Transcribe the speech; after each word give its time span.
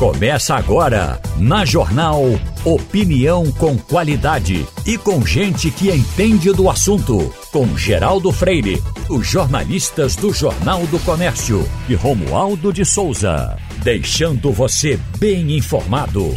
Começa 0.00 0.54
agora, 0.54 1.20
na 1.36 1.62
Jornal 1.66 2.22
Opinião 2.64 3.52
com 3.52 3.76
qualidade 3.76 4.66
e 4.86 4.96
com 4.96 5.20
gente 5.26 5.70
que 5.70 5.90
entende 5.90 6.50
do 6.54 6.70
assunto. 6.70 7.30
Com 7.52 7.76
Geraldo 7.76 8.32
Freire, 8.32 8.82
os 9.10 9.26
jornalistas 9.26 10.16
do 10.16 10.32
Jornal 10.32 10.86
do 10.86 10.98
Comércio 11.00 11.68
e 11.86 11.94
Romualdo 11.94 12.72
de 12.72 12.82
Souza. 12.82 13.58
Deixando 13.84 14.50
você 14.50 14.98
bem 15.18 15.54
informado. 15.54 16.34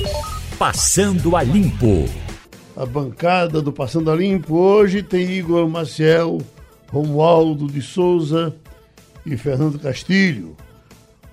Passando 0.60 1.38
a 1.38 1.42
Limpo. 1.42 2.04
A 2.76 2.86
bancada 2.86 3.62
do 3.62 3.72
Passando 3.72 4.12
a 4.12 4.16
Limpo 4.18 4.58
hoje 4.58 5.02
tem 5.02 5.32
Igor 5.32 5.70
Maciel, 5.70 6.40
Romualdo 6.92 7.68
de 7.68 7.82
Souza 7.82 8.54
e 9.26 9.38
Fernando 9.38 9.80
Castilho. 9.80 10.54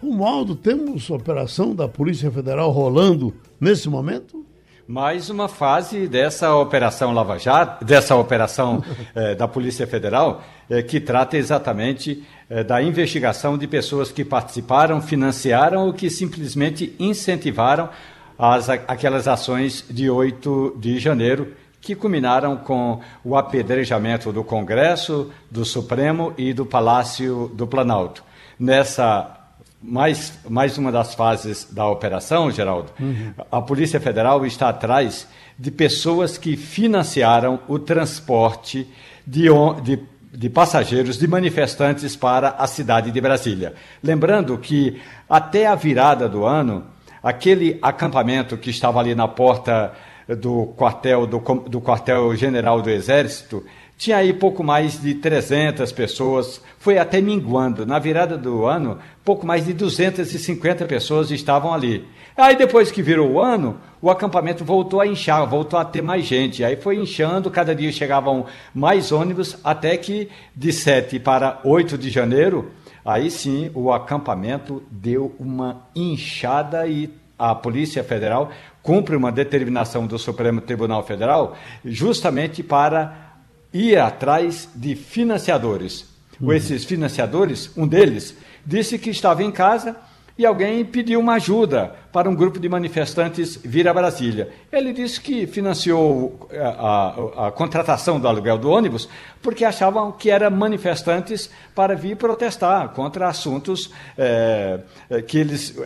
Romualdo, 0.02 0.56
temos 0.56 1.10
operação 1.10 1.74
da 1.74 1.86
Polícia 1.86 2.30
Federal 2.30 2.70
rolando 2.70 3.34
nesse 3.60 3.86
momento? 3.86 4.46
Mais 4.88 5.28
uma 5.28 5.46
fase 5.46 6.08
dessa 6.08 6.56
operação 6.56 7.12
Lava 7.12 7.38
Jato, 7.38 7.84
dessa 7.84 8.16
operação 8.16 8.82
eh, 9.14 9.34
da 9.34 9.46
Polícia 9.46 9.86
Federal, 9.86 10.42
eh, 10.70 10.82
que 10.82 11.00
trata 11.00 11.36
exatamente 11.36 12.24
eh, 12.48 12.64
da 12.64 12.82
investigação 12.82 13.58
de 13.58 13.66
pessoas 13.66 14.10
que 14.10 14.24
participaram, 14.24 15.02
financiaram 15.02 15.86
ou 15.86 15.92
que 15.92 16.08
simplesmente 16.08 16.96
incentivaram 16.98 17.90
as, 18.38 18.70
aquelas 18.70 19.28
ações 19.28 19.84
de 19.90 20.08
8 20.08 20.78
de 20.80 20.98
janeiro, 20.98 21.52
que 21.78 21.94
culminaram 21.94 22.56
com 22.56 23.00
o 23.22 23.36
apedrejamento 23.36 24.32
do 24.32 24.42
Congresso, 24.42 25.30
do 25.50 25.62
Supremo 25.62 26.32
e 26.38 26.54
do 26.54 26.64
Palácio 26.64 27.50
do 27.54 27.66
Planalto. 27.66 28.24
Nessa 28.58 29.39
mais, 29.82 30.38
mais 30.48 30.76
uma 30.76 30.92
das 30.92 31.14
fases 31.14 31.66
da 31.70 31.88
operação, 31.88 32.50
Geraldo, 32.50 32.92
uhum. 33.00 33.32
a 33.50 33.62
Polícia 33.62 33.98
Federal 33.98 34.44
está 34.44 34.68
atrás 34.68 35.26
de 35.58 35.70
pessoas 35.70 36.36
que 36.36 36.56
financiaram 36.56 37.60
o 37.66 37.78
transporte 37.78 38.86
de, 39.26 39.46
de, 39.82 39.98
de, 40.32 40.50
passageiros, 40.50 41.18
de 41.18 41.26
manifestantes 41.26 42.14
para 42.14 42.50
a 42.50 42.66
cidade 42.66 43.10
de 43.10 43.20
Brasília. 43.20 43.74
Lembrando 44.02 44.56
que 44.58 45.00
até 45.28 45.66
a 45.66 45.74
virada 45.74 46.28
do 46.28 46.44
ano, 46.44 46.84
aquele 47.22 47.78
acampamento 47.80 48.56
que 48.56 48.70
estava 48.70 49.00
ali 49.00 49.14
na 49.14 49.28
porta 49.28 49.92
do 50.28 50.66
quartel 50.76 51.26
do, 51.26 51.38
do 51.68 51.80
quartel 51.80 52.34
general 52.36 52.80
do 52.82 52.90
Exército 52.90 53.64
tinha 54.00 54.16
aí 54.16 54.32
pouco 54.32 54.64
mais 54.64 54.98
de 54.98 55.12
300 55.12 55.92
pessoas, 55.92 56.58
foi 56.78 56.96
até 56.96 57.20
minguando. 57.20 57.84
Na 57.84 57.98
virada 57.98 58.34
do 58.38 58.64
ano, 58.64 58.96
pouco 59.22 59.46
mais 59.46 59.66
de 59.66 59.74
250 59.74 60.86
pessoas 60.86 61.30
estavam 61.30 61.74
ali. 61.74 62.08
Aí 62.34 62.56
depois 62.56 62.90
que 62.90 63.02
virou 63.02 63.32
o 63.32 63.40
ano, 63.42 63.76
o 64.00 64.10
acampamento 64.10 64.64
voltou 64.64 65.02
a 65.02 65.06
inchar, 65.06 65.46
voltou 65.46 65.78
a 65.78 65.84
ter 65.84 66.00
mais 66.00 66.24
gente. 66.24 66.64
Aí 66.64 66.76
foi 66.76 66.96
inchando, 66.96 67.50
cada 67.50 67.74
dia 67.74 67.92
chegavam 67.92 68.46
mais 68.74 69.12
ônibus, 69.12 69.58
até 69.62 69.98
que 69.98 70.30
de 70.56 70.72
7 70.72 71.18
para 71.18 71.60
8 71.62 71.98
de 71.98 72.08
janeiro, 72.08 72.70
aí 73.04 73.30
sim 73.30 73.70
o 73.74 73.92
acampamento 73.92 74.82
deu 74.90 75.34
uma 75.38 75.82
inchada 75.94 76.86
e 76.86 77.10
a 77.38 77.54
Polícia 77.54 78.02
Federal 78.02 78.50
cumpre 78.82 79.14
uma 79.14 79.30
determinação 79.30 80.06
do 80.06 80.18
Supremo 80.18 80.62
Tribunal 80.62 81.02
Federal 81.02 81.54
justamente 81.84 82.62
para 82.62 83.29
ir 83.72 83.98
atrás 83.98 84.68
de 84.74 84.94
financiadores. 84.94 86.06
Uhum. 86.40 86.52
Esses 86.52 86.84
financiadores, 86.84 87.70
um 87.76 87.86
deles, 87.86 88.34
disse 88.64 88.98
que 88.98 89.10
estava 89.10 89.42
em 89.42 89.50
casa 89.50 89.96
e 90.40 90.46
alguém 90.46 90.82
pediu 90.86 91.20
uma 91.20 91.34
ajuda 91.34 91.94
para 92.10 92.26
um 92.26 92.34
grupo 92.34 92.58
de 92.58 92.66
manifestantes 92.66 93.58
vir 93.62 93.86
a 93.86 93.92
Brasília. 93.92 94.48
Ele 94.72 94.90
disse 94.90 95.20
que 95.20 95.46
financiou 95.46 96.48
a, 96.50 97.44
a, 97.44 97.48
a, 97.48 97.52
contratação 97.52 98.18
do 98.18 98.26
aluguel 98.26 98.56
do 98.56 98.70
ônibus 98.70 99.06
porque 99.42 99.66
achavam 99.66 100.10
que 100.12 100.30
eram 100.30 100.50
manifestantes 100.50 101.50
para 101.74 101.94
vir 101.94 102.16
protestar 102.16 102.88
contra 102.90 103.28
assuntos 103.28 103.90
é, 104.16 104.80
que 105.28 105.36
eles, 105.36 105.78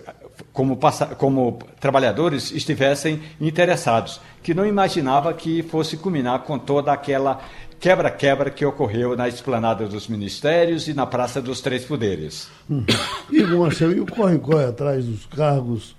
como, 0.52 0.78
como 1.18 1.58
trabalhadores, 1.80 2.52
estivessem 2.52 3.22
interessados, 3.40 4.20
que 4.40 4.54
não 4.54 4.64
imaginava 4.64 5.34
que 5.34 5.64
fosse 5.64 5.96
culminar 5.96 6.40
com 6.40 6.60
toda 6.60 6.92
aquela 6.92 7.40
quebra-quebra 7.84 8.50
que 8.50 8.64
ocorreu 8.64 9.14
na 9.14 9.28
esplanada 9.28 9.86
dos 9.86 10.08
ministérios 10.08 10.88
e 10.88 10.94
na 10.94 11.04
Praça 11.04 11.42
dos 11.42 11.60
Três 11.60 11.84
Poderes. 11.84 12.48
Hum. 12.70 12.82
E, 13.30 13.42
Marcelo, 13.42 13.92
e 13.92 14.00
o 14.00 14.06
corre-corre 14.06 14.64
atrás 14.64 15.04
dos 15.04 15.26
cargos 15.26 15.94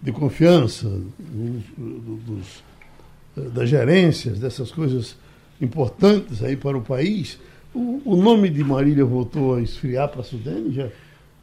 de 0.00 0.12
confiança, 0.12 0.88
dos, 1.18 1.64
dos, 1.76 3.52
das 3.52 3.68
gerências, 3.68 4.38
dessas 4.38 4.70
coisas 4.70 5.16
importantes 5.60 6.44
aí 6.44 6.54
para 6.54 6.78
o 6.78 6.80
país? 6.80 7.40
O, 7.74 8.02
o 8.04 8.14
nome 8.14 8.48
de 8.48 8.62
Marília 8.62 9.04
voltou 9.04 9.56
a 9.56 9.60
esfriar 9.60 10.08
para 10.08 10.20
a 10.20 10.24
Sudene? 10.24 10.72
Já 10.72 10.86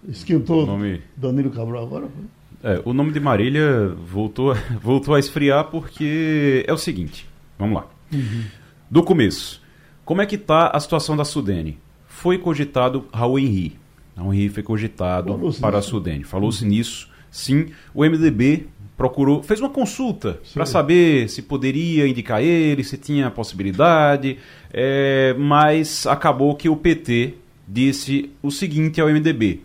esquentou 0.07 0.65
nome... 0.65 1.01
Danilo 1.17 1.51
Cabral 1.51 1.83
agora? 1.83 2.07
É, 2.63 2.81
o 2.85 2.93
nome 2.93 3.11
de 3.11 3.19
Marília 3.19 3.89
voltou, 3.89 4.55
voltou 4.81 5.13
a 5.13 5.19
esfriar 5.19 5.65
porque 5.65 6.63
é 6.65 6.71
o 6.71 6.77
seguinte, 6.77 7.27
vamos 7.59 7.75
lá. 7.75 7.87
Uhum. 8.13 8.43
Do 8.89 9.03
começo, 9.03 9.62
como 10.05 10.21
é 10.21 10.25
que 10.25 10.35
está 10.35 10.67
a 10.67 10.79
situação 10.79 11.15
da 11.15 11.23
Sudene? 11.23 11.77
Foi 12.07 12.37
cogitado 12.37 13.07
Raul 13.13 13.39
Henri. 13.39 13.77
Raul 14.15 14.33
Henri 14.33 14.49
foi 14.49 14.63
cogitado 14.63 15.37
para 15.59 15.77
a 15.77 15.81
Sudene. 15.81 16.23
Falou-se 16.23 16.65
nisso, 16.65 17.09
sim. 17.31 17.67
O 17.93 18.03
MDB 18.03 18.67
procurou, 18.97 19.41
fez 19.41 19.59
uma 19.59 19.69
consulta 19.69 20.39
para 20.53 20.65
saber 20.65 21.29
se 21.29 21.41
poderia 21.41 22.07
indicar 22.07 22.41
ele, 22.41 22.83
se 22.83 22.97
tinha 22.97 23.31
possibilidade, 23.31 24.37
é, 24.71 25.33
mas 25.37 26.05
acabou 26.05 26.55
que 26.55 26.69
o 26.69 26.75
PT 26.75 27.35
disse 27.67 28.31
o 28.41 28.51
seguinte 28.51 29.01
ao 29.01 29.07
MDB: 29.09 29.61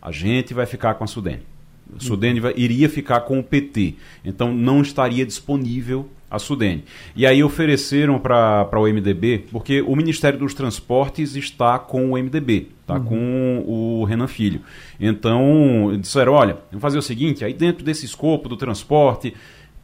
a 0.00 0.10
gente 0.10 0.52
vai 0.54 0.66
ficar 0.66 0.94
com 0.94 1.04
a 1.04 1.06
Sudene. 1.06 1.51
Sudene 1.98 2.40
vai, 2.40 2.54
iria 2.56 2.88
ficar 2.88 3.20
com 3.20 3.38
o 3.38 3.42
PT, 3.42 3.94
então 4.24 4.52
não 4.52 4.82
estaria 4.82 5.24
disponível 5.26 6.08
a 6.32 6.38
Sudene. 6.38 6.84
E 7.14 7.26
aí 7.26 7.44
ofereceram 7.44 8.18
para 8.18 8.80
o 8.80 8.86
MDB, 8.86 9.44
porque 9.50 9.82
o 9.82 9.94
Ministério 9.94 10.38
dos 10.38 10.54
Transportes 10.54 11.36
está 11.36 11.78
com 11.78 12.12
o 12.12 12.16
MDB, 12.16 12.68
está 12.80 12.94
uhum. 12.94 13.04
com 13.04 13.64
o 13.66 14.04
Renan 14.04 14.26
Filho. 14.26 14.62
Então, 14.98 15.94
disseram, 16.00 16.32
olha, 16.32 16.56
vamos 16.70 16.80
fazer 16.80 16.96
o 16.96 17.02
seguinte, 17.02 17.44
aí 17.44 17.52
dentro 17.52 17.84
desse 17.84 18.06
escopo 18.06 18.48
do 18.48 18.56
transporte, 18.56 19.34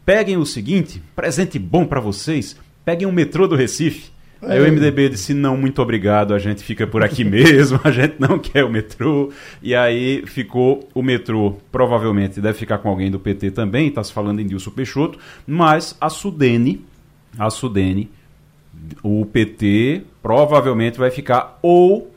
peguem 0.07 0.39
o 0.39 0.47
seguinte, 0.47 1.03
presente 1.15 1.59
bom 1.59 1.85
para 1.85 2.01
vocês, 2.01 2.57
peguem 2.83 3.07
o 3.07 3.13
metrô 3.13 3.47
do 3.47 3.55
Recife. 3.55 4.11
Aí 4.43 4.61
o 4.61 4.73
MDB 4.73 5.09
disse: 5.09 5.35
não, 5.35 5.57
muito 5.57 5.83
obrigado, 5.83 6.33
a 6.33 6.39
gente 6.39 6.63
fica 6.63 6.87
por 6.87 7.03
aqui 7.03 7.23
mesmo, 7.25 7.81
a 7.83 7.91
gente 7.91 8.17
não 8.19 8.39
quer 8.39 8.65
o 8.65 8.71
metrô. 8.71 9.31
E 9.63 9.75
aí 9.75 10.23
ficou 10.27 10.89
o 10.95 11.03
metrô, 11.03 11.57
provavelmente 11.73 12.41
deve 12.41 12.59
ficar 12.59 12.79
com 12.79 12.89
alguém 12.89 13.11
do 13.11 13.19
PT 13.19 13.51
também, 13.51 13.89
está 13.89 14.03
se 14.03 14.13
falando 14.13 14.41
em 14.41 14.47
Dilson 14.47 14.71
Peixoto, 14.71 15.19
mas 15.47 15.97
a 16.01 16.09
Sudene, 16.09 16.85
a 17.39 17.51
Sudene, 17.51 18.11
o 19.03 19.27
PT 19.27 20.03
provavelmente 20.23 20.99
vai 20.99 21.11
ficar, 21.11 21.59
ou 21.61 22.13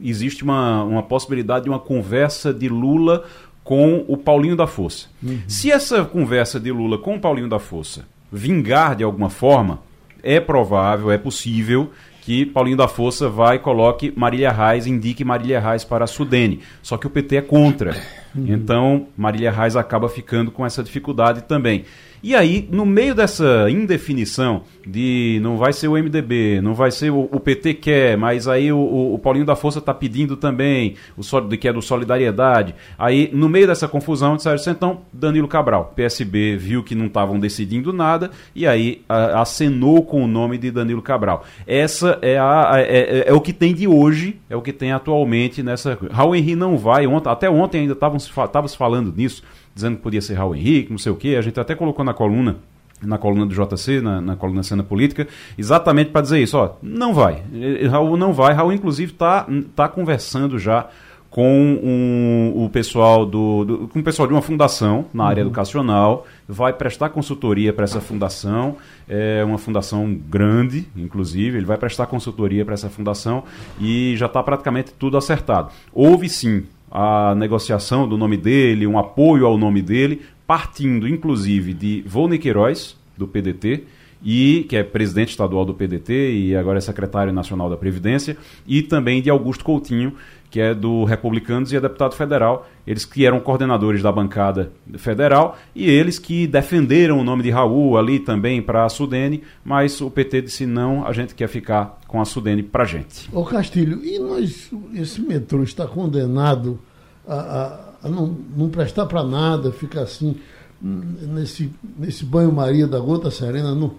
existe 0.00 0.44
uma, 0.44 0.84
uma 0.84 1.02
possibilidade 1.02 1.64
de 1.64 1.70
uma 1.70 1.78
conversa 1.78 2.52
de 2.52 2.68
Lula 2.68 3.24
com 3.64 4.04
o 4.06 4.16
Paulinho 4.16 4.54
da 4.54 4.66
Força. 4.66 5.08
Uhum. 5.22 5.40
Se 5.48 5.72
essa 5.72 6.04
conversa 6.04 6.60
de 6.60 6.70
Lula 6.70 6.98
com 6.98 7.16
o 7.16 7.20
Paulinho 7.20 7.48
da 7.48 7.58
Força 7.58 8.04
vingar 8.30 8.94
de 8.94 9.02
alguma 9.02 9.30
forma, 9.30 9.80
é 10.26 10.40
provável, 10.40 11.10
é 11.10 11.16
possível 11.16 11.90
que 12.22 12.44
Paulinho 12.44 12.76
da 12.76 12.88
Força 12.88 13.28
vai 13.28 13.58
coloque 13.60 14.12
Marília 14.16 14.50
Reis, 14.50 14.86
indique 14.86 15.24
Marília 15.24 15.60
Reis 15.60 15.84
para 15.84 16.04
a 16.04 16.08
Sudene. 16.08 16.60
Só 16.82 16.96
que 16.96 17.06
o 17.06 17.10
PT 17.10 17.36
é 17.36 17.40
contra. 17.40 17.94
Uhum. 18.34 18.46
Então, 18.48 19.06
Marília 19.16 19.50
Reis 19.50 19.76
acaba 19.76 20.08
ficando 20.08 20.50
com 20.50 20.64
essa 20.64 20.82
dificuldade 20.82 21.42
também. 21.42 21.84
E 22.22 22.34
aí, 22.34 22.68
no 22.72 22.84
meio 22.84 23.14
dessa 23.14 23.70
indefinição 23.70 24.62
de 24.84 25.38
não 25.42 25.56
vai 25.56 25.72
ser 25.72 25.86
o 25.88 25.92
MDB, 25.92 26.60
não 26.60 26.74
vai 26.74 26.90
ser 26.90 27.10
o, 27.10 27.28
o 27.30 27.38
PT 27.38 27.74
quer, 27.74 28.16
mas 28.16 28.48
aí 28.48 28.72
o, 28.72 29.14
o, 29.14 29.18
Paulinho 29.18 29.44
da 29.44 29.54
Força 29.54 29.78
está 29.78 29.92
pedindo 29.92 30.36
também, 30.36 30.94
o 31.16 31.22
que 31.56 31.68
é 31.68 31.72
do 31.72 31.82
Solidariedade. 31.82 32.74
Aí, 32.98 33.30
no 33.32 33.48
meio 33.48 33.66
dessa 33.66 33.86
confusão, 33.86 34.36
disseram 34.36 34.56
assim, 34.56 34.70
então, 34.70 35.02
Danilo 35.12 35.46
Cabral, 35.46 35.92
PSB 35.94 36.56
viu 36.56 36.82
que 36.82 36.94
não 36.94 37.06
estavam 37.06 37.38
decidindo 37.38 37.92
nada 37.92 38.30
e 38.54 38.66
aí 38.66 39.02
a, 39.08 39.42
acenou 39.42 40.02
com 40.02 40.24
o 40.24 40.26
nome 40.26 40.58
de 40.58 40.70
Danilo 40.70 41.02
Cabral. 41.02 41.44
Essa 41.64 42.18
é, 42.22 42.38
a, 42.38 42.72
é, 42.76 42.82
é, 42.82 43.28
é, 43.28 43.32
o 43.32 43.40
que 43.40 43.52
tem 43.52 43.74
de 43.74 43.86
hoje, 43.86 44.40
é 44.48 44.56
o 44.56 44.62
que 44.62 44.72
tem 44.72 44.90
atualmente 44.92 45.62
nessa... 45.62 45.98
Raul 46.10 46.34
Henri 46.34 46.56
não 46.56 46.76
vai, 46.76 47.06
ontem, 47.06 47.28
até 47.28 47.50
ontem 47.50 47.82
ainda 47.82 47.94
estávamos 48.28 48.74
falando 48.74 49.12
nisso, 49.16 49.42
dizendo 49.74 49.96
que 49.96 50.02
podia 50.02 50.20
ser 50.20 50.34
Raul 50.34 50.54
Henrique, 50.54 50.90
não 50.90 50.98
sei 50.98 51.12
o 51.12 51.16
quê. 51.16 51.36
A 51.38 51.42
gente 51.42 51.58
até 51.58 51.74
colocou 51.74 52.04
na 52.04 52.14
coluna 52.14 52.56
na 53.02 53.18
coluna 53.18 53.44
do 53.44 53.54
JC, 53.54 54.00
na, 54.00 54.22
na 54.22 54.36
coluna 54.36 54.62
Cena 54.62 54.82
Política, 54.82 55.28
exatamente 55.58 56.10
para 56.10 56.22
dizer 56.22 56.42
isso, 56.42 56.56
ó, 56.56 56.76
não 56.82 57.12
vai, 57.12 57.42
Raul 57.90 58.16
não 58.16 58.32
vai, 58.32 58.54
Raul 58.54 58.72
inclusive 58.72 59.12
está 59.12 59.46
tá 59.74 59.86
conversando 59.86 60.58
já 60.58 60.88
com 61.36 61.78
um, 61.82 62.64
o 62.64 62.70
pessoal 62.70 63.26
do, 63.26 63.64
do, 63.64 63.88
com 63.88 63.98
o 63.98 64.02
pessoal 64.02 64.26
de 64.26 64.32
uma 64.32 64.40
fundação 64.40 65.04
na 65.12 65.24
área 65.26 65.42
uhum. 65.42 65.48
educacional, 65.48 66.26
vai 66.48 66.72
prestar 66.72 67.10
consultoria 67.10 67.74
para 67.74 67.84
essa 67.84 68.00
fundação, 68.00 68.76
é 69.06 69.44
uma 69.44 69.58
fundação 69.58 70.14
grande, 70.14 70.86
inclusive, 70.96 71.58
ele 71.58 71.66
vai 71.66 71.76
prestar 71.76 72.06
consultoria 72.06 72.64
para 72.64 72.72
essa 72.72 72.88
fundação 72.88 73.44
e 73.78 74.14
já 74.16 74.24
está 74.24 74.42
praticamente 74.42 74.94
tudo 74.94 75.18
acertado. 75.18 75.70
Houve 75.92 76.26
sim 76.30 76.64
a 76.90 77.34
negociação 77.34 78.08
do 78.08 78.16
nome 78.16 78.36
dele, 78.36 78.86
um 78.86 78.98
apoio 78.98 79.46
ao 79.46 79.58
nome 79.58 79.82
dele, 79.82 80.22
partindo 80.46 81.08
inclusive 81.08 81.74
de 81.74 82.02
Volney 82.06 82.38
Queiroz, 82.38 82.96
do 83.16 83.26
PDT, 83.26 83.84
e 84.24 84.66
que 84.68 84.76
é 84.76 84.82
presidente 84.82 85.30
estadual 85.30 85.64
do 85.64 85.74
PDT 85.74 86.32
e 86.32 86.56
agora 86.56 86.78
é 86.78 86.80
secretário 86.80 87.32
nacional 87.32 87.68
da 87.68 87.76
Previdência, 87.76 88.36
e 88.66 88.82
também 88.82 89.20
de 89.20 89.30
Augusto 89.30 89.64
Coutinho, 89.64 90.14
que 90.50 90.60
é 90.60 90.74
do 90.74 91.04
Republicanos 91.04 91.72
e 91.72 91.76
é 91.76 91.80
deputado 91.80 92.14
federal, 92.14 92.68
eles 92.86 93.04
que 93.04 93.26
eram 93.26 93.40
coordenadores 93.40 94.02
da 94.02 94.12
bancada 94.12 94.72
federal 94.96 95.56
e 95.74 95.88
eles 95.88 96.18
que 96.18 96.46
defenderam 96.46 97.18
o 97.18 97.24
nome 97.24 97.42
de 97.42 97.50
Raul 97.50 97.98
ali 97.98 98.18
também 98.18 98.62
para 98.62 98.84
a 98.84 98.88
Sudene, 98.88 99.42
mas 99.64 100.00
o 100.00 100.10
PT 100.10 100.42
disse 100.42 100.66
não, 100.66 101.06
a 101.06 101.12
gente 101.12 101.34
quer 101.34 101.48
ficar 101.48 101.98
com 102.06 102.20
a 102.20 102.24
Sudene 102.24 102.62
para 102.62 102.84
gente. 102.84 103.28
Ô 103.32 103.44
Castilho, 103.44 104.04
e 104.04 104.18
nós, 104.18 104.70
esse 104.94 105.20
metrô 105.20 105.62
está 105.62 105.86
condenado 105.86 106.78
a, 107.26 107.34
a, 107.34 107.78
a 108.04 108.08
não, 108.08 108.36
não 108.56 108.68
prestar 108.68 109.06
para 109.06 109.22
nada, 109.22 109.72
ficar 109.72 110.02
assim 110.02 110.36
nesse, 110.80 111.72
nesse 111.98 112.24
banho-maria 112.24 112.86
da 112.86 112.98
gota 113.00 113.30
serena, 113.30 113.74
não, 113.74 113.94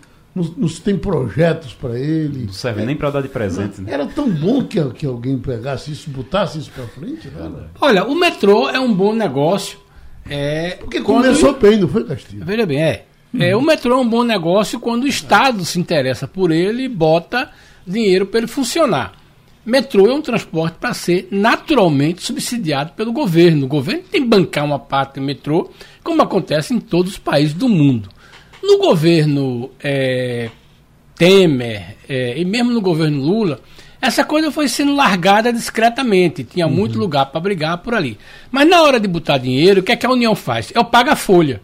não, 0.57 0.67
se 0.67 0.81
tem 0.81 0.97
projetos 0.97 1.73
para 1.73 1.97
ele. 1.99 2.45
Não 2.45 2.53
serve 2.53 2.83
é, 2.83 2.85
nem 2.85 2.95
para 2.95 3.09
dar 3.09 3.21
de 3.21 3.29
presente. 3.29 3.81
Né? 3.81 3.91
Era 3.93 4.05
tão 4.05 4.29
bom 4.29 4.63
que, 4.63 4.83
que 4.91 5.05
alguém 5.05 5.37
pegasse 5.37 5.91
isso, 5.91 6.09
botasse 6.09 6.59
isso 6.59 6.71
para 6.71 6.85
frente. 6.87 7.27
Né? 7.27 7.51
Olha, 7.79 8.05
o 8.05 8.15
metrô 8.15 8.69
é 8.69 8.79
um 8.79 8.93
bom 8.93 9.13
negócio. 9.13 9.79
É, 10.29 10.77
Porque 10.79 11.01
começou 11.01 11.53
quando... 11.53 11.61
bem, 11.61 11.79
não 11.79 11.87
foi, 11.87 12.03
Castilho? 12.03 12.45
Veja 12.45 12.65
bem, 12.65 12.83
é. 12.83 13.05
Uhum. 13.33 13.41
é. 13.41 13.55
O 13.55 13.61
metrô 13.61 13.93
é 13.93 13.97
um 13.97 14.07
bom 14.07 14.23
negócio 14.23 14.79
quando 14.79 15.03
o 15.03 15.07
Estado 15.07 15.63
se 15.65 15.79
interessa 15.79 16.27
por 16.27 16.51
ele 16.51 16.83
e 16.83 16.89
bota 16.89 17.49
dinheiro 17.85 18.25
para 18.25 18.39
ele 18.39 18.47
funcionar. 18.47 19.13
Metrô 19.65 20.07
é 20.07 20.13
um 20.13 20.21
transporte 20.21 20.77
para 20.79 20.93
ser 20.93 21.27
naturalmente 21.29 22.23
subsidiado 22.23 22.93
pelo 22.93 23.11
governo. 23.11 23.65
O 23.65 23.69
governo 23.69 24.03
tem 24.09 24.21
que 24.21 24.27
bancar 24.27 24.63
uma 24.63 24.79
parte 24.79 25.15
do 25.15 25.21
metrô, 25.21 25.69
como 26.03 26.21
acontece 26.21 26.73
em 26.73 26.79
todos 26.79 27.13
os 27.13 27.17
países 27.17 27.53
do 27.53 27.67
mundo. 27.67 28.07
No 28.67 28.79
governo 28.79 29.71
é, 29.81 30.49
Temer 31.15 31.95
é, 32.09 32.37
e 32.37 32.43
mesmo 32.43 32.69
no 32.73 32.81
governo 32.81 33.23
Lula, 33.23 33.61
essa 34.01 34.25
coisa 34.25 34.51
foi 34.51 34.67
sendo 34.67 34.93
largada 34.93 35.53
discretamente. 35.53 36.43
Tinha 36.43 36.67
uhum. 36.67 36.73
muito 36.73 36.99
lugar 36.99 37.27
para 37.27 37.39
brigar 37.39 37.77
por 37.77 37.95
ali. 37.95 38.17
Mas 38.51 38.67
na 38.67 38.81
hora 38.81 38.99
de 38.99 39.07
botar 39.07 39.37
dinheiro, 39.37 39.79
o 39.79 39.83
que 39.83 39.93
é 39.93 39.95
que 39.95 40.05
a 40.05 40.11
União 40.11 40.35
faz? 40.35 40.69
Eu 40.75 40.83
pago 40.83 41.09
a 41.09 41.15
folha. 41.15 41.61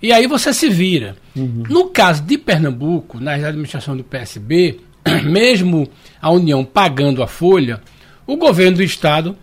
E 0.00 0.12
aí 0.12 0.28
você 0.28 0.54
se 0.54 0.70
vira. 0.70 1.16
Uhum. 1.34 1.64
No 1.68 1.86
caso 1.86 2.22
de 2.22 2.38
Pernambuco, 2.38 3.18
na 3.18 3.32
administração 3.32 3.96
do 3.96 4.04
PSB, 4.04 4.78
mesmo 5.26 5.88
a 6.22 6.30
União 6.30 6.64
pagando 6.64 7.24
a 7.24 7.26
folha, 7.26 7.80
o 8.24 8.36
governo 8.36 8.76
do 8.76 8.84
Estado, 8.84 9.36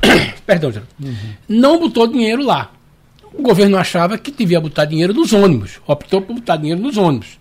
perdão, 0.44 0.70
uhum. 1.02 1.14
não 1.48 1.80
botou 1.80 2.06
dinheiro 2.06 2.44
lá 2.44 2.72
o 3.32 3.42
governo 3.42 3.76
achava 3.76 4.18
que 4.18 4.30
devia 4.30 4.60
botar 4.60 4.84
dinheiro 4.84 5.14
nos 5.14 5.32
ônibus, 5.32 5.80
optou 5.86 6.22
por 6.22 6.34
botar 6.34 6.56
dinheiro 6.56 6.80
nos 6.80 6.96
ônibus. 6.96 7.38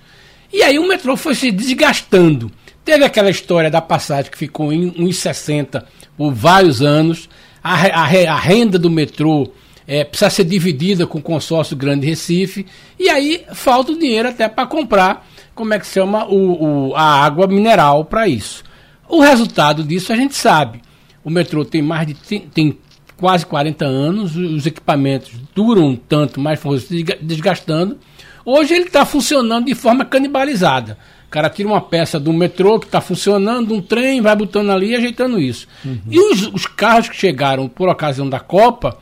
E 0.51 0.63
aí 0.63 0.79
o 0.79 0.87
metrô 0.87 1.17
foi 1.17 1.35
se 1.35 1.51
desgastando. 1.51 2.51
Teve 2.83 3.03
aquela 3.03 3.29
história 3.29 3.69
da 3.69 3.81
passagem 3.81 4.31
que 4.31 4.37
ficou 4.37 4.71
em 4.71 4.91
1,60 4.91 5.83
por 6.15 6.33
vários 6.33 6.81
anos. 6.81 7.29
A, 7.61 7.73
a, 7.73 8.03
a 8.03 8.39
renda 8.39 8.79
do 8.79 8.89
metrô 8.89 9.51
é, 9.85 10.03
precisa 10.03 10.29
ser 10.29 10.45
dividida 10.45 11.05
com 11.05 11.17
o 11.17 11.21
consórcio 11.21 11.75
Grande 11.75 12.07
Recife. 12.07 12.65
E 12.97 13.09
aí 13.09 13.43
falta 13.53 13.91
o 13.91 13.99
dinheiro 13.99 14.29
até 14.29 14.47
para 14.47 14.65
comprar, 14.67 15.27
como 15.53 15.73
é 15.73 15.79
que 15.79 15.87
se 15.87 15.93
chama, 15.93 16.25
o, 16.27 16.89
o 16.89 16.95
a 16.95 17.23
água 17.25 17.47
mineral 17.47 18.05
para 18.05 18.27
isso. 18.27 18.63
O 19.09 19.21
resultado 19.21 19.83
disso 19.83 20.13
a 20.13 20.15
gente 20.15 20.35
sabe. 20.35 20.81
O 21.23 21.29
metrô 21.29 21.65
tem 21.65 21.81
mais 21.81 22.07
de 22.07 22.13
tem 22.13 22.77
quase 23.17 23.45
40 23.45 23.85
anos, 23.85 24.35
os 24.35 24.65
equipamentos 24.65 25.31
duram 25.53 25.95
tanto, 25.95 26.39
mas 26.39 26.59
foram 26.59 26.79
se 26.79 27.03
desgastando. 27.21 27.97
Hoje 28.45 28.73
ele 28.73 28.85
está 28.85 29.05
funcionando 29.05 29.65
de 29.65 29.75
forma 29.75 30.05
canibalizada. 30.05 30.97
O 31.27 31.29
cara 31.29 31.49
tira 31.49 31.67
uma 31.67 31.81
peça 31.81 32.17
do 32.17 32.31
metrô 32.31 32.79
que 32.79 32.85
está 32.85 33.01
funcionando, 33.01 33.73
um 33.73 33.81
trem, 33.81 34.21
vai 34.21 34.33
botando 34.33 34.71
ali 34.71 34.91
e 34.91 34.95
ajeitando 34.95 35.41
isso. 35.41 35.67
Uhum. 35.83 35.99
E 36.09 36.17
os, 36.17 36.47
os, 36.53 36.65
carros 36.65 37.09
que 37.09 37.17
chegaram 37.17 37.67
por 37.67 37.89
ocasião 37.89 38.29
da 38.29 38.39
Copa 38.39 38.97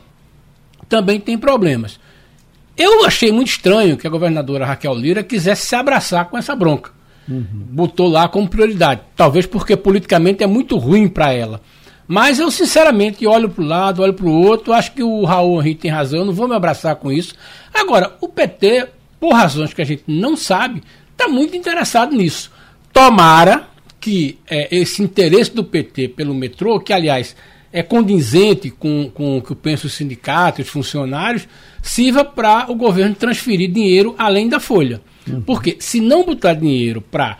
também 0.88 1.20
têm 1.20 1.38
problemas. 1.38 2.00
Eu 2.76 3.04
achei 3.04 3.30
muito 3.30 3.48
estranho 3.48 3.96
que 3.96 4.06
a 4.06 4.10
governadora 4.10 4.66
Raquel 4.66 4.94
Lira 4.94 5.22
quisesse 5.22 5.66
se 5.66 5.76
abraçar 5.76 6.28
com 6.28 6.36
essa 6.36 6.56
bronca. 6.56 6.90
Uhum. 7.28 7.44
Botou 7.52 8.08
lá 8.08 8.28
como 8.28 8.48
prioridade. 8.48 9.02
Talvez 9.14 9.46
porque 9.46 9.76
politicamente 9.76 10.42
é 10.42 10.46
muito 10.46 10.76
ruim 10.76 11.06
para 11.08 11.32
ela. 11.32 11.60
Mas 12.08 12.38
eu, 12.38 12.50
sinceramente, 12.50 13.26
olho 13.26 13.48
para 13.48 13.62
o 13.62 13.66
lado, 13.66 14.02
olho 14.02 14.14
para 14.14 14.26
o 14.26 14.42
outro, 14.42 14.72
acho 14.72 14.92
que 14.92 15.02
o 15.02 15.24
Raul 15.24 15.60
Henrique 15.60 15.82
tem 15.82 15.90
razão, 15.90 16.24
não 16.24 16.32
vou 16.32 16.46
me 16.46 16.54
abraçar 16.54 16.94
com 16.96 17.10
isso. 17.10 17.34
Agora, 17.74 18.16
o 18.20 18.28
PT, 18.28 18.88
por 19.18 19.32
razões 19.32 19.74
que 19.74 19.82
a 19.82 19.84
gente 19.84 20.04
não 20.06 20.36
sabe, 20.36 20.82
está 21.10 21.26
muito 21.26 21.56
interessado 21.56 22.14
nisso. 22.14 22.52
Tomara 22.92 23.68
que 24.00 24.38
é, 24.48 24.68
esse 24.70 25.02
interesse 25.02 25.52
do 25.52 25.64
PT 25.64 26.08
pelo 26.08 26.32
metrô, 26.32 26.78
que, 26.78 26.92
aliás, 26.92 27.34
é 27.72 27.82
condizente 27.82 28.70
com, 28.70 29.10
com 29.12 29.38
o 29.38 29.42
que 29.42 29.54
pensam 29.54 29.88
os 29.88 29.94
sindicatos, 29.94 30.64
os 30.64 30.72
funcionários, 30.72 31.48
sirva 31.82 32.24
para 32.24 32.70
o 32.70 32.74
governo 32.74 33.14
transferir 33.14 33.70
dinheiro 33.70 34.14
além 34.16 34.48
da 34.48 34.60
folha. 34.60 35.00
Uhum. 35.28 35.40
Porque 35.42 35.76
se 35.80 36.00
não 36.00 36.24
botar 36.24 36.54
dinheiro 36.54 37.00
para 37.00 37.36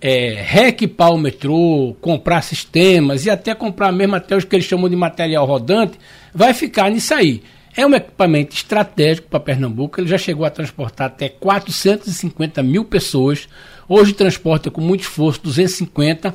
é, 0.00 0.42
reequipar 0.44 1.12
o 1.12 1.18
metrô, 1.18 1.96
comprar 2.00 2.42
sistemas 2.42 3.26
e 3.26 3.30
até 3.30 3.54
comprar 3.54 3.92
mesmo 3.92 4.14
até 4.16 4.36
os 4.36 4.44
que 4.44 4.54
eles 4.54 4.66
chamam 4.66 4.88
de 4.88 4.96
material 4.96 5.44
rodante, 5.44 5.98
vai 6.34 6.54
ficar 6.54 6.90
nisso 6.90 7.14
aí. 7.14 7.42
É 7.76 7.86
um 7.86 7.94
equipamento 7.94 8.54
estratégico 8.54 9.28
para 9.28 9.38
Pernambuco, 9.38 10.00
ele 10.00 10.08
já 10.08 10.18
chegou 10.18 10.44
a 10.44 10.50
transportar 10.50 11.08
até 11.08 11.28
450 11.28 12.62
mil 12.62 12.84
pessoas. 12.84 13.48
Hoje 13.88 14.12
transporta 14.12 14.70
com 14.70 14.80
muito 14.80 15.02
esforço 15.02 15.40
250, 15.44 16.34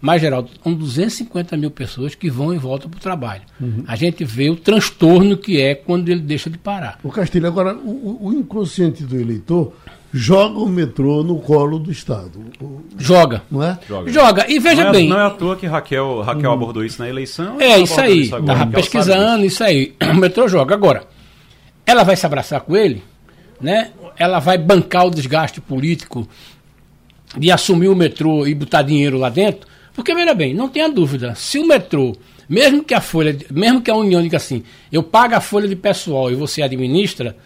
mas 0.00 0.20
Geraldo, 0.20 0.50
são 0.62 0.74
250 0.74 1.56
mil 1.56 1.70
pessoas 1.70 2.14
que 2.14 2.30
vão 2.30 2.54
e 2.54 2.58
voltam 2.58 2.90
para 2.90 2.98
o 2.98 3.00
trabalho. 3.00 3.42
Uhum. 3.60 3.84
A 3.86 3.96
gente 3.96 4.24
vê 4.24 4.50
o 4.50 4.56
transtorno 4.56 5.36
que 5.36 5.60
é 5.60 5.74
quando 5.74 6.08
ele 6.10 6.20
deixa 6.20 6.48
de 6.48 6.58
parar. 6.58 6.98
O 7.02 7.10
Castilho, 7.10 7.46
agora, 7.46 7.74
o, 7.74 8.28
o 8.28 8.32
inconsciente 8.32 9.02
do 9.02 9.18
eleitor 9.18 9.72
joga 10.16 10.60
o 10.60 10.68
metrô 10.68 11.24
no 11.24 11.40
colo 11.40 11.76
do 11.76 11.90
Estado. 11.90 12.40
Joga. 12.96 13.42
Não 13.50 13.60
é? 13.60 13.76
Joga. 13.88 14.12
joga. 14.12 14.46
E 14.48 14.60
veja 14.60 14.84
não 14.84 14.90
é, 14.90 14.92
bem. 14.92 15.08
Não 15.08 15.18
é 15.18 15.26
à 15.26 15.30
toa 15.30 15.56
que 15.56 15.66
Raquel, 15.66 16.20
Raquel 16.20 16.50
hum. 16.50 16.54
abordou 16.54 16.84
isso 16.84 17.02
na 17.02 17.08
eleição. 17.08 17.60
É, 17.60 17.80
isso 17.80 18.00
aí. 18.00 18.20
Estava 18.20 18.64
pesquisando, 18.68 19.44
isso 19.44 19.64
aí. 19.64 19.92
O 20.00 20.14
metrô 20.14 20.46
joga. 20.46 20.72
Agora, 20.72 21.02
ela 21.84 22.04
vai 22.04 22.14
se 22.14 22.24
abraçar 22.24 22.60
com 22.60 22.76
ele, 22.76 23.02
né? 23.60 23.90
Ela 24.16 24.38
vai 24.38 24.56
bancar 24.56 25.04
o 25.04 25.10
desgaste 25.10 25.60
político 25.60 26.28
de 27.36 27.50
assumir 27.50 27.88
o 27.88 27.96
metrô 27.96 28.46
e 28.46 28.54
botar 28.54 28.82
dinheiro 28.82 29.18
lá 29.18 29.28
dentro. 29.28 29.66
Porque, 29.94 30.14
veja 30.14 30.32
bem, 30.32 30.54
não 30.54 30.68
tenha 30.68 30.88
dúvida, 30.88 31.34
se 31.34 31.58
o 31.58 31.66
metrô, 31.66 32.16
mesmo 32.48 32.84
que 32.84 32.94
a 32.94 33.00
folha, 33.00 33.36
mesmo 33.50 33.82
que 33.82 33.90
a 33.90 33.96
União 33.96 34.22
diga 34.22 34.36
assim, 34.36 34.62
eu 34.92 35.02
pago 35.02 35.34
a 35.34 35.40
folha 35.40 35.66
de 35.66 35.74
pessoal 35.74 36.30
e 36.30 36.36
você 36.36 36.62
administra, 36.62 37.36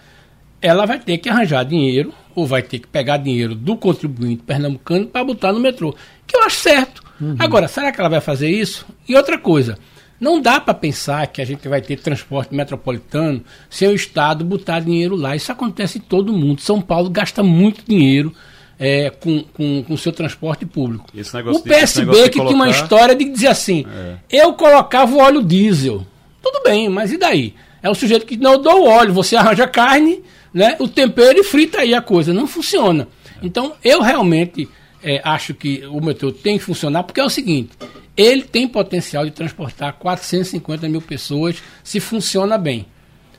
ela 0.60 0.84
vai 0.84 0.98
ter 0.98 1.16
que 1.18 1.30
arranjar 1.30 1.64
dinheiro 1.64 2.12
ou 2.38 2.46
vai 2.46 2.62
ter 2.62 2.78
que 2.78 2.86
pegar 2.86 3.16
dinheiro 3.16 3.52
do 3.52 3.76
contribuinte 3.76 4.44
pernambucano 4.44 5.08
para 5.08 5.24
botar 5.24 5.52
no 5.52 5.58
metrô. 5.58 5.92
Que 6.24 6.36
eu 6.36 6.44
acho 6.44 6.60
certo. 6.60 7.02
Uhum. 7.20 7.34
Agora, 7.36 7.66
será 7.66 7.90
que 7.90 7.98
ela 7.98 8.08
vai 8.08 8.20
fazer 8.20 8.48
isso? 8.48 8.86
E 9.08 9.16
outra 9.16 9.36
coisa, 9.36 9.76
não 10.20 10.40
dá 10.40 10.60
para 10.60 10.72
pensar 10.72 11.26
que 11.26 11.42
a 11.42 11.44
gente 11.44 11.66
vai 11.66 11.82
ter 11.82 11.98
transporte 11.98 12.54
metropolitano 12.54 13.42
sem 13.68 13.88
o 13.88 13.94
Estado 13.94 14.44
botar 14.44 14.78
dinheiro 14.78 15.16
lá. 15.16 15.34
Isso 15.34 15.50
acontece 15.50 15.98
em 15.98 16.00
todo 16.00 16.32
mundo. 16.32 16.60
São 16.60 16.80
Paulo 16.80 17.10
gasta 17.10 17.42
muito 17.42 17.82
dinheiro 17.84 18.32
é, 18.78 19.10
com 19.10 19.44
o 19.58 19.82
com, 19.82 19.96
seu 19.96 20.12
transporte 20.12 20.64
público. 20.64 21.06
o 21.50 21.60
PSB 21.60 22.22
de, 22.22 22.30
que 22.30 22.38
colocar... 22.38 22.54
tinha 22.54 22.54
uma 22.54 22.70
história 22.70 23.16
de 23.16 23.24
dizer 23.24 23.48
assim, 23.48 23.84
é. 23.92 24.14
eu 24.30 24.52
colocava 24.52 25.12
o 25.12 25.18
óleo 25.18 25.42
diesel. 25.42 26.06
Tudo 26.40 26.62
bem, 26.62 26.88
mas 26.88 27.10
e 27.10 27.18
daí? 27.18 27.52
É 27.82 27.90
o 27.90 27.96
sujeito 27.96 28.24
que 28.24 28.36
não 28.36 28.62
dou 28.62 28.86
óleo, 28.86 29.12
você 29.12 29.34
arranja 29.34 29.66
carne 29.66 30.22
né, 30.52 30.76
o 30.78 30.88
tempero 30.88 31.38
e 31.38 31.44
frita 31.44 31.80
aí 31.80 31.94
a 31.94 32.02
coisa. 32.02 32.32
Não 32.32 32.46
funciona. 32.46 33.08
Então, 33.42 33.74
eu 33.84 34.00
realmente 34.00 34.68
é, 35.02 35.20
acho 35.24 35.54
que 35.54 35.84
o 35.86 36.00
metrô 36.00 36.32
tem 36.32 36.58
que 36.58 36.64
funcionar, 36.64 37.04
porque 37.04 37.20
é 37.20 37.24
o 37.24 37.30
seguinte: 37.30 37.70
ele 38.16 38.42
tem 38.42 38.66
potencial 38.66 39.24
de 39.24 39.30
transportar 39.30 39.94
450 39.94 40.88
mil 40.88 41.00
pessoas 41.00 41.62
se 41.84 42.00
funciona 42.00 42.58
bem. 42.58 42.86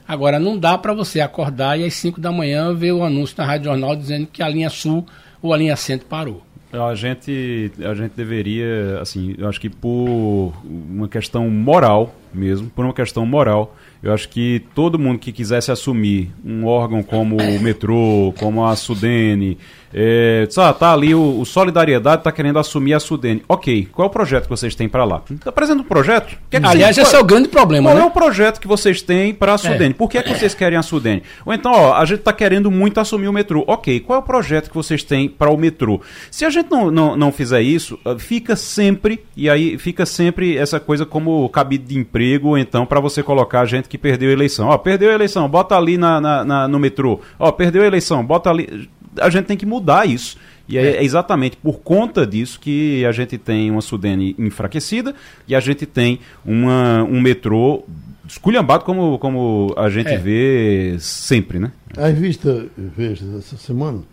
Agora, 0.07 0.39
não 0.39 0.57
dá 0.57 0.77
para 0.77 0.93
você 0.93 1.21
acordar 1.21 1.79
e 1.79 1.85
às 1.85 1.93
5 1.93 2.19
da 2.19 2.31
manhã 2.31 2.73
ver 2.73 2.93
o 2.93 3.03
anúncio 3.03 3.35
na 3.37 3.45
Rádio 3.45 3.65
Jornal 3.65 3.95
dizendo 3.95 4.25
que 4.25 4.41
a 4.41 4.49
linha 4.49 4.69
sul 4.69 5.05
ou 5.41 5.53
a 5.53 5.57
linha 5.57 5.75
centro 5.75 6.07
parou. 6.07 6.43
A 6.71 6.95
gente, 6.95 7.71
a 7.83 7.93
gente 7.93 8.13
deveria, 8.15 8.99
assim, 9.01 9.35
eu 9.37 9.47
acho 9.47 9.59
que 9.59 9.69
por 9.69 10.53
uma 10.63 11.07
questão 11.07 11.49
moral, 11.49 12.15
mesmo, 12.33 12.69
por 12.69 12.85
uma 12.85 12.93
questão 12.93 13.25
moral. 13.25 13.75
Eu 14.01 14.13
acho 14.13 14.29
que 14.29 14.63
todo 14.73 14.97
mundo 14.97 15.19
que 15.19 15.31
quisesse 15.31 15.71
assumir 15.71 16.31
um 16.43 16.65
órgão 16.65 17.03
como 17.03 17.35
o 17.35 17.59
metrô, 17.59 18.33
como 18.39 18.65
a 18.65 18.73
Sudene, 18.75 19.57
é, 19.93 20.47
ah, 20.57 20.71
tá 20.71 20.93
ali 20.93 21.13
o, 21.13 21.39
o 21.39 21.45
Solidariedade 21.45 22.21
está 22.21 22.31
querendo 22.31 22.59
assumir 22.59 22.93
a 22.93 22.99
Sudene. 22.99 23.43
Ok, 23.47 23.87
qual 23.91 24.07
é 24.07 24.09
o 24.09 24.11
projeto 24.11 24.43
que 24.43 24.49
vocês 24.49 24.75
têm 24.75 24.87
para 24.87 25.03
lá? 25.03 25.21
Está 25.29 25.49
apresentando 25.49 25.81
um 25.81 25.87
projeto? 25.87 26.37
Que 26.49 26.57
é 26.57 26.59
que 26.59 26.65
Aliás, 26.65 26.95
vocês, 26.95 27.07
esse 27.07 27.15
é 27.15 27.19
o 27.19 27.23
grande 27.23 27.49
problema, 27.49 27.89
qual 27.89 27.97
né? 27.97 28.03
é 28.03 28.05
o 28.05 28.11
projeto 28.11 28.59
que 28.59 28.67
vocês 28.67 29.01
têm 29.01 29.33
para 29.33 29.55
a 29.55 29.57
Sudene? 29.57 29.91
É. 29.91 29.93
Por 29.93 30.09
que, 30.09 30.17
é 30.17 30.23
que 30.23 30.29
vocês 30.29 30.53
querem 30.53 30.77
a 30.77 30.83
Sudene? 30.83 31.23
Ou 31.45 31.53
então, 31.53 31.71
ó, 31.71 31.93
a 31.95 32.05
gente 32.05 32.19
está 32.19 32.31
querendo 32.31 32.69
muito 32.69 32.99
assumir 32.99 33.27
o 33.27 33.33
metrô. 33.33 33.63
Ok, 33.67 33.99
qual 34.01 34.19
é 34.19 34.21
o 34.21 34.25
projeto 34.25 34.69
que 34.69 34.75
vocês 34.75 35.03
têm 35.03 35.27
para 35.27 35.49
o 35.49 35.57
metrô? 35.57 35.99
Se 36.29 36.45
a 36.45 36.49
gente 36.49 36.69
não, 36.69 36.91
não, 36.91 37.17
não 37.17 37.31
fizer 37.31 37.61
isso, 37.61 37.99
fica 38.17 38.55
sempre, 38.55 39.23
e 39.35 39.49
aí 39.49 39.77
fica 39.77 40.05
sempre 40.05 40.55
essa 40.55 40.79
coisa 40.79 41.05
como 41.05 41.49
cabido 41.49 41.85
de 41.85 41.97
emprego, 41.97 42.18
ou 42.47 42.57
então 42.57 42.85
para 42.85 42.99
você 42.99 43.23
colocar 43.23 43.61
a 43.61 43.65
gente 43.65 43.87
que 43.89 43.97
perdeu 43.97 44.29
a 44.29 44.33
eleição. 44.33 44.67
Ó, 44.67 44.77
perdeu 44.77 45.11
a 45.11 45.13
eleição, 45.13 45.47
bota 45.47 45.75
ali 45.75 45.97
na, 45.97 46.19
na, 46.19 46.45
na 46.45 46.67
no 46.67 46.79
metrô. 46.79 47.19
Ó, 47.37 47.51
perdeu 47.51 47.83
a 47.83 47.87
eleição, 47.87 48.25
bota 48.25 48.49
ali. 48.49 48.89
A 49.19 49.29
gente 49.29 49.45
tem 49.45 49.57
que 49.57 49.65
mudar 49.65 50.07
isso. 50.07 50.37
E 50.67 50.77
é, 50.77 50.97
é 50.97 51.03
exatamente 51.03 51.57
por 51.57 51.79
conta 51.79 52.27
disso 52.27 52.59
que 52.59 53.03
a 53.03 53.11
gente 53.11 53.37
tem 53.37 53.71
uma 53.71 53.81
Sudene 53.81 54.35
enfraquecida 54.37 55.15
e 55.47 55.55
a 55.55 55.59
gente 55.59 55.85
tem 55.85 56.19
uma, 56.45 57.03
um 57.03 57.19
metrô 57.19 57.83
esculhambado 58.27 58.85
como, 58.85 59.17
como 59.17 59.73
a 59.75 59.89
gente 59.89 60.11
é. 60.11 60.17
vê 60.17 60.95
sempre, 60.99 61.57
né? 61.59 61.71
A 61.97 62.07
revista 62.07 62.67
Veja, 62.77 63.25
essa 63.39 63.57
semana, 63.57 64.03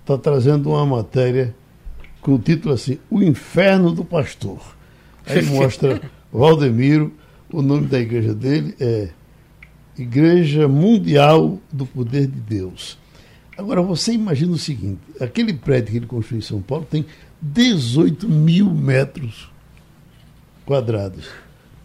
está 0.00 0.18
trazendo 0.18 0.68
uma 0.68 0.84
matéria 0.84 1.54
com 2.20 2.34
o 2.34 2.38
título 2.38 2.74
assim, 2.74 2.98
O 3.10 3.22
Inferno 3.22 3.92
do 3.92 4.04
Pastor. 4.04 4.60
Aí 5.26 5.42
mostra 5.46 6.00
Valdemiro, 6.30 7.12
o 7.52 7.62
nome 7.62 7.86
da 7.86 8.00
igreja 8.00 8.34
dele 8.34 8.74
é 8.80 9.10
Igreja 9.96 10.66
Mundial 10.66 11.60
do 11.70 11.84
Poder 11.84 12.26
de 12.26 12.40
Deus. 12.40 12.98
Agora, 13.56 13.82
você 13.82 14.12
imagina 14.12 14.52
o 14.52 14.58
seguinte: 14.58 15.00
aquele 15.20 15.52
prédio 15.52 15.92
que 15.92 15.96
ele 15.98 16.06
construiu 16.06 16.38
em 16.38 16.42
São 16.42 16.62
Paulo 16.62 16.86
tem 16.90 17.04
18 17.40 18.28
mil 18.28 18.70
metros 18.70 19.50
quadrados. 20.64 21.28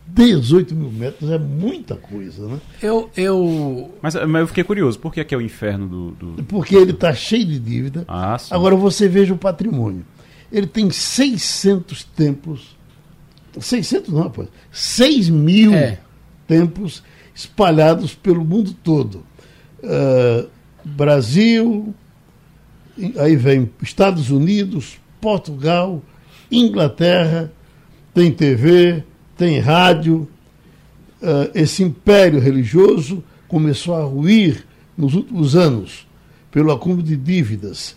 18 0.07 0.73
mil 0.73 0.89
metros 0.89 1.29
é 1.29 1.37
muita 1.37 1.95
coisa, 1.95 2.47
né? 2.47 2.61
Eu. 2.81 3.09
eu... 3.17 3.93
Mas, 4.01 4.15
mas 4.15 4.41
eu 4.41 4.47
fiquei 4.47 4.63
curioso, 4.63 4.97
por 4.97 5.13
que 5.13 5.19
é, 5.19 5.23
que 5.25 5.35
é 5.35 5.37
o 5.37 5.41
inferno 5.41 5.87
do. 5.87 6.11
do... 6.11 6.43
Porque 6.45 6.75
ele 6.75 6.91
está 6.91 7.13
cheio 7.13 7.45
de 7.45 7.59
dívida. 7.59 8.05
Ah, 8.07 8.37
sim. 8.37 8.53
Agora 8.53 8.75
você 8.75 9.09
veja 9.09 9.33
o 9.33 9.37
patrimônio. 9.37 10.05
Ele 10.49 10.67
tem 10.67 10.89
600 10.89 12.05
templos. 12.05 12.76
600 13.59 14.13
não, 14.13 14.29
pô. 14.29 14.45
6 14.71 15.29
mil 15.29 15.73
é. 15.73 15.99
templos 16.47 17.03
espalhados 17.33 18.15
pelo 18.15 18.43
mundo 18.43 18.73
todo. 18.83 19.23
Uh, 19.83 20.47
Brasil, 20.83 21.93
aí 23.19 23.35
vem 23.35 23.69
Estados 23.81 24.31
Unidos, 24.31 24.97
Portugal, 25.21 26.01
Inglaterra, 26.51 27.51
tem 28.13 28.31
TV, 28.31 29.03
tem 29.37 29.59
rádio. 29.59 30.27
Uh, 31.21 31.49
esse 31.53 31.83
império 31.83 32.39
religioso 32.39 33.23
começou 33.47 33.95
a 33.95 34.03
ruir 34.03 34.65
nos 34.97 35.13
últimos 35.13 35.55
anos 35.55 36.07
pelo 36.51 36.71
acúmulo 36.71 37.03
de 37.03 37.15
dívidas. 37.15 37.95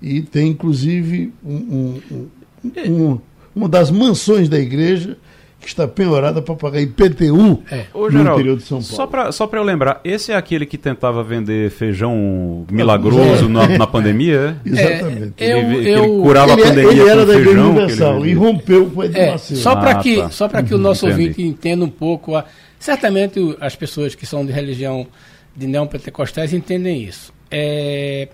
E 0.00 0.22
tem, 0.22 0.48
inclusive, 0.50 1.32
um, 1.44 2.00
um, 2.10 2.28
um, 2.64 3.20
uma 3.54 3.68
das 3.68 3.90
mansões 3.90 4.48
da 4.48 4.58
igreja 4.58 5.16
que 5.62 5.68
está 5.68 5.86
penhorada 5.86 6.42
para 6.42 6.54
pagar 6.56 6.80
IPTU 6.80 7.62
é. 7.70 7.84
Ô, 7.94 8.06
no 8.06 8.10
Geraldo, 8.10 8.32
interior 8.32 8.56
de 8.56 8.64
São 8.64 8.82
Paulo. 8.82 8.96
Só 8.96 9.06
para 9.06 9.32
só 9.32 9.48
eu 9.52 9.62
lembrar, 9.62 10.00
esse 10.04 10.32
é 10.32 10.36
aquele 10.36 10.66
que 10.66 10.76
tentava 10.76 11.22
vender 11.22 11.70
feijão 11.70 12.66
milagroso 12.70 13.44
é. 13.44 13.48
na, 13.48 13.68
na, 13.78 13.86
pandemia? 13.86 14.56
É? 14.66 14.68
Exatamente. 14.68 15.34
É, 15.38 15.52
eu, 15.52 15.58
ele, 15.58 15.90
eu, 15.90 16.04
ele 16.04 16.22
curava 16.22 16.52
ele, 16.52 16.62
a 16.62 16.66
pandemia 16.66 16.90
ele 16.90 17.08
era 17.08 17.24
da 17.24 17.34
Igreja 17.36 17.60
Universal 17.60 18.26
e 18.26 18.34
rompeu 18.34 18.90
com 18.90 19.02
a 19.02 19.06
é, 19.06 19.38
Só 19.38 19.76
para 19.76 19.92
ah, 19.92 19.94
que, 20.02 20.16
tá. 20.16 20.30
só 20.30 20.48
que 20.48 20.74
o 20.74 20.78
nosso 20.78 21.06
Entendi. 21.06 21.22
ouvinte 21.22 21.42
entenda 21.42 21.84
um 21.84 21.90
pouco, 21.90 22.34
a, 22.34 22.44
certamente 22.78 23.56
as 23.60 23.76
pessoas 23.76 24.16
que 24.16 24.26
são 24.26 24.44
de 24.44 24.52
religião 24.52 25.06
de 25.56 25.66
neopentecostais 25.68 26.52
entendem 26.52 27.04
isso. 27.04 27.32
É, 27.50 28.28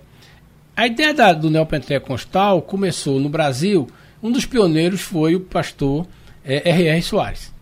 a 0.75 0.87
ideia 0.87 1.13
da, 1.13 1.33
do 1.33 1.49
neopentecostal 1.49 2.61
começou 2.61 3.19
no 3.19 3.29
Brasil, 3.29 3.87
um 4.21 4.31
dos 4.31 4.45
pioneiros 4.45 5.01
foi 5.01 5.35
o 5.35 5.39
pastor 5.39 6.05
é, 6.43 6.69
R.R. 6.69 7.01
Soares, 7.01 7.53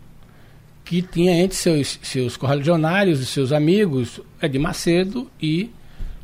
que 0.84 1.02
tinha 1.02 1.34
entre 1.34 1.58
seus, 1.58 2.00
seus 2.02 2.38
correligionários 2.38 3.20
e 3.20 3.26
seus 3.26 3.52
amigos 3.52 4.22
Edir 4.42 4.60
Macedo 4.60 5.30
e 5.42 5.70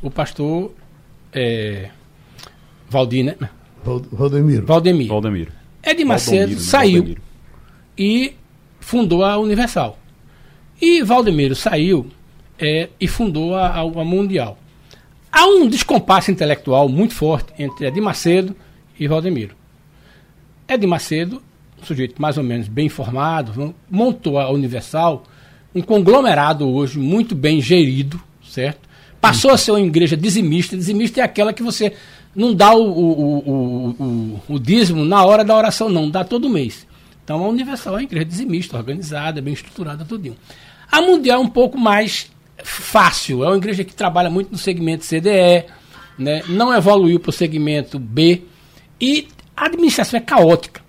o 0.02 0.10
pastor 0.10 0.74
é, 1.32 1.90
Valdir, 2.90 3.26
né? 3.26 3.36
Valdemiro. 3.84 4.66
Valdemiro. 4.66 5.10
Valdemiro. 5.10 5.52
Edir 5.84 6.06
Macedo 6.06 6.38
Valdomiro, 6.38 6.60
né? 6.60 6.66
saiu 6.66 6.94
Valdemiro. 6.94 7.22
e 7.98 8.34
fundou 8.80 9.26
a 9.26 9.38
Universal. 9.38 10.00
E 10.82 11.04
Valdemiro 11.04 11.56
saiu 11.56 12.08
é, 12.58 12.90
e 13.00 13.08
fundou 13.08 13.56
a, 13.56 13.80
a, 13.80 14.06
Mundial. 14.06 14.58
Há 15.32 15.46
um 15.48 15.68
descompasso 15.68 16.32
intelectual 16.32 16.88
muito 16.88 17.14
forte 17.14 17.52
entre 17.58 17.88
Edir 17.88 18.02
Macedo 18.02 18.56
e 19.00 19.08
Valdemiro. 19.08 19.56
Edir 20.68 20.88
Macedo 20.88 21.42
um 21.84 21.86
sujeito 21.86 22.20
mais 22.22 22.38
ou 22.38 22.44
menos 22.44 22.68
bem 22.68 22.88
informado, 22.88 23.76
montou 23.90 24.40
a 24.40 24.50
Universal, 24.50 25.24
um 25.76 25.82
conglomerado 25.82 26.68
hoje 26.68 26.98
muito 26.98 27.36
bem 27.36 27.62
gerido, 27.62 28.22
certo? 28.44 28.90
Passou 29.20 29.52
a 29.52 29.58
ser 29.58 29.72
uma 29.72 29.82
igreja 29.82 30.18
dizimista. 30.18 30.76
Dizimista 30.76 31.22
é 31.22 31.24
aquela 31.24 31.54
que 31.54 31.64
você 31.64 31.94
não 32.36 32.54
dá 32.54 32.74
o, 32.74 32.84
o, 32.84 33.38
o, 33.38 33.90
o, 33.90 34.42
o 34.56 34.60
dízimo 34.60 35.06
na 35.06 35.24
hora 35.24 35.44
da 35.44 35.56
oração, 35.56 35.90
não, 35.90 36.10
dá 36.10 36.24
todo 36.24 36.50
mês. 36.50 36.88
Então 37.24 37.44
a 37.44 37.48
Universal 37.48 37.94
é 37.94 37.98
uma 37.98 38.04
igreja 38.04 38.26
dizimista, 38.26 38.78
organizada, 38.78 39.42
bem 39.42 39.54
estruturada, 39.54 40.04
tudinho. 40.04 40.36
A 40.92 41.02
Mundial 41.02 41.42
é 41.42 41.44
um 41.44 41.50
pouco 41.50 41.78
mais 41.78 42.32
fácil, 42.64 43.44
é 43.44 43.48
uma 43.48 43.58
igreja 43.58 43.84
que 43.84 43.94
trabalha 43.94 44.30
muito 44.30 44.52
no 44.52 44.58
segmento 44.58 45.06
CDE, 45.06 45.66
né? 46.18 46.44
não 46.48 46.74
evoluiu 46.74 47.20
para 47.20 47.30
o 47.30 47.34
segmento 47.34 47.98
B 47.98 48.44
e 49.00 49.28
a 49.56 49.66
administração 49.66 50.18
é 50.18 50.22
caótica. 50.22 50.82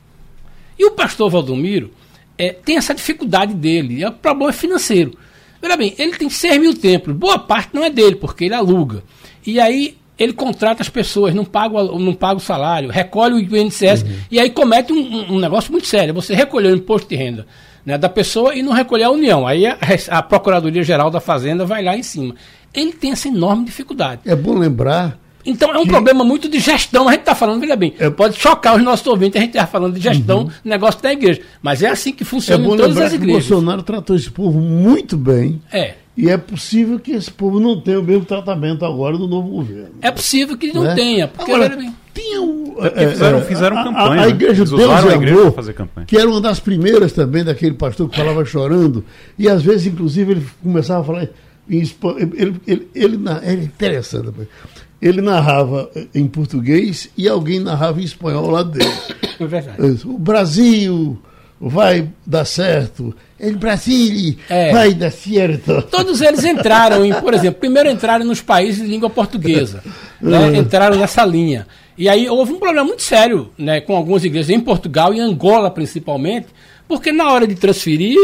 E 0.78 0.84
o 0.84 0.92
pastor 0.92 1.30
Valdomiro 1.30 1.90
é, 2.36 2.52
tem 2.52 2.76
essa 2.76 2.94
dificuldade 2.94 3.54
dele, 3.54 4.04
o 4.04 4.12
problema 4.12 4.50
é 4.50 4.52
financeiro. 4.52 5.16
Veja 5.62 5.76
bem, 5.76 5.94
ele 5.98 6.16
tem 6.16 6.28
6 6.28 6.60
mil 6.60 6.74
templos, 6.74 7.16
boa 7.16 7.38
parte 7.38 7.70
não 7.72 7.84
é 7.84 7.90
dele, 7.90 8.16
porque 8.16 8.44
ele 8.44 8.54
aluga. 8.54 9.02
E 9.46 9.60
aí 9.60 9.96
ele 10.18 10.32
contrata 10.32 10.82
as 10.82 10.88
pessoas, 10.88 11.34
não 11.34 11.44
paga, 11.44 11.82
não 11.82 12.14
paga 12.14 12.36
o 12.36 12.40
salário, 12.40 12.90
recolhe 12.90 13.34
o 13.34 13.56
INSS 13.56 14.02
uhum. 14.02 14.16
e 14.30 14.38
aí 14.38 14.50
comete 14.50 14.92
um, 14.92 15.34
um, 15.34 15.38
negócio 15.38 15.72
muito 15.72 15.86
sério. 15.86 16.14
Você 16.14 16.34
recolher 16.34 16.72
o 16.72 16.76
imposto 16.76 17.08
de 17.08 17.16
renda 17.16 17.46
né, 17.84 17.98
da 17.98 18.08
pessoa 18.08 18.54
e 18.54 18.62
não 18.62 18.72
recolher 18.72 19.04
a 19.04 19.10
União. 19.10 19.46
Aí 19.46 19.66
a, 19.66 19.76
a 20.10 20.22
Procuradoria-Geral 20.22 21.10
da 21.10 21.20
Fazenda 21.20 21.64
vai 21.64 21.82
lá 21.82 21.96
em 21.96 22.02
cima. 22.02 22.34
Ele 22.72 22.92
tem 22.92 23.12
essa 23.12 23.28
enorme 23.28 23.64
dificuldade. 23.64 24.22
É 24.24 24.36
bom 24.36 24.54
lembrar 24.54 25.18
então 25.44 25.72
é 25.72 25.78
um 25.78 25.82
que... 25.82 25.88
problema 25.88 26.24
muito 26.24 26.48
de 26.48 26.58
gestão. 26.58 27.08
A 27.08 27.12
gente 27.12 27.20
está 27.20 27.34
falando, 27.34 27.60
veja 27.60 27.76
bem, 27.76 27.94
é... 27.98 28.10
pode 28.10 28.38
chocar 28.38 28.76
os 28.76 28.82
nossos 28.82 29.06
ouvintes, 29.06 29.36
a 29.36 29.40
gente 29.40 29.54
está 29.54 29.66
falando 29.66 29.94
de 29.94 30.00
gestão, 30.00 30.44
uhum. 30.44 30.50
negócio 30.64 31.02
da 31.02 31.12
igreja. 31.12 31.40
Mas 31.62 31.82
é 31.82 31.88
assim 31.88 32.12
que 32.12 32.24
funciona 32.24 32.64
é 32.64 32.66
em 32.66 32.76
todas 32.76 32.98
as 32.98 33.12
igrejas. 33.12 33.46
o 33.46 33.48
Bolsonaro 33.50 33.82
tratou 33.82 34.16
esse 34.16 34.30
povo 34.30 34.58
muito 34.60 35.16
bem. 35.16 35.60
É. 35.72 35.94
E 36.16 36.30
é 36.30 36.36
possível 36.36 36.98
que 37.00 37.10
esse 37.10 37.30
povo 37.30 37.58
não 37.58 37.80
tenha 37.80 37.98
o 37.98 38.02
mesmo 38.02 38.24
tratamento 38.24 38.84
agora 38.84 39.18
do 39.18 39.26
novo 39.26 39.48
governo. 39.48 39.96
É 40.00 40.12
possível 40.12 40.56
que 40.56 40.72
não 40.72 40.84
né? 40.84 40.94
tenha, 40.94 41.26
porque 41.26 41.50
agora, 41.50 41.76
bem. 41.76 41.92
Tinha 42.14 42.40
um, 42.40 42.76
é, 42.78 43.08
fizeram, 43.08 43.42
fizeram 43.42 43.78
a, 43.78 43.84
campanha. 43.84 44.04
A, 44.04 44.12
a 44.12 44.26
né? 44.26 44.28
igreja 44.28 44.62
Eles 44.62 44.70
Deus 44.70 44.90
a 44.92 45.14
igreja 45.14 45.50
fazer 45.50 45.72
campanha. 45.72 46.06
que 46.06 46.16
era 46.16 46.28
uma 46.28 46.40
das 46.40 46.60
primeiras 46.60 47.12
também 47.12 47.42
daquele 47.42 47.74
pastor 47.74 48.08
que 48.08 48.16
falava 48.16 48.44
chorando, 48.44 49.04
e 49.36 49.48
às 49.48 49.62
vezes, 49.62 49.86
inclusive, 49.86 50.32
ele 50.32 50.46
começava 50.62 51.00
a 51.00 51.04
falar 51.04 51.28
em 51.68 51.80
espanhol. 51.80 52.20
Ele, 52.20 52.32
ele, 52.36 52.60
ele, 52.66 52.88
ele, 52.94 53.20
era 53.42 53.54
interessante 53.54 54.30
ele 55.04 55.20
narrava 55.20 55.90
em 56.14 56.26
português 56.26 57.10
e 57.14 57.28
alguém 57.28 57.60
narrava 57.60 58.00
em 58.00 58.04
espanhol 58.04 58.50
lá 58.50 58.62
dele. 58.62 58.90
É 59.36 59.46
verdade. 59.46 60.06
O 60.06 60.16
Brasil 60.16 61.18
vai 61.60 62.08
dar 62.24 62.44
certo. 62.44 63.12
El 63.38 63.56
Brasil 63.56 64.36
é. 64.48 64.70
vai 64.70 64.94
dar 64.94 65.10
certo. 65.10 65.82
Todos 65.90 66.20
eles 66.20 66.44
entraram 66.44 67.04
em, 67.04 67.12
por 67.14 67.34
exemplo, 67.34 67.58
primeiro 67.58 67.90
entraram 67.90 68.24
nos 68.24 68.40
países 68.40 68.82
de 68.82 68.88
língua 68.88 69.10
portuguesa. 69.10 69.82
Né? 70.22 70.54
É. 70.54 70.56
Entraram 70.56 70.96
nessa 70.96 71.22
linha. 71.26 71.66
E 71.98 72.08
aí 72.08 72.30
houve 72.30 72.52
um 72.52 72.58
problema 72.58 72.86
muito 72.86 73.02
sério 73.02 73.50
né, 73.58 73.80
com 73.80 73.94
algumas 73.94 74.24
igrejas 74.24 74.48
em 74.48 74.60
Portugal 74.60 75.12
e 75.12 75.20
Angola 75.20 75.70
principalmente, 75.70 76.46
porque 76.88 77.12
na 77.12 77.30
hora 77.30 77.46
de 77.46 77.56
transferir, 77.56 78.16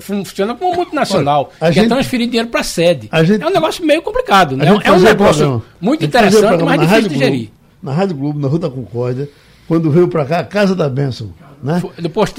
funciona 0.00 0.54
como 0.54 0.74
multinacional, 0.74 1.52
Olha, 1.60 1.72
que 1.72 1.80
é 1.80 1.86
transferir 1.86 2.26
dinheiro 2.26 2.48
para 2.48 2.60
a 2.60 2.64
sede. 2.64 3.08
Gente, 3.24 3.42
é 3.42 3.46
um 3.46 3.52
negócio 3.52 3.84
meio 3.84 4.02
complicado. 4.02 4.56
Né? 4.56 4.66
É 4.66 4.72
um 4.72 4.78
negócio 4.78 5.16
programa, 5.16 5.62
muito 5.80 6.04
interessante, 6.04 6.62
mas 6.62 6.80
difícil 6.80 7.08
de 7.08 7.18
gerir. 7.18 7.50
Na 7.82 7.92
Rádio 7.92 8.16
Globo, 8.16 8.38
na 8.38 8.48
Rua 8.48 8.58
da 8.58 8.70
Concórdia, 8.70 9.28
quando 9.66 9.90
veio 9.90 10.08
para 10.08 10.24
cá, 10.24 10.38
a 10.40 10.44
Casa 10.44 10.74
da 10.74 10.88
Bênção. 10.88 11.32
Né? 11.62 11.82
Depois, 11.98 12.32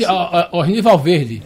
Ornival 0.52 1.00
Verde. 1.00 1.44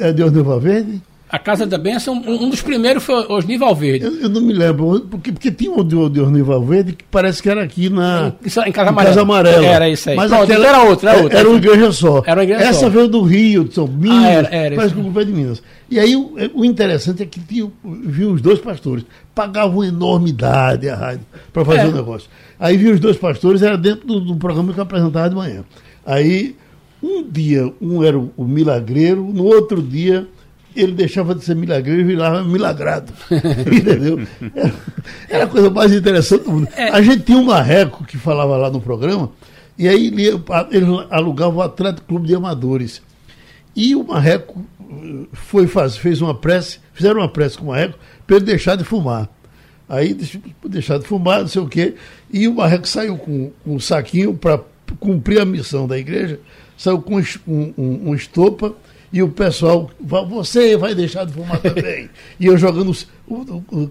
É 0.00 0.12
de 0.12 0.22
Osnival 0.22 0.58
Verde? 0.58 1.02
A 1.28 1.40
Casa 1.40 1.66
da 1.66 1.76
Bênção, 1.76 2.14
um, 2.14 2.44
um 2.44 2.50
dos 2.50 2.62
primeiros 2.62 3.02
foi 3.02 3.26
Osnival 3.28 3.74
Verde. 3.74 4.04
Eu, 4.04 4.14
eu, 4.20 4.28
não 4.28 4.40
me 4.40 4.52
lembro, 4.52 5.00
porque, 5.10 5.32
porque 5.32 5.50
tinha 5.50 5.72
um 5.72 5.82
de, 5.82 6.08
de 6.10 6.20
Osnival 6.20 6.62
Verde 6.64 6.92
que 6.92 7.04
parece 7.10 7.42
que 7.42 7.50
era 7.50 7.64
aqui 7.64 7.88
na. 7.88 8.32
Em, 8.44 8.68
em 8.68 8.72
Casa 8.72 8.90
Amarela. 8.90 9.14
Casa 9.14 9.22
Amarela. 9.22 9.66
Era 9.66 9.88
isso 9.88 10.08
aí. 10.08 10.16
Mas 10.16 10.30
Pronto, 10.30 10.44
aquela, 10.44 10.68
era 10.68 10.82
outra, 10.84 11.10
era 11.10 11.22
outra. 11.22 11.38
Era 11.40 11.48
uma 11.48 11.58
igreja 11.58 11.92
só. 11.92 12.22
Era 12.24 12.40
uma 12.40 12.44
igreja 12.44 12.62
Essa 12.62 12.80
só. 12.80 12.88
veio 12.88 13.08
do 13.08 13.22
Rio, 13.22 13.64
de 13.64 13.74
São 13.74 13.88
Minas, 13.88 14.24
ah, 14.24 14.30
era, 14.30 14.54
era 14.54 14.76
parece 14.76 14.94
que 14.94 15.00
o 15.00 15.24
de 15.24 15.32
Minas. 15.32 15.62
E 15.90 15.98
aí 15.98 16.14
o, 16.14 16.34
o 16.54 16.64
interessante 16.64 17.24
é 17.24 17.26
que 17.26 17.40
tinha, 17.40 17.68
viu 17.84 18.30
os 18.30 18.40
dois 18.40 18.60
pastores, 18.60 19.04
pagavam 19.34 19.82
enormidade 19.82 20.88
a 20.88 20.94
rádio 20.94 21.26
para 21.52 21.64
fazer 21.64 21.80
o 21.80 21.82
é. 21.82 21.88
um 21.88 21.92
negócio. 21.92 22.30
Aí 22.58 22.76
viu 22.76 22.94
os 22.94 23.00
dois 23.00 23.16
pastores, 23.16 23.62
era 23.62 23.76
dentro 23.76 24.06
do, 24.06 24.20
do 24.20 24.36
programa 24.36 24.72
que 24.72 24.78
eu 24.78 24.82
apresentava 24.84 25.28
de 25.28 25.34
manhã. 25.34 25.64
Aí, 26.04 26.54
um 27.02 27.28
dia, 27.28 27.72
um 27.80 28.04
era 28.04 28.16
o 28.16 28.44
milagreiro, 28.44 29.24
no 29.24 29.44
outro 29.44 29.82
dia 29.82 30.28
ele 30.76 30.92
deixava 30.92 31.34
de 31.34 31.44
ser 31.44 31.56
milagreiro 31.56 32.02
e 32.02 32.04
virava 32.04 32.44
milagrado. 32.44 33.12
Entendeu? 33.30 34.20
Era, 34.54 34.74
era, 35.28 35.44
a 35.44 35.46
coisa 35.46 35.70
mais 35.70 35.92
interessante 35.92 36.44
do 36.44 36.52
mundo. 36.52 36.68
É. 36.76 36.90
A 36.90 37.00
gente 37.00 37.24
tinha 37.24 37.38
um 37.38 37.44
marreco 37.44 38.04
que 38.04 38.16
falava 38.18 38.56
lá 38.56 38.70
no 38.70 38.80
programa, 38.80 39.30
e 39.78 39.88
aí 39.88 40.08
ele, 40.08 40.22
ele 40.70 41.06
alugava 41.10 41.56
o 41.56 41.62
Atlético 41.62 42.06
Clube 42.06 42.26
de 42.26 42.34
Amadores. 42.34 43.02
E 43.74 43.94
o 43.94 44.04
marreco 44.04 44.64
eh, 44.80 45.26
foi 45.32 45.66
faz, 45.66 45.96
fez 45.96 46.20
uma 46.20 46.34
prece, 46.34 46.78
fizeram 46.92 47.20
uma 47.20 47.28
prece 47.28 47.58
com 47.58 47.64
o 47.64 47.68
marreco 47.68 47.98
para 48.26 48.36
ele 48.36 48.44
deixar 48.44 48.76
de 48.76 48.84
fumar. 48.84 49.28
Aí 49.88 50.16
deixar 50.64 50.98
de 50.98 51.06
fumar, 51.06 51.40
não 51.40 51.48
sei 51.48 51.62
o 51.62 51.68
quê. 51.68 51.94
E 52.32 52.48
o 52.48 52.54
marreco 52.54 52.88
saiu 52.88 53.16
com, 53.16 53.52
com 53.62 53.76
um 53.76 53.80
saquinho 53.80 54.34
para 54.34 54.60
cumprir 54.98 55.40
a 55.40 55.44
missão 55.44 55.86
da 55.86 55.98
igreja, 55.98 56.40
saiu 56.76 57.00
com 57.00 57.18
um, 57.18 57.22
um, 57.46 58.10
um 58.10 58.14
estopa 58.14 58.74
e 59.12 59.22
o 59.22 59.28
pessoal, 59.28 59.90
você 60.00 60.76
vai 60.76 60.94
deixar 60.94 61.24
de 61.24 61.32
fumar 61.32 61.60
também. 61.60 62.10
e 62.38 62.46
eu 62.46 62.58
jogando. 62.58 62.92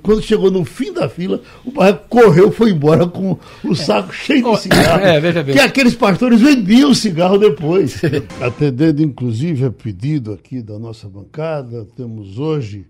Quando 0.01 0.21
chegou 0.21 0.49
no 0.49 0.63
fim 0.63 0.93
da 0.93 1.09
fila, 1.09 1.41
o 1.65 1.71
barraco 1.71 2.07
correu, 2.07 2.51
foi 2.51 2.71
embora 2.71 3.05
com 3.05 3.37
o 3.63 3.75
saco 3.75 4.11
é. 4.11 4.13
cheio 4.13 4.51
de 4.51 4.61
cigarro. 4.61 5.03
É, 5.03 5.19
veja 5.19 5.43
bem. 5.43 5.55
Que 5.55 5.61
aqueles 5.61 5.95
pastores 5.95 6.39
vendiam 6.39 6.93
cigarro 6.93 7.37
depois. 7.37 8.01
Atendendo, 8.41 9.01
inclusive, 9.01 9.65
a 9.65 9.71
pedido 9.71 10.33
aqui 10.33 10.61
da 10.61 10.79
nossa 10.79 11.09
bancada, 11.09 11.85
temos 11.95 12.37
hoje 12.37 12.85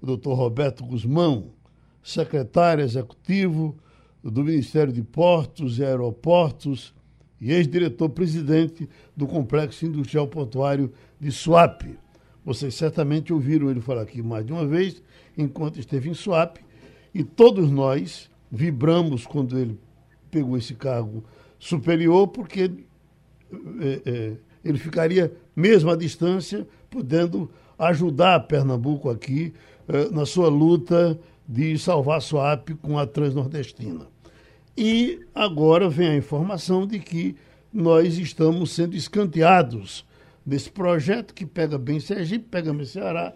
o 0.00 0.06
doutor 0.06 0.34
Roberto 0.34 0.84
Guzmão, 0.84 1.46
secretário 2.02 2.84
executivo 2.84 3.76
do 4.22 4.44
Ministério 4.44 4.92
de 4.92 5.02
Portos 5.02 5.78
e 5.78 5.84
Aeroportos 5.84 6.92
e 7.40 7.52
ex-diretor-presidente 7.52 8.88
do 9.16 9.26
Complexo 9.26 9.86
Industrial 9.86 10.26
Portuário 10.26 10.92
de 11.20 11.30
Suape. 11.30 11.98
Vocês 12.44 12.74
certamente 12.74 13.32
ouviram 13.32 13.70
ele 13.70 13.80
falar 13.80 14.02
aqui 14.02 14.22
mais 14.22 14.44
de 14.44 14.52
uma 14.52 14.66
vez, 14.66 15.02
enquanto 15.36 15.78
esteve 15.78 16.08
em 16.08 16.14
Suape, 16.14 16.60
e 17.14 17.22
todos 17.22 17.70
nós 17.70 18.30
vibramos 18.50 19.26
quando 19.26 19.58
ele 19.58 19.78
pegou 20.30 20.56
esse 20.56 20.74
cargo 20.74 21.24
superior, 21.58 22.28
porque 22.28 22.70
é, 23.80 24.02
é, 24.04 24.36
ele 24.64 24.78
ficaria 24.78 25.32
mesmo 25.54 25.90
à 25.90 25.96
distância, 25.96 26.66
podendo 26.90 27.50
ajudar 27.78 28.40
Pernambuco 28.40 29.10
aqui 29.10 29.52
é, 29.86 30.10
na 30.10 30.26
sua 30.26 30.48
luta 30.48 31.18
de 31.46 31.78
salvar 31.78 32.20
Suape 32.20 32.74
com 32.74 32.98
a 32.98 33.06
Transnordestina. 33.06 34.06
E 34.80 35.26
agora 35.34 35.88
vem 35.88 36.06
a 36.06 36.16
informação 36.16 36.86
de 36.86 37.00
que 37.00 37.34
nós 37.72 38.16
estamos 38.16 38.70
sendo 38.70 38.94
escanteados 38.94 40.06
desse 40.46 40.70
projeto 40.70 41.34
que 41.34 41.44
pega 41.44 41.76
bem 41.76 41.98
Sergipe, 41.98 42.44
pega 42.48 42.72
bem 42.72 42.86
Ceará 42.86 43.32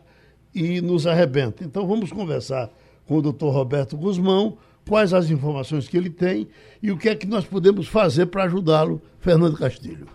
e 0.55 0.81
nos 0.81 1.05
arrebenta. 1.05 1.65
Então 1.65 1.85
vamos 1.85 2.13
conversar 2.13 2.71
com 3.09 3.17
o 3.17 3.23
doutor 3.23 3.51
Roberto 3.51 3.97
Guzmão, 3.97 4.57
quais 4.89 5.13
as 5.13 5.31
informações 5.31 5.89
que 5.89 5.97
ele 5.97 6.11
tem 6.11 6.47
e 6.81 6.93
o 6.93 6.97
que 6.97 7.09
é 7.09 7.17
que 7.17 7.27
nós 7.27 7.45
podemos 7.45 7.89
fazer 7.89 8.27
para 8.27 8.45
ajudá-lo, 8.45 9.03
Fernando 9.19 9.57
Castilho. 9.57 10.07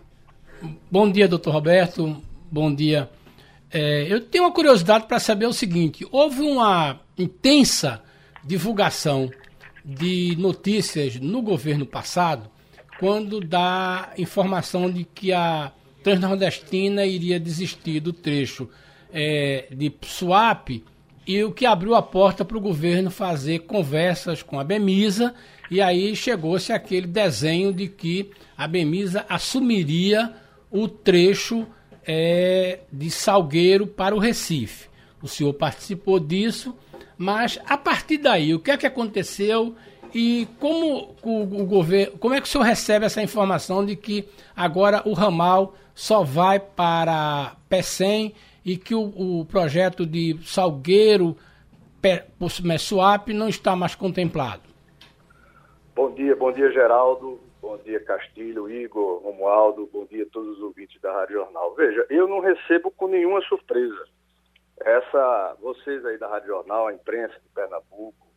Bom 0.89 1.11
dia, 1.11 1.27
doutor 1.27 1.51
Roberto. 1.51 2.23
Bom 2.49 2.73
dia. 2.73 3.09
É, 3.69 4.07
eu 4.09 4.21
tenho 4.21 4.45
uma 4.45 4.53
curiosidade 4.53 5.07
para 5.07 5.19
saber 5.19 5.45
o 5.45 5.51
seguinte: 5.51 6.07
houve 6.09 6.39
uma 6.39 7.01
intensa 7.17 8.01
divulgação 8.45 9.29
de 9.87 10.35
notícias 10.37 11.15
no 11.15 11.41
governo 11.41 11.85
passado, 11.85 12.49
quando 12.99 13.39
dá 13.39 14.11
informação 14.17 14.91
de 14.91 15.05
que 15.05 15.31
a 15.31 15.71
Transnordestina 16.03 17.05
iria 17.05 17.39
desistir 17.39 18.01
do 18.01 18.11
trecho 18.11 18.69
é, 19.13 19.67
de 19.71 19.89
swap 20.03 20.83
e 21.25 21.43
o 21.43 21.51
que 21.53 21.65
abriu 21.65 21.95
a 21.95 22.01
porta 22.01 22.43
para 22.43 22.57
o 22.57 22.61
governo 22.61 23.09
fazer 23.09 23.59
conversas 23.59 24.43
com 24.43 24.59
a 24.59 24.63
Bemisa 24.63 25.33
e 25.71 25.81
aí 25.81 26.15
chegou-se 26.15 26.73
aquele 26.73 27.07
desenho 27.07 27.71
de 27.71 27.87
que 27.87 28.29
a 28.57 28.67
Bemisa 28.67 29.25
assumiria 29.29 30.33
o 30.69 30.87
trecho 30.87 31.65
é, 32.05 32.79
de 32.91 33.09
Salgueiro 33.09 33.87
para 33.87 34.15
o 34.15 34.19
Recife. 34.19 34.87
O 35.21 35.27
senhor 35.27 35.53
participou 35.53 36.19
disso 36.19 36.75
mas 37.17 37.59
a 37.65 37.77
partir 37.77 38.19
daí, 38.19 38.53
o 38.53 38.59
que 38.59 38.69
é 38.69 38.77
que 38.77 38.85
aconteceu 38.85 39.75
e 40.13 40.47
como 40.59 41.15
o, 41.23 41.41
o 41.41 41.65
governo, 41.65 42.17
como 42.19 42.33
é 42.35 42.39
que 42.39 42.47
o 42.47 42.49
senhor 42.49 42.63
recebe 42.63 43.05
essa 43.05 43.21
informação 43.21 43.83
de 43.83 43.95
que 43.95 44.27
agora 44.55 45.01
o 45.05 45.13
ramal 45.13 45.73
só 45.95 46.23
vai 46.23 46.59
para 46.59 47.55
PECEM 47.67 48.33
e 48.63 48.77
que 48.77 48.93
o, 48.93 49.39
o 49.41 49.45
projeto 49.45 50.05
de 50.05 50.37
Salgueiro 50.43 51.35
Messuap 52.63 53.33
não 53.33 53.49
está 53.49 53.75
mais 53.75 53.95
contemplado? 53.95 54.61
Bom 55.95 56.11
dia, 56.11 56.35
bom 56.35 56.51
dia 56.51 56.71
Geraldo, 56.71 57.39
bom 57.59 57.77
dia 57.83 57.99
Castilho, 57.99 58.69
Igor, 58.69 59.23
Romualdo, 59.23 59.89
bom 59.91 60.05
dia 60.05 60.23
a 60.23 60.27
todos 60.31 60.57
os 60.57 60.63
ouvintes 60.63 61.01
da 61.01 61.11
Rádio 61.11 61.37
Jornal. 61.37 61.73
Veja, 61.75 62.05
eu 62.11 62.27
não 62.27 62.39
recebo 62.39 62.91
com 62.91 63.07
nenhuma 63.07 63.41
surpresa 63.41 64.05
essa, 64.79 65.57
vocês 65.59 66.05
aí 66.05 66.17
da 66.17 66.27
Rádio 66.27 66.49
Jornal, 66.49 66.87
a 66.87 66.93
imprensa 66.93 67.33
de 67.39 67.49
Pernambuco 67.53 68.27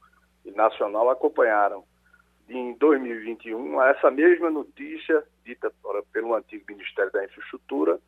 e 0.45 0.51
nacional 0.51 1.11
acompanharam 1.11 1.85
em 2.49 2.75
2021 2.75 3.81
essa 3.83 4.11
mesma 4.11 4.51
notícia 4.51 5.23
dita 5.45 5.73
pelo 6.13 6.35
antigo 6.35 6.65
Ministério 6.69 7.13
da 7.13 7.25
Infraestrutura 7.25 8.01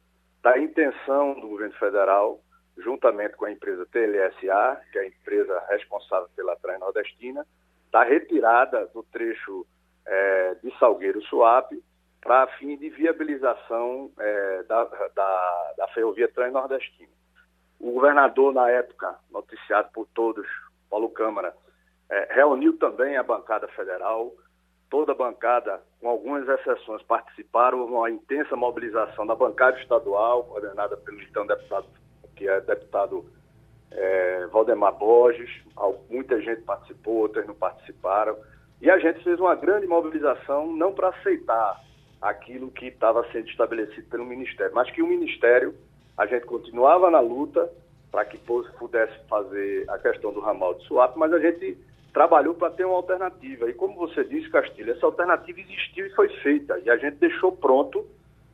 da 0.42 0.58
intenção 0.58 1.34
do 1.38 1.48
governo 1.48 1.74
federal, 1.74 2.40
juntamente 2.78 3.36
com 3.36 3.44
a 3.44 3.52
empresa 3.52 3.86
TLSA, 3.86 4.80
que 4.90 4.98
é 4.98 5.02
a 5.02 5.06
empresa 5.06 5.62
responsável 5.68 6.28
pela 6.34 6.56
Transnordestina, 6.56 7.46
da 7.92 8.02
retirada 8.02 8.86
do 8.86 9.04
trecho 9.04 9.64
é, 10.04 10.54
de 10.56 10.76
Salgueiro 10.78 11.22
Suape 11.22 11.80
para 12.20 12.48
fim 12.58 12.76
de 12.76 12.90
viabilização 12.90 14.10
é, 14.18 14.62
da, 14.64 14.84
da, 14.84 15.74
da 15.76 15.88
ferrovia 15.88 16.28
Transnordestina. 16.28 17.21
O 17.82 17.90
governador, 17.90 18.54
na 18.54 18.70
época, 18.70 19.16
noticiado 19.28 19.88
por 19.92 20.06
todos, 20.14 20.46
Paulo 20.88 21.10
Câmara, 21.10 21.52
é, 22.08 22.32
reuniu 22.32 22.78
também 22.78 23.16
a 23.16 23.24
bancada 23.24 23.66
federal. 23.66 24.32
Toda 24.88 25.10
a 25.10 25.16
bancada, 25.16 25.82
com 26.00 26.08
algumas 26.08 26.48
exceções, 26.48 27.02
participaram 27.02 27.84
de 27.84 27.90
uma 27.90 28.08
intensa 28.08 28.54
mobilização 28.54 29.26
da 29.26 29.34
bancada 29.34 29.80
estadual, 29.80 30.44
coordenada 30.44 30.96
pelo 30.96 31.20
então 31.22 31.44
deputado, 31.44 31.86
que 32.36 32.48
é 32.48 32.60
deputado 32.60 33.24
é, 33.90 34.46
Valdemar 34.52 34.92
Borges. 34.92 35.50
Muita 36.08 36.40
gente 36.40 36.62
participou, 36.62 37.16
outras 37.16 37.44
não 37.48 37.54
participaram. 37.54 38.36
E 38.80 38.88
a 38.88 38.98
gente 39.00 39.24
fez 39.24 39.40
uma 39.40 39.56
grande 39.56 39.88
mobilização, 39.88 40.70
não 40.72 40.92
para 40.92 41.08
aceitar 41.08 41.80
aquilo 42.20 42.70
que 42.70 42.86
estava 42.86 43.26
sendo 43.32 43.48
estabelecido 43.48 44.08
pelo 44.08 44.24
Ministério, 44.24 44.72
mas 44.72 44.88
que 44.92 45.02
o 45.02 45.06
Ministério 45.08 45.74
a 46.16 46.26
gente 46.26 46.46
continuava 46.46 47.10
na 47.10 47.20
luta 47.20 47.70
para 48.10 48.24
que 48.24 48.38
pudesse 48.38 49.18
fazer 49.28 49.88
a 49.88 49.98
questão 49.98 50.32
do 50.32 50.40
ramal 50.40 50.74
de 50.74 50.84
Suape, 50.84 51.18
mas 51.18 51.32
a 51.32 51.38
gente 51.38 51.78
trabalhou 52.12 52.54
para 52.54 52.70
ter 52.70 52.84
uma 52.84 52.96
alternativa. 52.96 53.68
E 53.70 53.72
como 53.72 53.94
você 53.94 54.22
disse, 54.24 54.50
Castilho, 54.50 54.92
essa 54.92 55.06
alternativa 55.06 55.58
existiu 55.60 56.06
e 56.06 56.14
foi 56.14 56.28
feita. 56.40 56.78
E 56.84 56.90
a 56.90 56.96
gente 56.98 57.16
deixou 57.16 57.52
pronto 57.52 58.06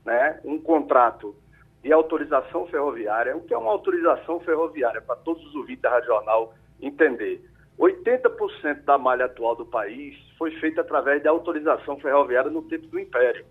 né, 0.04 0.40
um 0.44 0.60
contrato 0.60 1.34
de 1.82 1.92
autorização 1.92 2.66
ferroviária. 2.66 3.36
O 3.36 3.40
que 3.40 3.52
é 3.52 3.58
uma 3.58 3.72
autorização 3.72 4.38
ferroviária? 4.40 5.02
Para 5.02 5.16
todos 5.16 5.44
os 5.44 5.54
ouvintes 5.56 5.82
da 5.82 5.90
Rádio 5.90 6.06
Jornal 6.06 6.54
entender. 6.80 7.44
80% 7.78 8.84
da 8.84 8.98
malha 8.98 9.26
atual 9.26 9.54
do 9.54 9.66
país 9.66 10.16
foi 10.36 10.50
feita 10.58 10.80
através 10.80 11.22
de 11.22 11.28
autorização 11.28 11.98
ferroviária 11.98 12.50
no 12.50 12.62
tempo 12.62 12.86
do 12.86 12.98
Império. 12.98 13.44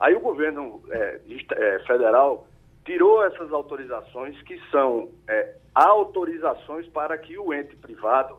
Aí 0.00 0.14
o 0.14 0.20
governo 0.20 0.82
é, 0.90 1.20
é, 1.52 1.78
federal 1.80 2.46
tirou 2.84 3.24
essas 3.24 3.52
autorizações 3.52 4.40
que 4.42 4.60
são 4.70 5.10
é, 5.28 5.56
autorizações 5.74 6.86
para 6.88 7.16
que 7.18 7.38
o 7.38 7.52
ente 7.52 7.74
privado 7.76 8.36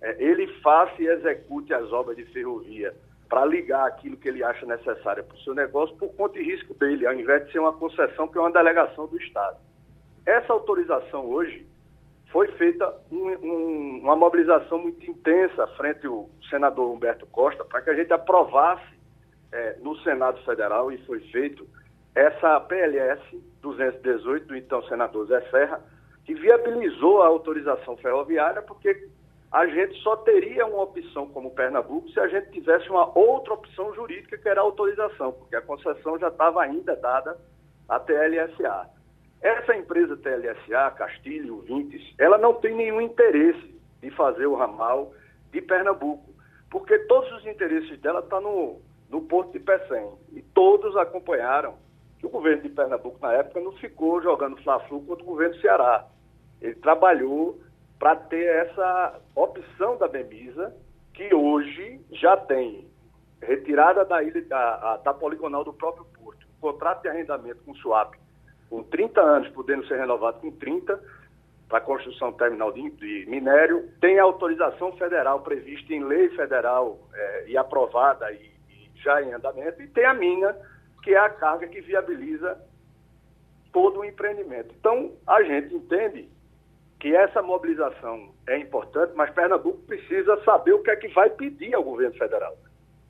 é, 0.00 0.22
ele 0.22 0.46
faça 0.60 1.00
e 1.00 1.06
execute 1.06 1.72
as 1.72 1.90
obras 1.92 2.16
de 2.16 2.24
ferrovia 2.26 2.94
para 3.28 3.44
ligar 3.44 3.86
aquilo 3.86 4.16
que 4.16 4.28
ele 4.28 4.44
acha 4.44 4.66
necessário 4.66 5.24
para 5.24 5.36
o 5.36 5.40
seu 5.40 5.54
negócio 5.54 5.96
por 5.96 6.14
conta 6.14 6.38
e 6.38 6.44
risco 6.44 6.74
dele, 6.74 7.06
ao 7.06 7.14
invés 7.14 7.46
de 7.46 7.52
ser 7.52 7.58
uma 7.58 7.72
concessão 7.72 8.28
que 8.28 8.38
é 8.38 8.40
uma 8.40 8.52
delegação 8.52 9.06
do 9.06 9.16
Estado. 9.16 9.56
essa 10.26 10.52
autorização 10.52 11.26
hoje 11.26 11.66
foi 12.30 12.48
feita 12.52 12.92
um, 13.12 13.28
um, 13.28 14.00
uma 14.02 14.16
mobilização 14.16 14.78
muito 14.78 15.08
intensa 15.08 15.66
frente 15.76 16.06
ao 16.06 16.28
senador 16.50 16.90
Humberto 16.90 17.26
Costa 17.26 17.64
para 17.64 17.80
que 17.80 17.90
a 17.90 17.94
gente 17.94 18.12
aprovasse 18.12 18.94
é, 19.52 19.76
no 19.80 19.96
Senado 19.98 20.42
Federal, 20.44 20.90
e 20.90 20.98
foi 21.06 21.20
feito, 21.30 21.64
essa 22.14 22.60
PLS 22.60 23.20
218 23.60 24.46
do 24.46 24.56
então 24.56 24.82
senador 24.84 25.26
Zé 25.26 25.40
Serra, 25.50 25.80
que 26.24 26.34
viabilizou 26.34 27.22
a 27.22 27.26
autorização 27.26 27.96
ferroviária, 27.96 28.62
porque 28.62 29.08
a 29.50 29.66
gente 29.66 30.00
só 30.02 30.16
teria 30.16 30.66
uma 30.66 30.82
opção 30.82 31.28
como 31.28 31.50
Pernambuco 31.50 32.08
se 32.10 32.20
a 32.20 32.28
gente 32.28 32.50
tivesse 32.50 32.88
uma 32.88 33.16
outra 33.16 33.54
opção 33.54 33.94
jurídica, 33.94 34.38
que 34.38 34.48
era 34.48 34.60
a 34.60 34.64
autorização, 34.64 35.32
porque 35.32 35.56
a 35.56 35.62
concessão 35.62 36.18
já 36.18 36.28
estava 36.28 36.62
ainda 36.62 36.96
dada 36.96 37.38
à 37.88 37.98
TLSA. 38.00 38.90
Essa 39.40 39.76
empresa 39.76 40.16
TLSA, 40.16 40.90
Castilho, 40.96 41.60
Vintes, 41.60 42.02
ela 42.18 42.38
não 42.38 42.54
tem 42.54 42.74
nenhum 42.74 43.00
interesse 43.00 43.74
de 44.00 44.10
fazer 44.10 44.46
o 44.46 44.54
ramal 44.54 45.12
de 45.52 45.60
Pernambuco, 45.60 46.34
porque 46.70 46.98
todos 47.00 47.30
os 47.32 47.46
interesses 47.46 48.00
dela 48.00 48.20
estão 48.20 48.42
tá 48.42 48.48
no, 48.48 48.80
no 49.10 49.20
Porto 49.20 49.52
de 49.52 49.60
Pecém. 49.60 50.10
E 50.32 50.42
todos 50.42 50.96
acompanharam 50.96 51.76
que 52.24 52.26
o 52.26 52.30
governo 52.30 52.62
de 52.62 52.70
Pernambuco, 52.70 53.18
na 53.20 53.32
época, 53.34 53.60
não 53.60 53.72
ficou 53.72 54.22
jogando 54.22 54.56
Fla-Flu 54.62 55.02
contra 55.02 55.22
o 55.22 55.26
governo 55.26 55.54
do 55.54 55.60
Ceará. 55.60 56.06
Ele 56.60 56.74
trabalhou 56.76 57.60
para 57.98 58.16
ter 58.16 58.44
essa 58.44 59.20
opção 59.34 59.96
da 59.98 60.08
Bemisa, 60.08 60.74
que 61.12 61.34
hoje 61.34 62.00
já 62.12 62.36
tem 62.36 62.88
retirada 63.40 64.04
da 64.04 64.22
ilha 64.22 64.42
da, 64.42 64.96
da 64.98 65.14
poligonal 65.14 65.64
do 65.64 65.72
próprio 65.72 66.06
porto, 66.18 66.46
contrato 66.60 67.02
de 67.02 67.08
arrendamento 67.08 67.62
com 67.64 67.72
o 67.72 67.76
SWAP 67.76 68.16
com 68.70 68.82
30 68.82 69.20
anos, 69.20 69.48
podendo 69.50 69.86
ser 69.86 69.98
renovado 69.98 70.40
com 70.40 70.50
30, 70.50 70.98
para 71.68 71.80
construção 71.80 72.30
do 72.30 72.36
terminal 72.36 72.72
de, 72.72 72.90
de, 72.90 73.26
minério, 73.28 73.88
tem 74.00 74.18
autorização 74.18 74.92
federal 74.96 75.40
prevista 75.40 75.92
em 75.92 76.02
lei 76.02 76.28
federal 76.30 76.98
é, 77.14 77.44
e 77.48 77.56
aprovada 77.56 78.32
e, 78.32 78.50
e, 78.68 78.90
já 78.96 79.22
em 79.22 79.32
andamento, 79.32 79.82
e 79.82 79.86
tem 79.88 80.04
a 80.04 80.14
mina, 80.14 80.56
que 81.04 81.14
é 81.14 81.18
a 81.18 81.28
carga 81.28 81.68
que 81.68 81.82
viabiliza 81.82 82.58
todo 83.70 84.00
o 84.00 84.04
empreendimento. 84.04 84.74
Então, 84.80 85.12
a 85.26 85.42
gente 85.42 85.74
entende 85.74 86.28
que 86.98 87.14
essa 87.14 87.42
mobilização 87.42 88.34
é 88.48 88.58
importante, 88.58 89.12
mas 89.14 89.30
Pernambuco 89.34 89.82
precisa 89.82 90.42
saber 90.44 90.72
o 90.72 90.82
que 90.82 90.90
é 90.90 90.96
que 90.96 91.08
vai 91.08 91.28
pedir 91.28 91.74
ao 91.74 91.84
governo 91.84 92.16
federal. 92.16 92.56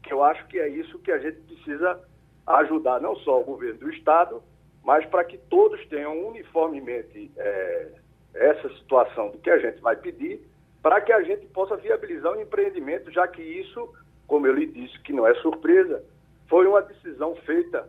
Que 0.03 0.13
eu 0.13 0.25
acho 0.25 0.45
que 0.49 0.59
é 0.59 0.69
isso 0.69 0.99
que 0.99 1.13
a 1.13 1.19
gente 1.19 1.39
precisa 1.43 2.03
ajudar, 2.49 3.01
não 3.01 3.15
só 3.17 3.41
o 3.41 3.45
governo 3.45 3.79
do 3.79 3.91
Estado, 3.93 4.43
mas 4.83 5.07
para 5.07 5.25
que 5.25 5.39
todos 5.39 5.87
tenham 5.87 6.27
uniformemente 6.27 7.31
é, 7.37 7.93
essa 8.35 8.69
situação 8.71 9.31
do 9.31 9.39
que 9.39 9.51
a 9.51 9.59
gente 9.59 9.81
vai 9.81 9.95
pedir, 9.95 10.45
para 10.83 11.01
que 11.01 11.13
a 11.13 11.23
gente 11.23 11.47
possa 11.47 11.77
viabilizar 11.77 12.33
o 12.33 12.41
empreendimento, 12.41 13.13
já 13.13 13.29
que 13.29 13.41
isso, 13.41 13.95
como 14.27 14.49
eu 14.49 14.53
lhe 14.53 14.67
disse, 14.67 14.99
que 15.03 15.13
não 15.13 15.27
é 15.27 15.35
surpresa, 15.37 16.05
foi 16.55 16.69
uma 16.69 16.83
decisão 16.83 17.35
feita 17.45 17.85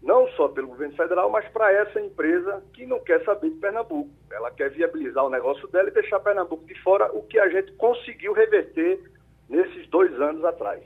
não 0.00 0.28
só 0.36 0.46
pelo 0.46 0.68
governo 0.68 0.94
federal, 0.94 1.28
mas 1.32 1.48
para 1.48 1.72
essa 1.72 2.00
empresa 2.00 2.62
que 2.72 2.86
não 2.86 3.00
quer 3.00 3.24
saber 3.24 3.50
de 3.50 3.56
Pernambuco. 3.56 4.08
Ela 4.30 4.52
quer 4.52 4.70
viabilizar 4.70 5.24
o 5.24 5.30
negócio 5.30 5.66
dela 5.66 5.88
e 5.88 5.92
deixar 5.92 6.20
Pernambuco 6.20 6.64
de 6.64 6.80
fora, 6.80 7.10
o 7.12 7.22
que 7.22 7.40
a 7.40 7.48
gente 7.48 7.72
conseguiu 7.72 8.32
reverter 8.32 9.00
nesses 9.48 9.88
dois 9.88 10.12
anos 10.20 10.44
atrás. 10.44 10.80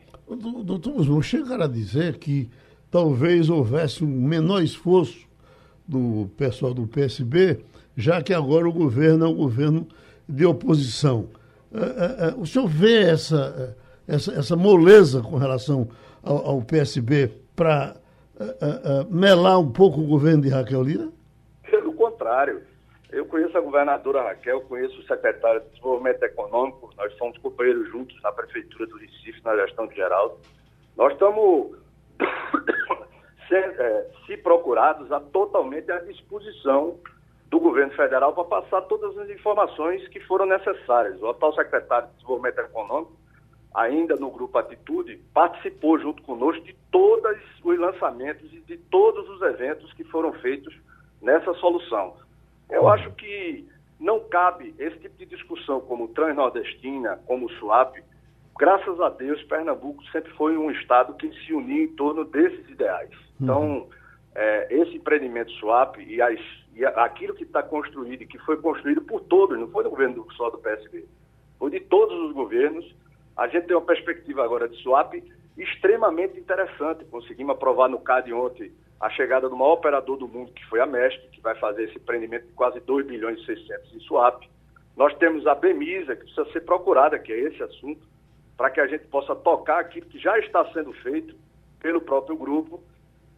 Doutor 0.65 0.95
Guzmão, 0.95 1.21
chegar 1.21 1.61
a 1.61 1.67
dizer 1.67 2.17
que 2.17 2.49
talvez 2.91 3.51
houvesse 3.51 4.03
um 4.03 4.27
menor 4.27 4.63
esforço 4.63 5.29
do 5.87 6.31
pessoal 6.35 6.73
do 6.73 6.87
PSB, 6.87 7.61
já 7.95 8.23
que 8.23 8.33
agora 8.33 8.67
o 8.67 8.73
governo 8.73 9.27
é 9.27 9.29
um 9.29 9.37
governo 9.37 9.87
de 10.27 10.47
oposição. 10.47 11.29
É, 11.75 11.79
é, 11.79 12.29
é, 12.31 12.35
o 12.39 12.47
senhor 12.47 12.67
vê 12.67 13.03
essa, 13.03 13.77
essa, 14.07 14.33
essa 14.33 14.57
moleza 14.57 15.21
com 15.21 15.37
relação 15.37 15.91
ao, 16.23 16.51
ao 16.51 16.63
PSB 16.63 17.31
para 17.55 17.97
melar 19.11 19.59
um 19.59 19.73
pouco 19.73 20.01
o 20.01 20.07
governo 20.07 20.43
de 20.43 20.49
Raquel 20.49 20.83
Lira? 20.83 21.09
Pelo 21.69 21.93
contrário. 21.95 22.63
Eu 23.11 23.25
conheço 23.25 23.57
a 23.57 23.61
governadora 23.61 24.23
Raquel, 24.23 24.61
conheço 24.63 25.01
o 25.01 25.03
secretário 25.05 25.61
de 25.63 25.69
Desenvolvimento 25.71 26.23
Econômico, 26.23 26.93
nós 26.97 27.17
fomos 27.17 27.39
companheiros 27.39 27.89
juntos 27.89 28.21
na 28.23 28.31
Prefeitura 28.31 28.87
do 28.87 28.99
Recife, 28.99 29.41
na 29.43 29.57
gestão 29.57 29.87
de 29.87 29.95
Geraldo. 29.95 30.37
Nós 30.95 31.15
estamos 31.15 31.75
ser, 33.49 33.81
é, 33.81 34.11
se 34.27 34.37
procurados, 34.37 35.11
a 35.11 35.21
totalmente 35.21 35.91
à 35.91 36.01
disposição 36.01 36.99
do 37.47 37.59
governo 37.59 37.93
federal 37.95 38.35
para 38.35 38.45
passar 38.45 38.83
todas 38.83 39.17
as 39.17 39.31
informações 39.31 40.07
que 40.09 40.21
foram 40.21 40.45
necessárias. 40.45 41.19
O 41.23 41.29
atual 41.29 41.55
secretário 41.55 42.09
de 42.09 42.15
Desenvolvimento 42.17 42.59
Econômico, 42.59 43.13
ainda 43.79 44.17
no 44.17 44.31
Grupo 44.31 44.59
Atitude, 44.59 45.21
participou 45.33 45.99
junto 45.99 46.23
conosco 46.23 46.63
de 46.65 46.75
todos 46.91 47.39
os 47.63 47.79
lançamentos 47.79 48.53
e 48.53 48.61
de 48.61 48.77
todos 48.77 49.29
os 49.29 49.43
eventos 49.43 49.93
que 49.93 50.05
foram 50.05 50.33
feitos 50.35 50.75
nessa 51.23 51.55
solução. 51.55 52.17
Eu 52.69 52.89
acho 52.89 53.11
que 53.13 53.67
não 53.99 54.21
cabe 54.21 54.75
esse 54.79 54.99
tipo 54.99 55.17
de 55.17 55.27
discussão 55.27 55.81
como 55.81 56.09
Transnordestina, 56.09 57.21
como 57.27 57.47
o 57.47 57.53
SWAP, 57.55 58.03
graças 58.59 59.01
a 59.01 59.09
Deus, 59.11 59.43
Pernambuco 59.45 60.05
sempre 60.11 60.31
foi 60.33 60.57
um 60.57 60.71
estado 60.71 61.15
que 61.15 61.33
se 61.45 61.53
uniu 61.53 61.85
em 61.85 61.89
torno 61.89 62.25
desses 62.25 62.69
ideais. 62.69 63.11
Então, 63.41 63.63
uhum. 63.63 63.89
é, 64.35 64.67
esse 64.71 64.97
empreendimento 64.97 65.53
SWAP 65.53 65.99
e, 65.99 66.21
as, 66.21 66.41
e 66.75 66.85
aquilo 66.85 67.35
que 67.35 67.45
está 67.45 67.63
construído 67.63 68.23
e 68.23 68.27
que 68.27 68.39
foi 68.39 68.57
construído 68.57 69.03
por 69.03 69.21
todos, 69.23 69.59
não 69.59 69.69
foi 69.69 69.85
do 69.85 69.91
governo 69.91 70.27
só 70.37 70.51
do 70.51 70.59
PSB, 70.59 71.07
foi 71.59 71.71
de 71.71 71.81
todos 71.81 72.17
os 72.29 72.33
governos. 72.33 72.85
A 73.39 73.47
gente 73.47 73.69
tem 73.69 73.77
uma 73.77 73.87
perspectiva 73.87 74.45
agora 74.45 74.69
de 74.69 74.77
SWAP 74.83 75.23
extremamente 75.57 76.41
interessante. 76.41 77.05
Conseguimos 77.05 77.55
aprovar 77.55 77.89
no 77.89 78.01
CAD 78.01 78.33
ontem 78.33 78.73
a 79.01 79.09
chegada 79.11 79.49
do 79.49 79.57
maior 79.57 79.75
operador 79.75 80.17
do 80.17 80.27
mundo, 80.27 80.53
que 80.53 80.67
foi 80.67 80.81
a 80.81 80.87
MESC, 80.87 81.31
que 81.31 81.41
vai 81.41 81.55
fazer 81.55 81.85
esse 81.85 81.97
empreendimento 81.97 82.49
de 82.49 82.53
quase 82.55 82.81
2 82.81 83.07
bilhões 83.07 83.41
e 83.41 83.47
600 83.47 83.95
em 83.95 84.01
SWAP. 84.01 84.51
Nós 84.97 85.15
temos 85.19 85.47
a 85.47 85.55
BEMISA, 85.55 86.17
que 86.17 86.25
precisa 86.25 86.51
ser 86.53 86.63
procurada, 86.63 87.17
que 87.17 87.33
é 87.33 87.39
esse 87.39 87.63
assunto 87.63 88.05
para 88.57 88.71
que 88.71 88.81
a 88.81 88.89
gente 88.89 89.07
possa 89.07 89.37
tocar 89.37 89.79
aquilo 89.79 90.07
que 90.07 90.19
já 90.19 90.37
está 90.41 90.65
sendo 90.73 90.93
feito 90.95 91.37
pelo 91.79 92.01
próprio 92.01 92.37
grupo. 92.37 92.83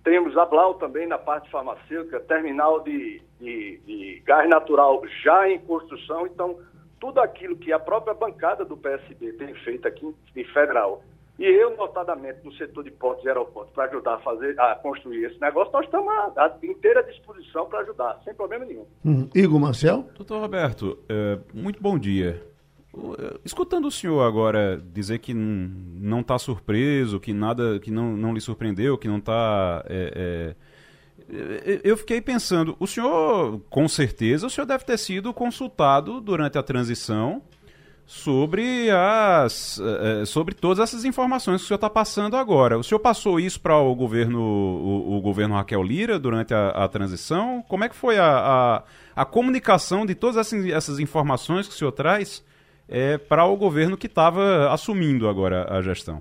Temos 0.02 0.34
a 0.38 0.46
Blau 0.46 0.76
também 0.76 1.06
na 1.06 1.18
parte 1.18 1.50
farmacêutica, 1.50 2.20
terminal 2.20 2.80
de, 2.80 3.20
de, 3.38 3.76
de, 3.84 4.22
gás 4.24 4.48
natural 4.48 5.02
já 5.22 5.46
em 5.46 5.58
construção. 5.58 6.26
Então, 6.26 6.58
tudo 7.00 7.18
aquilo 7.20 7.56
que 7.56 7.72
a 7.72 7.78
própria 7.78 8.14
bancada 8.14 8.64
do 8.64 8.76
PSB 8.76 9.32
tem 9.32 9.54
feito 9.54 9.88
aqui 9.88 10.14
em 10.36 10.44
federal, 10.44 11.02
e 11.40 11.44
eu, 11.44 11.74
notadamente, 11.74 12.40
no 12.44 12.52
setor 12.52 12.84
de 12.84 12.90
portos 12.90 13.24
e 13.24 13.28
aeroportos, 13.28 13.72
para 13.72 13.84
ajudar 13.84 14.16
a 14.16 14.18
fazer, 14.18 14.60
a 14.60 14.74
construir 14.74 15.24
esse 15.24 15.40
negócio, 15.40 15.72
nós 15.72 15.86
estamos 15.86 16.06
à, 16.12 16.32
à 16.36 16.58
inteira 16.62 17.02
disposição 17.02 17.64
para 17.64 17.80
ajudar, 17.80 18.20
sem 18.22 18.34
problema 18.34 18.66
nenhum. 18.66 18.84
Hum. 19.02 19.26
Igor 19.34 19.58
Marcel? 19.58 20.06
Doutor 20.14 20.38
Roberto, 20.38 20.98
é, 21.08 21.38
muito 21.54 21.82
bom 21.82 21.98
dia. 21.98 22.42
Escutando 23.42 23.86
o 23.86 23.90
senhor 23.90 24.20
agora 24.20 24.82
dizer 24.92 25.18
que 25.20 25.32
não 25.32 26.20
está 26.20 26.38
surpreso, 26.38 27.18
que 27.18 27.32
nada, 27.32 27.78
que 27.78 27.90
não, 27.90 28.16
não 28.16 28.34
lhe 28.34 28.40
surpreendeu, 28.40 28.98
que 28.98 29.08
não 29.08 29.18
está. 29.18 29.82
É, 29.88 30.12
é, 30.14 30.69
eu 31.84 31.96
fiquei 31.96 32.20
pensando, 32.20 32.76
o 32.78 32.86
senhor, 32.86 33.60
com 33.70 33.88
certeza, 33.88 34.46
o 34.46 34.50
senhor 34.50 34.66
deve 34.66 34.84
ter 34.84 34.98
sido 34.98 35.32
consultado 35.32 36.20
durante 36.20 36.58
a 36.58 36.62
transição 36.62 37.42
sobre 38.06 38.90
as 38.90 39.80
é, 39.80 40.24
sobre 40.24 40.52
todas 40.52 40.80
essas 40.80 41.04
informações 41.04 41.60
que 41.60 41.64
o 41.64 41.68
senhor 41.68 41.76
está 41.76 41.88
passando 41.88 42.36
agora. 42.36 42.76
O 42.78 42.82
senhor 42.82 42.98
passou 42.98 43.38
isso 43.38 43.60
para 43.60 43.76
o 43.76 43.94
governo 43.94 44.40
o, 44.40 45.16
o, 45.16 45.20
governo 45.20 45.54
Raquel 45.54 45.82
Lira 45.82 46.18
durante 46.18 46.52
a, 46.52 46.70
a 46.70 46.88
transição? 46.88 47.64
Como 47.68 47.84
é 47.84 47.88
que 47.88 47.94
foi 47.94 48.18
a, 48.18 48.26
a, 48.26 48.82
a 49.14 49.24
comunicação 49.24 50.04
de 50.04 50.14
todas 50.14 50.36
essas, 50.36 50.66
essas 50.66 50.98
informações 50.98 51.68
que 51.68 51.74
o 51.74 51.76
senhor 51.76 51.92
traz? 51.92 52.42
é, 52.90 53.16
para 53.16 53.44
o 53.44 53.56
governo 53.56 53.96
que 53.96 54.08
estava 54.08 54.72
assumindo 54.72 55.28
agora 55.28 55.72
a 55.72 55.80
gestão? 55.80 56.20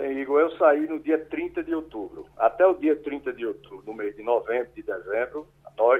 Bem, 0.00 0.18
Igor, 0.18 0.40
eu 0.40 0.50
saí 0.56 0.86
no 0.86 0.98
dia 0.98 1.18
30 1.26 1.62
de 1.62 1.74
outubro. 1.74 2.26
Até 2.38 2.66
o 2.66 2.72
dia 2.72 2.96
30 2.96 3.34
de 3.34 3.44
outubro, 3.44 3.84
no 3.84 3.92
mês 3.92 4.16
de 4.16 4.22
novembro, 4.22 4.72
de 4.72 4.82
dezembro, 4.82 5.46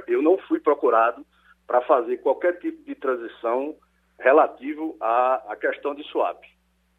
eu 0.07 0.23
não 0.23 0.39
fui 0.39 0.59
procurado 0.59 1.23
para 1.67 1.83
fazer 1.83 2.17
qualquer 2.17 2.59
tipo 2.61 2.83
de 2.83 2.95
transição 2.95 3.77
relativo 4.19 4.97
à, 5.03 5.53
à 5.53 5.55
questão 5.55 5.95
de 5.95 6.03
swap. 6.05 6.43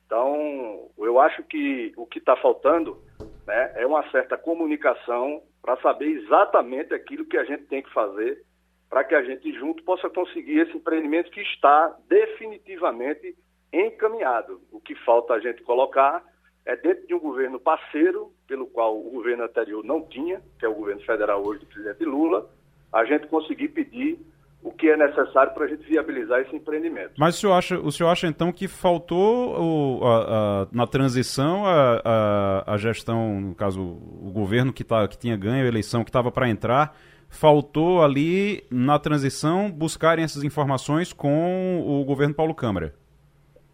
Então, 0.06 0.92
eu 1.00 1.20
acho 1.20 1.42
que 1.46 1.92
o 1.98 2.06
que 2.06 2.20
está 2.20 2.36
faltando 2.36 3.02
né, 3.48 3.74
é 3.78 3.88
uma 3.88 4.08
certa 4.12 4.38
comunicação 4.38 5.42
para 5.60 5.78
saber 5.78 6.06
exatamente 6.06 6.94
aquilo 6.94 7.26
que 7.26 7.38
a 7.38 7.46
gente 7.46 7.64
tem 7.64 7.82
que 7.82 7.92
fazer 7.92 8.44
para 8.88 9.04
que 9.04 9.16
a 9.16 9.24
gente 9.24 9.52
junto 9.54 9.84
possa 9.84 10.08
conseguir 10.08 10.60
esse 10.60 10.78
empreendimento 10.78 11.32
que 11.32 11.42
está 11.42 11.98
definitivamente 12.08 13.36
encaminhado. 13.74 14.62
O 14.72 14.80
que 14.80 14.94
falta 15.04 15.34
a 15.34 15.40
gente 15.40 15.64
colocar 15.64 16.24
é 16.66 16.76
dentro 16.76 17.08
de 17.08 17.14
um 17.14 17.20
governo 17.20 17.60
parceiro, 17.60 18.32
pelo 18.48 18.68
qual 18.68 18.98
o 18.98 19.10
governo 19.12 19.44
anterior 19.44 19.84
não 19.84 20.02
tinha, 20.04 20.42
que 20.60 20.66
é 20.66 20.70
o 20.70 20.76
governo 20.76 21.02
federal 21.02 21.44
hoje 21.46 21.62
do 21.62 21.66
presidente 21.66 22.06
Lula, 22.06 22.50
a 22.94 23.06
gente 23.06 23.28
conseguir 23.28 23.70
pedir 23.70 24.20
o 24.64 24.72
que 24.72 24.90
é 24.90 24.96
necessário 24.96 25.54
para 25.54 25.66
a 25.66 25.68
gente 25.68 25.84
viabilizar 25.88 26.40
esse 26.42 26.56
empreendimento. 26.56 27.14
Mas 27.18 27.36
o 27.36 27.40
senhor 27.40 27.54
acha, 27.54 27.80
o 27.80 27.92
senhor 27.92 28.10
acha 28.10 28.28
então 28.28 28.52
que 28.52 28.68
faltou 28.68 29.60
o, 29.60 30.06
a, 30.06 30.18
a, 30.64 30.68
na 30.72 30.86
transição 30.86 31.66
a, 31.66 32.64
a, 32.68 32.78
gestão, 32.78 33.42
no 33.42 33.56
caso 33.56 33.82
o 33.82 34.32
governo 34.32 34.72
que, 34.72 34.84
tá, 34.84 35.08
que 35.08 35.18
tinha 35.18 35.36
ganho 35.36 35.66
a 35.66 35.68
eleição, 35.68 36.04
que 36.04 36.10
estava 36.10 36.32
para 36.32 36.48
entrar, 36.48 36.96
faltou 37.28 38.04
ali 38.04 38.64
na 38.70 39.00
transição 39.00 39.72
buscarem 39.72 40.24
essas 40.24 40.44
informações 40.44 41.12
com 41.12 41.84
o 41.84 42.06
governo 42.06 42.36
Paulo 42.36 42.54
Câmara? 42.54 42.94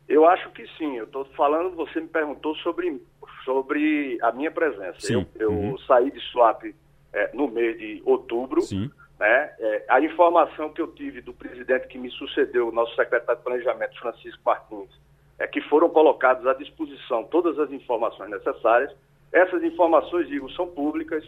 Eu 0.08 0.26
acho 0.26 0.50
que 0.52 0.66
sim. 0.78 0.98
Eu 0.98 1.06
estou 1.06 1.26
falando, 1.36 1.76
você 1.76 2.00
me 2.00 2.08
perguntou 2.08 2.56
sobre, 2.58 3.02
sobre 3.44 4.18
a 4.22 4.32
minha 4.32 4.52
presença. 4.52 5.00
Sim. 5.00 5.26
Eu, 5.36 5.50
eu 5.50 5.52
uhum. 5.52 5.78
saí 5.80 6.12
de 6.12 6.20
Swap 6.32 6.64
é, 7.14 7.32
no 7.34 7.48
mês 7.48 7.78
de 7.78 8.02
outubro. 8.06 8.62
Sim 8.62 8.90
né? 9.20 9.52
É, 9.60 9.86
a 9.90 10.02
informação 10.02 10.70
que 10.70 10.82
eu 10.82 10.88
tive 10.88 11.22
do 11.22 11.34
presidente 11.34 11.88
que 11.88 11.98
me 11.98 12.10
sucedeu, 12.12 12.70
o 12.70 12.72
nosso 12.72 12.96
secretário 12.96 13.38
de 13.38 13.44
Planejamento, 13.44 14.00
Francisco 14.00 14.42
Martins, 14.46 14.90
é 15.40 15.48
que 15.48 15.62
foram 15.62 15.90
colocadas 15.90 16.46
à 16.46 16.54
disposição 16.54 17.24
todas 17.24 17.58
as 17.60 17.72
informações 17.72 18.30
necessárias. 18.30 18.94
Essas 19.32 19.64
informações, 19.64 20.28
digo, 20.28 20.50
são 20.52 20.68
públicas. 20.68 21.24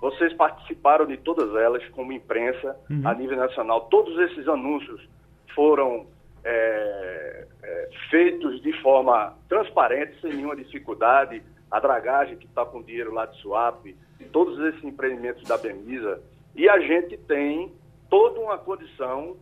Vocês 0.00 0.32
participaram 0.34 1.06
de 1.06 1.16
todas 1.18 1.54
elas, 1.56 1.86
como 1.90 2.12
imprensa, 2.12 2.76
uhum. 2.88 3.02
a 3.06 3.14
nível 3.14 3.36
nacional. 3.36 3.82
Todos 3.90 4.18
esses 4.18 4.46
anúncios 4.48 5.06
foram 5.54 6.06
é, 6.44 7.46
é, 7.62 7.88
feitos 8.10 8.60
de 8.62 8.72
forma 8.80 9.36
transparente, 9.48 10.20
sem 10.20 10.34
nenhuma 10.34 10.56
dificuldade. 10.56 11.42
A 11.70 11.78
dragagem 11.78 12.36
que 12.36 12.46
está 12.46 12.64
com 12.64 12.82
dinheiro 12.82 13.14
lá 13.14 13.26
de 13.26 13.40
Swap, 13.40 13.86
todos 14.32 14.58
esses 14.66 14.82
empreendimentos 14.82 15.44
da 15.44 15.56
Bemisa, 15.56 16.20
e 16.54 16.68
a 16.68 16.80
gente 16.80 17.16
tem 17.16 17.72
toda 18.08 18.40
uma 18.40 18.58
condição 18.58 19.36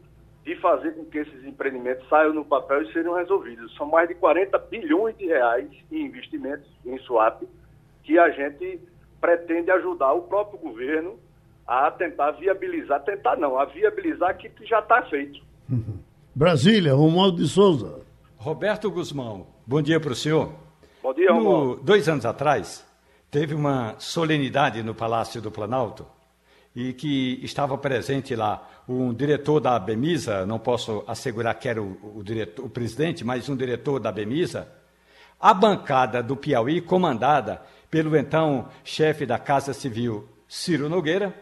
de 0.45 0.55
fazer 0.57 0.93
com 0.93 1.05
que 1.05 1.19
esses 1.19 1.45
empreendimentos 1.45 2.07
saiam 2.09 2.33
no 2.33 2.45
papel 2.45 2.83
e 2.83 2.93
sejam 2.93 3.15
resolvidos. 3.15 3.75
São 3.77 3.87
mais 3.87 4.09
de 4.09 4.15
40 4.15 4.57
bilhões 4.59 5.17
de 5.17 5.27
reais 5.27 5.69
em 5.91 6.07
investimentos 6.07 6.67
em 6.85 6.99
swap 7.01 7.43
que 8.03 8.19
a 8.19 8.31
gente 8.31 8.81
pretende 9.21 9.71
ajudar 9.71 10.13
o 10.13 10.23
próprio 10.23 10.59
governo 10.59 11.19
a 11.67 11.91
tentar 11.91 12.31
viabilizar, 12.33 13.03
tentar 13.05 13.37
não, 13.37 13.59
a 13.59 13.67
viabilizar 13.67 14.31
aquilo 14.31 14.55
que 14.55 14.65
já 14.65 14.79
está 14.79 15.03
feito. 15.03 15.41
Uhum. 15.71 15.99
Brasília, 16.39 16.95
Romualdo 16.95 17.43
de 17.43 17.49
Souza. 17.49 17.99
Roberto 18.37 18.89
Guzmão, 18.89 19.49
bom 19.67 19.83
dia 19.83 19.99
para 19.99 20.13
o 20.13 20.15
senhor. 20.15 20.53
Bom 21.03 21.13
dia, 21.13 21.33
Romualdo. 21.33 21.83
Dois 21.83 22.09
anos 22.09 22.25
atrás, 22.25 22.87
teve 23.29 23.57
uma 23.57 23.97
solenidade 23.99 24.81
no 24.85 24.95
Palácio 24.95 25.43
do 25.43 25.51
Planalto 25.51 26.07
e 26.77 26.93
que 26.93 27.41
estava 27.43 27.77
presente 27.77 28.37
lá 28.37 28.65
um 28.89 29.13
diretor 29.13 29.59
da 29.59 29.77
Bemisa, 29.81 30.47
não 30.47 30.61
posso 30.61 31.03
assegurar 31.09 31.57
que 31.57 31.69
era 31.69 31.83
o, 31.83 31.99
o, 32.15 32.23
diretor, 32.23 32.67
o 32.67 32.71
presidente, 32.71 33.25
mas 33.25 33.49
um 33.49 33.57
diretor 33.57 33.99
da 33.99 34.13
Bemisa, 34.13 34.69
a 35.41 35.53
bancada 35.53 36.23
do 36.23 36.37
Piauí, 36.37 36.81
comandada 36.81 37.61
pelo 37.91 38.17
então 38.17 38.69
chefe 38.85 39.27
da 39.27 39.41
Casa 39.41 39.73
Civil, 39.73 40.29
Ciro 40.47 40.89
Nogueira, 40.89 41.35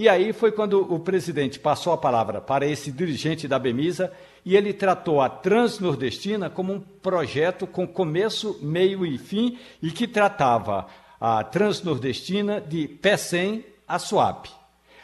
e 0.00 0.08
aí 0.08 0.32
foi 0.32 0.52
quando 0.52 0.80
o 0.94 1.00
presidente 1.00 1.58
passou 1.58 1.92
a 1.92 1.98
palavra 1.98 2.40
para 2.40 2.64
esse 2.64 2.92
dirigente 2.92 3.48
da 3.48 3.58
Bemisa 3.58 4.12
e 4.44 4.56
ele 4.56 4.72
tratou 4.72 5.20
a 5.20 5.28
Transnordestina 5.28 6.48
como 6.48 6.72
um 6.72 6.78
projeto 6.78 7.66
com 7.66 7.84
começo, 7.84 8.60
meio 8.62 9.04
e 9.04 9.18
fim 9.18 9.58
e 9.82 9.90
que 9.90 10.06
tratava 10.06 10.86
a 11.20 11.42
Transnordestina 11.42 12.60
de 12.60 12.86
PECEM 12.86 13.64
a 13.88 13.98
SWAP. 13.98 14.50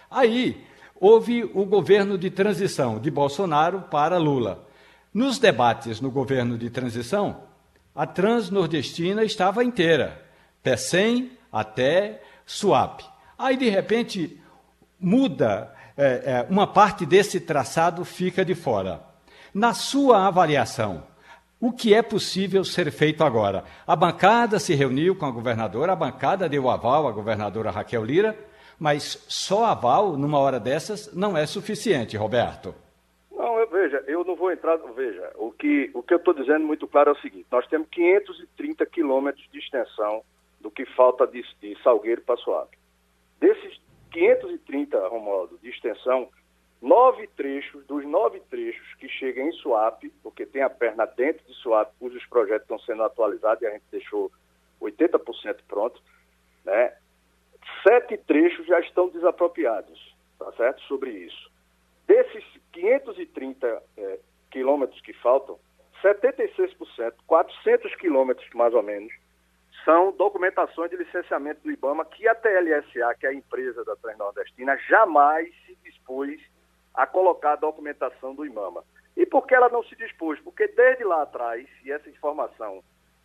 Aí 0.09 0.65
houve 0.95 1.43
o 1.43 1.65
governo 1.65 2.17
de 2.17 2.31
transição 2.31 3.01
de 3.01 3.11
Bolsonaro 3.11 3.81
para 3.91 4.17
Lula. 4.17 4.65
Nos 5.13 5.41
debates 5.41 6.01
no 6.01 6.09
governo 6.09 6.57
de 6.57 6.71
transição, 6.71 7.39
a 7.93 8.07
transnordestina 8.07 9.25
estava 9.25 9.65
inteira, 9.65 10.25
PECEM 10.63 11.33
até 11.53 12.23
SUAP. 12.47 13.03
Aí, 13.37 13.57
de 13.57 13.69
repente, 13.69 14.41
muda, 15.05 15.73
é, 15.97 16.05
é, 16.07 16.47
uma 16.49 16.67
parte 16.67 17.05
desse 17.05 17.41
traçado 17.41 18.05
fica 18.05 18.45
de 18.45 18.55
fora. 18.55 19.01
Na 19.53 19.73
sua 19.73 20.27
avaliação, 20.27 21.05
o 21.61 21.73
que 21.73 21.95
é 21.95 22.03
possível 22.03 22.65
ser 22.65 22.91
feito 22.91 23.23
agora? 23.23 23.65
A 23.87 23.95
bancada 23.95 24.59
se 24.59 24.75
reuniu 24.75 25.15
com 25.15 25.27
a 25.27 25.31
governadora, 25.31 25.93
a 25.93 25.97
bancada 25.97 26.49
deu 26.49 26.69
aval 26.69 27.07
à 27.07 27.13
governadora 27.13 27.71
Raquel 27.71 28.05
Lira 28.05 28.37
mas 28.79 29.25
só 29.29 29.65
aval, 29.65 30.17
numa 30.17 30.39
hora 30.39 30.59
dessas, 30.59 31.15
não 31.15 31.37
é 31.37 31.47
suficiente, 31.47 32.17
Roberto. 32.17 32.75
Não, 33.31 33.59
eu, 33.59 33.69
veja, 33.69 34.03
eu 34.07 34.25
não 34.25 34.37
vou 34.37 34.53
entrar. 34.53 34.77
Veja, 34.95 35.33
o 35.37 35.51
que, 35.53 35.91
o 35.95 36.03
que 36.03 36.15
eu 36.15 36.19
estou 36.19 36.35
dizendo 36.35 36.67
muito 36.67 36.87
claro 36.87 37.11
é 37.11 37.13
o 37.13 37.21
seguinte: 37.21 37.47
nós 37.51 37.67
temos 37.67 37.89
530 37.91 38.87
quilômetros 38.87 39.47
de 39.51 39.59
extensão 39.59 40.23
do 40.61 40.71
que 40.71 40.85
falta 40.87 41.27
de, 41.27 41.43
de 41.61 41.77
Salgueiro 41.83 42.23
para 42.23 42.37
Suape. 42.37 42.77
Desses 43.41 43.79
530, 44.15 45.09
Romualdo, 45.09 45.59
de 45.59 45.69
extensão, 45.69 46.29
nove 46.81 47.27
trechos, 47.37 47.85
dos 47.87 48.05
nove 48.07 48.41
trechos 48.49 48.95
que 48.95 49.09
chegam 49.09 49.49
em 49.49 49.53
Suape, 49.53 50.11
porque 50.23 50.47
tem 50.47 50.63
a 50.63 50.71
perna 50.71 51.05
dentro 51.05 51.45
de 51.45 51.55
Suape, 51.55 51.93
cujos 51.99 52.25
projetos 52.27 52.63
estão 52.63 52.79
sendo 52.79 53.03
atualizados 53.03 53.63
e 53.63 53.67
a 53.67 53.71
gente 53.71 53.85
deixou 53.91 54.31
80% 54.81 55.59
pronto, 55.67 56.01
né? 56.65 56.95
sete 57.83 58.17
trechos 58.19 58.67
já 58.67 58.79
estão 58.81 59.09
desapropriados, 59.09 60.15
tá 60.39 60.53
certo? 60.53 60.81
Sobre 60.83 61.11
isso. 61.11 61.51
Desses 62.07 62.45
530 62.73 63.83
é, 63.97 64.19
quilômetros 64.51 65.01
que 65.01 65.13
faltam, 65.15 65.59
76%, 66.03 67.15
400 67.27 67.97
quilômetros 67.97 68.49
mais 68.55 68.75
ou 68.75 68.83
menos, 68.83 69.13
são 69.85 70.13
documentações 70.13 70.91
de 70.91 70.97
licenciamento 70.97 71.61
do 71.63 71.71
IBAMA 71.71 72.05
que 72.05 72.27
a 72.27 72.35
TLSA, 72.35 73.15
que 73.19 73.27
é 73.27 73.31
a 73.31 73.35
empresa 73.35 73.85
da 73.85 73.95
Transnordestina, 73.97 74.77
jamais 74.89 75.53
se 75.67 75.77
dispôs 75.85 76.41
a 76.95 77.07
colocar 77.07 77.53
a 77.53 77.57
documentação 77.57 78.35
do 78.35 78.47
IBAMA. 78.47 78.83
E 79.17 79.27
por 79.27 79.47
que 79.47 79.55
ela 79.55 79.69
não 79.69 79.83
se 79.85 79.95
dispôs? 79.97 80.41
Porque 80.41 80.67
desde 80.69 81.05
lá 81.05 81.23
atrás, 81.23 81.69
e 81.85 81.93
essa 81.93 82.09
informação, 82.09 82.83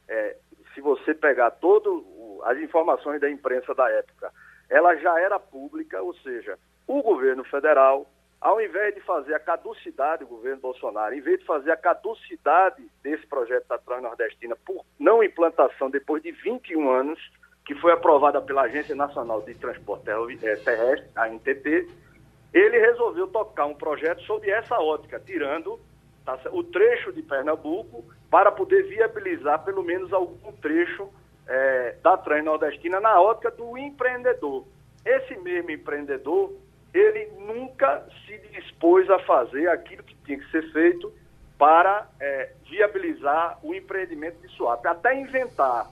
é, 0.08 0.36
se 0.74 0.82
você 0.82 1.13
pegar 1.13 1.52
todas 1.52 2.04
as 2.43 2.58
informações 2.60 3.19
da 3.22 3.30
imprensa 3.30 3.74
da 3.74 3.89
época, 3.89 4.32
ela 4.69 4.95
já 4.98 5.19
era 5.19 5.39
pública, 5.39 6.02
ou 6.02 6.13
seja, 6.15 6.58
o 6.88 7.02
governo 7.02 7.43
federal, 7.43 8.06
ao 8.41 8.62
invés 8.62 8.95
de 8.95 9.02
fazer 9.02 9.34
a 9.34 9.39
caducidade, 9.39 10.23
o 10.23 10.28
governo 10.28 10.62
Bolsonaro, 10.62 11.13
em 11.13 11.21
vez 11.21 11.39
de 11.39 11.45
fazer 11.45 11.71
a 11.71 11.78
caducidade 11.78 12.82
desse 13.04 13.28
projeto 13.28 13.67
da 13.67 13.78
Transnordestina 13.78 14.56
por 14.65 14.86
não 14.97 15.23
implantação 15.23 15.89
depois 15.89 16.23
de 16.23 16.32
21 16.32 16.89
anos, 16.89 17.19
que 17.65 17.75
foi 17.75 17.91
aprovada 17.91 18.41
pela 18.41 18.63
Agência 18.63 18.95
Nacional 18.95 19.41
de 19.41 19.54
Transporte 19.56 20.10
eh, 20.10 20.56
Terrestre, 20.56 21.10
a 21.15 21.28
NTT, 21.28 21.88
ele 22.54 22.80
resolveu 22.80 23.28
tocar 23.28 23.65
um 23.65 23.75
projeto 23.75 24.21
sob 24.23 24.49
essa 24.49 24.80
ótica, 24.80 25.19
tirando 25.19 25.80
tá, 26.25 26.39
o 26.52 26.63
trecho 26.63 27.12
de 27.12 27.21
Pernambuco 27.21 28.04
para 28.30 28.52
poder 28.52 28.84
viabilizar 28.84 29.63
pelo 29.63 29.84
menos 29.84 30.12
algum 30.13 30.52
trecho 30.54 31.10
é, 31.47 31.95
da 32.02 32.17
Transnordestina 32.17 32.99
na 32.99 33.19
ótica 33.19 33.52
do 33.52 33.78
empreendedor. 33.78 34.65
Esse 35.06 35.36
mesmo 35.38 35.71
empreendedor, 35.71 36.54
ele 36.93 37.32
nunca 37.38 38.06
se 38.25 38.38
dispôs 38.49 39.10
a 39.10 39.19
fazer 39.19 39.67
aquilo 39.69 40.04
que 40.04 40.15
tinha 40.25 40.39
que 40.39 40.49
ser 40.52 40.71
feito 40.71 41.12
para 41.58 42.08
é, 42.19 42.54
viabilizar 42.69 43.60
o 43.62 43.73
empreendimento 43.73 44.39
de 44.41 44.47
Suape. 44.56 44.88
Até 44.88 45.19
inventar 45.19 45.89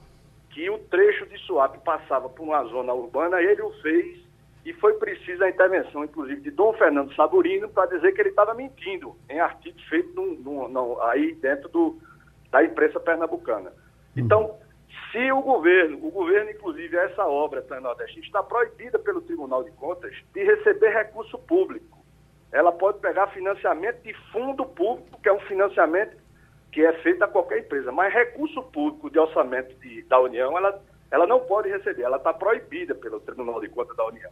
que 0.50 0.68
o 0.70 0.78
trecho 0.78 1.26
de 1.26 1.38
Suape 1.38 1.78
passava 1.78 2.28
por 2.28 2.42
uma 2.42 2.64
zona 2.64 2.92
urbana, 2.92 3.40
ele 3.40 3.62
o 3.62 3.70
fez 3.82 4.18
e 4.64 4.72
foi 4.74 4.94
preciso 4.94 5.44
a 5.44 5.48
intervenção, 5.48 6.04
inclusive, 6.04 6.40
de 6.40 6.50
Dom 6.50 6.72
Fernando 6.74 7.14
Saburino 7.14 7.68
para 7.68 7.86
dizer 7.86 8.12
que 8.12 8.20
ele 8.20 8.30
estava 8.30 8.54
mentindo 8.54 9.16
em 9.28 9.40
artigo 9.40 9.78
feito 9.88 10.14
num, 10.14 10.34
num, 10.34 10.68
num, 10.68 11.02
aí 11.02 11.34
dentro 11.34 11.68
do, 11.68 11.98
da 12.50 12.64
imprensa 12.64 12.98
pernambucana. 12.98 13.72
Então, 14.16 14.58
se 15.10 15.32
o 15.32 15.40
governo, 15.40 15.98
o 16.06 16.10
governo, 16.10 16.50
inclusive, 16.50 16.96
essa 16.96 17.26
obra 17.26 17.64
Nordeste 17.80 18.20
está 18.20 18.42
proibida 18.42 18.98
pelo 18.98 19.22
Tribunal 19.22 19.64
de 19.64 19.70
Contas 19.72 20.12
de 20.34 20.44
receber 20.44 20.90
recurso 20.90 21.38
público. 21.38 21.98
Ela 22.52 22.72
pode 22.72 22.98
pegar 22.98 23.28
financiamento 23.28 24.02
de 24.02 24.14
fundo 24.32 24.64
público, 24.64 25.20
que 25.22 25.28
é 25.28 25.32
um 25.32 25.40
financiamento 25.40 26.16
que 26.72 26.84
é 26.84 26.92
feito 27.02 27.22
a 27.22 27.28
qualquer 27.28 27.60
empresa, 27.60 27.90
mas 27.90 28.12
recurso 28.12 28.62
público 28.64 29.10
de 29.10 29.18
orçamento 29.18 29.74
de, 29.76 30.02
da 30.02 30.20
União, 30.20 30.56
ela, 30.56 30.82
ela 31.10 31.26
não 31.26 31.40
pode 31.40 31.68
receber, 31.68 32.02
ela 32.02 32.18
está 32.18 32.32
proibida 32.32 32.94
pelo 32.94 33.20
Tribunal 33.20 33.60
de 33.60 33.68
Contas 33.68 33.96
da 33.96 34.06
União. 34.06 34.30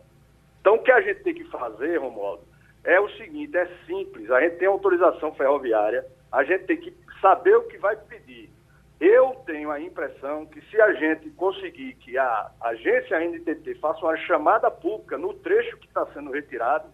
Então, 0.61 0.75
o 0.75 0.83
que 0.83 0.93
a 0.93 1.01
gente 1.01 1.23
tem 1.23 1.35
que 1.35 1.45
fazer, 1.45 1.97
Romualdo, 1.99 2.43
é 2.85 3.01
o 3.01 3.09
seguinte: 3.11 3.57
é 3.57 3.67
simples, 3.87 4.31
a 4.31 4.41
gente 4.41 4.57
tem 4.57 4.69
autorização 4.69 5.35
ferroviária, 5.35 6.05
a 6.31 6.45
gente 6.45 6.65
tem 6.65 6.77
que 6.77 6.95
saber 7.21 7.57
o 7.57 7.63
que 7.63 7.79
vai 7.79 7.97
pedir. 7.97 8.51
Eu 9.01 9.35
tenho 9.45 9.71
a 9.71 9.81
impressão 9.81 10.47
que 10.47 10.61
se 10.71 10.81
a 10.81 10.93
gente 10.95 11.29
conseguir 11.31 11.95
que 11.97 12.17
a 12.17 12.51
agência 12.61 13.21
NTT 13.21 13.75
faça 13.75 14.01
uma 14.01 14.17
chamada 14.17 14.71
pública 14.71 15.19
no 15.19 15.35
trecho 15.35 15.77
que 15.77 15.87
está 15.87 16.07
sendo 16.07 16.31
retirado, 16.31 16.89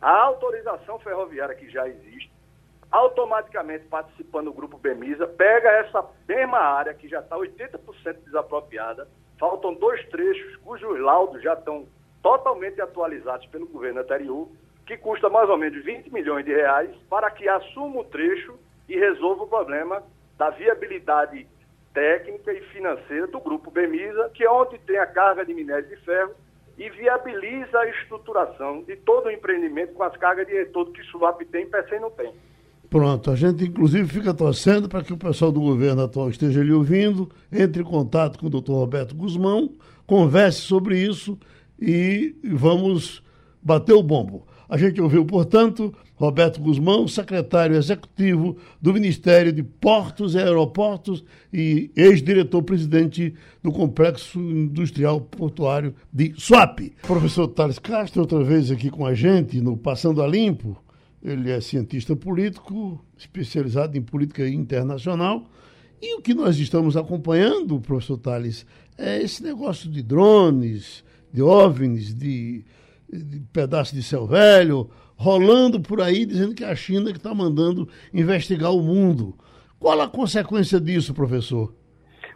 A 0.00 0.20
autorização 0.24 0.98
ferroviária 0.98 1.54
que 1.54 1.70
já 1.70 1.86
existe, 1.86 2.32
automaticamente 2.90 3.84
participando 3.84 4.46
do 4.46 4.52
grupo 4.52 4.76
Bemisa, 4.76 5.28
pega 5.28 5.70
essa 5.70 6.04
mesma 6.26 6.58
área 6.58 6.92
que 6.92 7.06
já 7.06 7.20
está 7.20 7.36
80% 7.36 7.78
desapropriada, 8.24 9.06
faltam 9.38 9.72
dois 9.74 10.04
trechos 10.08 10.56
cujos 10.56 10.98
laudos 10.98 11.40
já 11.40 11.54
estão 11.54 11.86
totalmente 12.20 12.80
atualizados 12.80 13.46
pelo 13.46 13.68
governo 13.68 14.00
anterior, 14.00 14.48
que 14.84 14.96
custa 14.96 15.30
mais 15.30 15.48
ou 15.48 15.56
menos 15.56 15.84
20 15.84 16.12
milhões 16.12 16.44
de 16.44 16.52
reais, 16.52 16.90
para 17.08 17.30
que 17.30 17.48
assuma 17.48 18.00
o 18.00 18.04
trecho 18.04 18.58
e 18.88 18.98
resolva 18.98 19.44
o 19.44 19.48
problema 19.48 20.02
da 20.38 20.50
viabilidade 20.50 21.46
técnica 21.92 22.52
e 22.52 22.60
financeira 22.72 23.26
do 23.26 23.40
grupo 23.40 23.70
Bemisa, 23.70 24.30
que 24.34 24.44
é 24.44 24.50
onde 24.50 24.78
tem 24.78 24.98
a 24.98 25.06
carga 25.06 25.44
de 25.44 25.54
minério 25.54 25.88
de 25.88 25.96
ferro 25.96 26.32
e 26.78 26.88
viabiliza 26.90 27.78
a 27.78 27.88
estruturação 27.88 28.82
de 28.82 28.96
todo 28.96 29.26
o 29.26 29.30
empreendimento 29.30 29.92
com 29.92 30.02
as 30.02 30.16
cargas 30.16 30.46
de 30.46 30.52
retorno 30.52 30.92
que 30.92 31.02
Suap 31.04 31.44
tem 31.44 31.64
e 31.64 31.66
PECEM 31.66 32.00
não 32.00 32.10
tem. 32.10 32.32
Pronto, 32.88 33.30
a 33.30 33.36
gente 33.36 33.64
inclusive 33.64 34.06
fica 34.06 34.34
torcendo 34.34 34.88
para 34.88 35.02
que 35.02 35.12
o 35.12 35.16
pessoal 35.16 35.50
do 35.50 35.60
governo 35.60 36.02
atual 36.02 36.28
esteja 36.28 36.60
ali 36.60 36.72
ouvindo, 36.72 37.30
entre 37.50 37.82
em 37.82 37.86
contato 37.86 38.38
com 38.38 38.46
o 38.46 38.50
doutor 38.50 38.74
Roberto 38.74 39.14
Guzmão, 39.14 39.72
converse 40.06 40.60
sobre 40.60 40.98
isso 40.98 41.38
e 41.80 42.36
vamos 42.44 43.22
bater 43.62 43.94
o 43.94 44.02
bombo. 44.02 44.46
A 44.72 44.78
gente 44.78 45.02
ouviu, 45.02 45.22
portanto, 45.22 45.92
Roberto 46.14 46.58
Guzmão, 46.58 47.06
secretário 47.06 47.76
executivo 47.76 48.56
do 48.80 48.90
Ministério 48.94 49.52
de 49.52 49.62
Portos 49.62 50.34
e 50.34 50.38
Aeroportos 50.38 51.22
e 51.52 51.90
ex-diretor-presidente 51.94 53.34
do 53.62 53.70
Complexo 53.70 54.40
Industrial 54.40 55.20
Portuário 55.20 55.94
de 56.10 56.32
SWAP. 56.38 56.94
Professor 57.02 57.48
Thales 57.48 57.78
Castro, 57.78 58.22
outra 58.22 58.42
vez 58.42 58.70
aqui 58.70 58.88
com 58.88 59.04
a 59.04 59.12
gente 59.12 59.60
no 59.60 59.76
Passando 59.76 60.22
a 60.22 60.26
Limpo. 60.26 60.82
Ele 61.22 61.50
é 61.50 61.60
cientista 61.60 62.16
político, 62.16 62.98
especializado 63.14 63.98
em 63.98 64.00
política 64.00 64.48
internacional. 64.48 65.50
E 66.00 66.16
o 66.16 66.22
que 66.22 66.32
nós 66.32 66.56
estamos 66.56 66.96
acompanhando, 66.96 67.78
professor 67.78 68.16
Thales, 68.16 68.64
é 68.96 69.22
esse 69.22 69.42
negócio 69.42 69.90
de 69.90 70.02
drones, 70.02 71.04
de 71.30 71.42
OVNIs, 71.42 72.14
de, 72.14 72.64
de 73.12 73.40
pedaços 73.52 73.92
de 73.92 74.02
céu 74.02 74.26
velho, 74.26 74.88
rolando 75.16 75.80
por 75.80 76.00
aí 76.00 76.24
dizendo 76.24 76.54
que 76.54 76.64
é 76.64 76.68
a 76.68 76.74
China 76.74 77.10
que 77.12 77.18
está 77.18 77.34
mandando 77.34 77.88
investigar 78.12 78.72
o 78.72 78.82
mundo. 78.82 79.36
Qual 79.78 80.00
a 80.00 80.08
consequência 80.08 80.80
disso, 80.80 81.12
professor? 81.12 81.74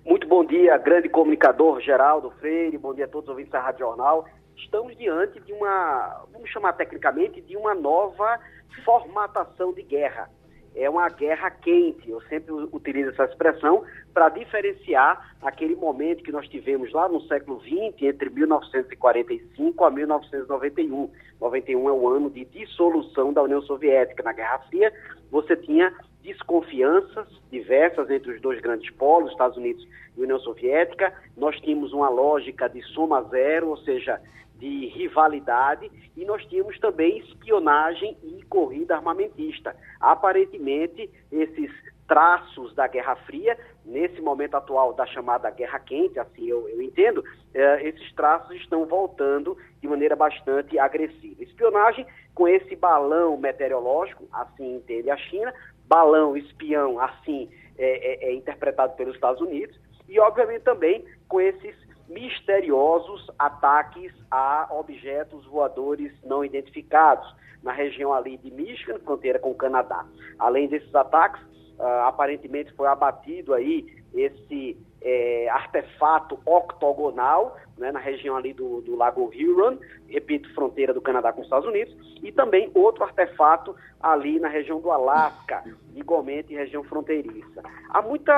Muito 0.05 0.29
bom 0.29 0.45
dia, 0.45 0.77
grande 0.77 1.09
comunicador 1.09 1.81
Geraldo 1.81 2.31
Freire, 2.39 2.77
bom 2.77 2.95
dia 2.95 3.07
a 3.07 3.09
todos 3.09 3.29
os 3.29 3.31
ouvintes 3.31 3.53
da 3.53 3.61
Rádio 3.61 3.81
Jornal. 3.81 4.27
Estamos 4.57 4.97
diante 4.97 5.41
de 5.41 5.53
uma, 5.53 6.25
vamos 6.33 6.51
chamar 6.51 6.75
tecnicamente, 6.75 7.41
de 7.41 7.57
uma 7.57 7.75
nova 7.75 8.39
formatação 8.85 9.73
de 9.73 9.83
guerra. 9.83 10.31
É 10.77 10.91
uma 10.91 11.09
guerra 11.09 11.51
quente, 11.51 12.11
eu 12.11 12.21
sempre 12.29 12.53
utilizo 12.53 13.09
essa 13.11 13.25
expressão 13.25 13.83
para 14.12 14.29
diferenciar 14.29 15.35
aquele 15.41 15.75
momento 15.75 16.23
que 16.23 16.31
nós 16.31 16.47
tivemos 16.49 16.93
lá 16.93 17.09
no 17.09 17.23
século 17.23 17.59
XX, 17.61 18.03
entre 18.03 18.29
1945 18.29 19.85
a 19.85 19.91
1991. 19.91 21.11
91 21.41 21.89
é 21.89 21.93
o 21.93 22.09
ano 22.09 22.29
de 22.29 22.45
dissolução 22.45 23.33
da 23.33 23.43
União 23.43 23.62
Soviética. 23.62 24.23
Na 24.23 24.35
Guerra 24.35 24.59
Fria, 24.69 24.93
você 25.31 25.57
tinha 25.57 25.95
desconfianças 26.23 27.27
diversas 27.51 28.11
entre 28.11 28.33
os 28.33 28.41
dois 28.43 28.61
grandes 28.61 28.91
polos, 28.97 29.31
Estados 29.31 29.57
Unidos 29.57 29.87
e 30.15 30.21
União 30.21 30.39
Soviética. 30.41 31.11
Nós 31.37 31.59
tínhamos 31.61 31.95
uma 31.95 32.11
lógica 32.11 32.69
de 32.69 32.83
soma 32.83 33.23
zero, 33.23 33.69
ou 33.69 33.79
seja, 33.79 34.21
de 34.59 34.87
rivalidade, 34.87 35.90
e 36.16 36.25
nós 36.25 36.45
tínhamos 36.47 36.79
também 36.79 37.19
espionagem 37.19 38.16
e 38.23 38.42
corrida 38.45 38.97
armamentista. 38.97 39.77
Aparentemente, 40.01 41.11
esses 41.31 41.71
traços 42.07 42.75
da 42.75 42.87
Guerra 42.87 43.16
Fria, 43.16 43.59
nesse 43.85 44.21
momento 44.21 44.55
atual 44.55 44.92
da 44.92 45.05
chamada 45.07 45.51
Guerra 45.51 45.79
Quente, 45.81 46.19
assim 46.19 46.47
eu, 46.47 46.69
eu 46.69 46.81
entendo, 46.81 47.25
eh, 47.53 47.88
esses 47.88 48.12
traços 48.14 48.55
estão 48.57 48.87
voltando 48.87 49.57
de 49.81 49.88
maneira 49.88 50.14
bastante 50.14 50.79
agressiva. 50.79 51.42
Espionagem 51.42 52.07
com 52.35 52.47
esse 52.47 52.77
balão 52.77 53.37
meteorológico, 53.37 54.25
assim 54.33 54.77
entende 54.77 55.11
a 55.11 55.16
China, 55.16 55.53
balão 55.87 56.37
espião, 56.37 57.01
assim 57.01 57.49
é, 57.77 58.29
é, 58.29 58.31
é 58.31 58.35
interpretado 58.35 58.95
pelos 58.95 59.14
Estados 59.14 59.40
Unidos, 59.40 59.79
e 60.09 60.19
obviamente 60.21 60.62
também 60.62 61.05
com 61.29 61.40
esses 61.40 61.75
misteriosos 62.09 63.31
ataques 63.38 64.12
a 64.31 64.69
objetos 64.71 65.45
voadores 65.47 66.12
não 66.25 66.45
identificados 66.45 67.35
na 67.62 67.73
região 67.73 68.12
ali 68.12 68.37
de 68.37 68.51
Michigan, 68.51 68.99
fronteira 69.01 69.38
com 69.38 69.51
o 69.51 69.55
Canadá. 69.55 70.05
Além 70.38 70.69
desses 70.69 70.95
ataques, 70.95 71.42
uh, 71.79 72.07
aparentemente 72.07 72.73
foi 72.75 72.87
abatido 72.87 73.53
aí 73.53 73.87
esse 74.14 74.77
é, 75.03 75.49
artefato 75.51 76.38
octogonal 76.47 77.57
né, 77.79 77.92
na 77.92 78.01
região 78.01 78.37
ali 78.37 78.53
do, 78.53 78.81
do 78.81 78.97
Lago 78.97 79.31
Huron, 79.35 79.79
repito, 80.09 80.53
fronteira 80.55 80.95
do 80.95 81.01
Canadá 81.01 81.33
com 81.33 81.40
os 81.40 81.47
Estados 81.47 81.69
Unidos, 81.69 81.95
e 82.23 82.33
também 82.33 82.71
outro 82.75 83.05
artefato 83.05 83.77
ali 84.01 84.40
na 84.40 84.49
região 84.49 84.81
do 84.81 84.90
Alasca, 84.90 85.62
igualmente 85.95 86.55
região 86.55 86.83
fronteiriça. 86.85 87.62
Há 87.90 88.01
muita 88.01 88.33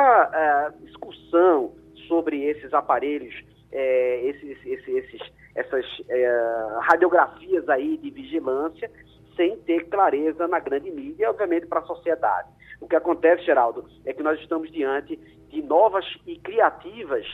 uh, 0.75 0.85
discussão 0.85 1.73
sobre 2.09 2.45
esses 2.45 2.75
aparelhos 2.75 3.35
é, 3.73 4.25
esses, 4.25 4.67
esses, 4.67 4.89
esses, 4.89 5.33
essas 5.55 5.85
é, 6.09 6.79
radiografias 6.83 7.69
aí 7.69 7.97
de 7.97 8.11
vigilância 8.11 8.91
sem 9.37 9.57
ter 9.59 9.89
clareza 9.89 10.49
na 10.49 10.59
grande 10.59 10.91
mídia 10.91 11.25
e, 11.25 11.29
obviamente, 11.29 11.67
para 11.67 11.81
a 11.81 11.87
sociedade. 11.87 12.49
O 12.81 12.89
que 12.89 12.97
acontece, 12.97 13.45
Geraldo, 13.45 13.89
é 14.05 14.13
que 14.13 14.23
nós 14.23 14.39
estamos 14.41 14.71
diante 14.71 15.17
de 15.49 15.63
novas 15.63 16.05
e 16.27 16.37
criativas 16.39 17.25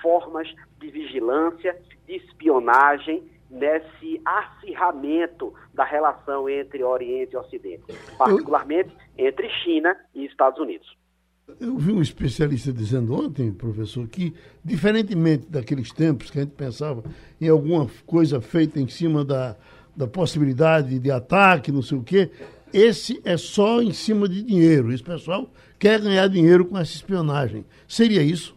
formas 0.00 0.52
de 0.78 0.90
vigilância, 0.90 1.80
de 2.06 2.16
espionagem, 2.16 3.30
nesse 3.48 4.20
acirramento 4.24 5.54
da 5.74 5.84
relação 5.84 6.48
entre 6.48 6.82
Oriente 6.82 7.34
e 7.34 7.36
Ocidente, 7.36 7.84
particularmente 8.16 8.90
entre 9.16 9.48
China 9.48 9.94
e 10.14 10.24
Estados 10.24 10.58
Unidos. 10.58 11.01
Eu 11.60 11.76
vi 11.76 11.92
um 11.92 12.02
especialista 12.02 12.72
dizendo 12.72 13.14
ontem, 13.14 13.52
professor, 13.52 14.06
que, 14.08 14.34
diferentemente 14.64 15.46
daqueles 15.48 15.92
tempos 15.92 16.30
que 16.30 16.38
a 16.38 16.42
gente 16.42 16.54
pensava 16.54 17.02
em 17.40 17.48
alguma 17.48 17.88
coisa 18.06 18.40
feita 18.40 18.80
em 18.80 18.88
cima 18.88 19.24
da, 19.24 19.56
da 19.96 20.06
possibilidade 20.06 20.98
de 20.98 21.10
ataque, 21.10 21.72
não 21.72 21.82
sei 21.82 21.98
o 21.98 22.02
quê, 22.02 22.30
esse 22.72 23.20
é 23.24 23.36
só 23.36 23.82
em 23.82 23.92
cima 23.92 24.28
de 24.28 24.42
dinheiro. 24.42 24.92
Esse 24.92 25.02
pessoal 25.02 25.48
quer 25.78 26.00
ganhar 26.00 26.28
dinheiro 26.28 26.64
com 26.64 26.78
essa 26.78 26.94
espionagem. 26.94 27.64
Seria 27.86 28.22
isso? 28.22 28.56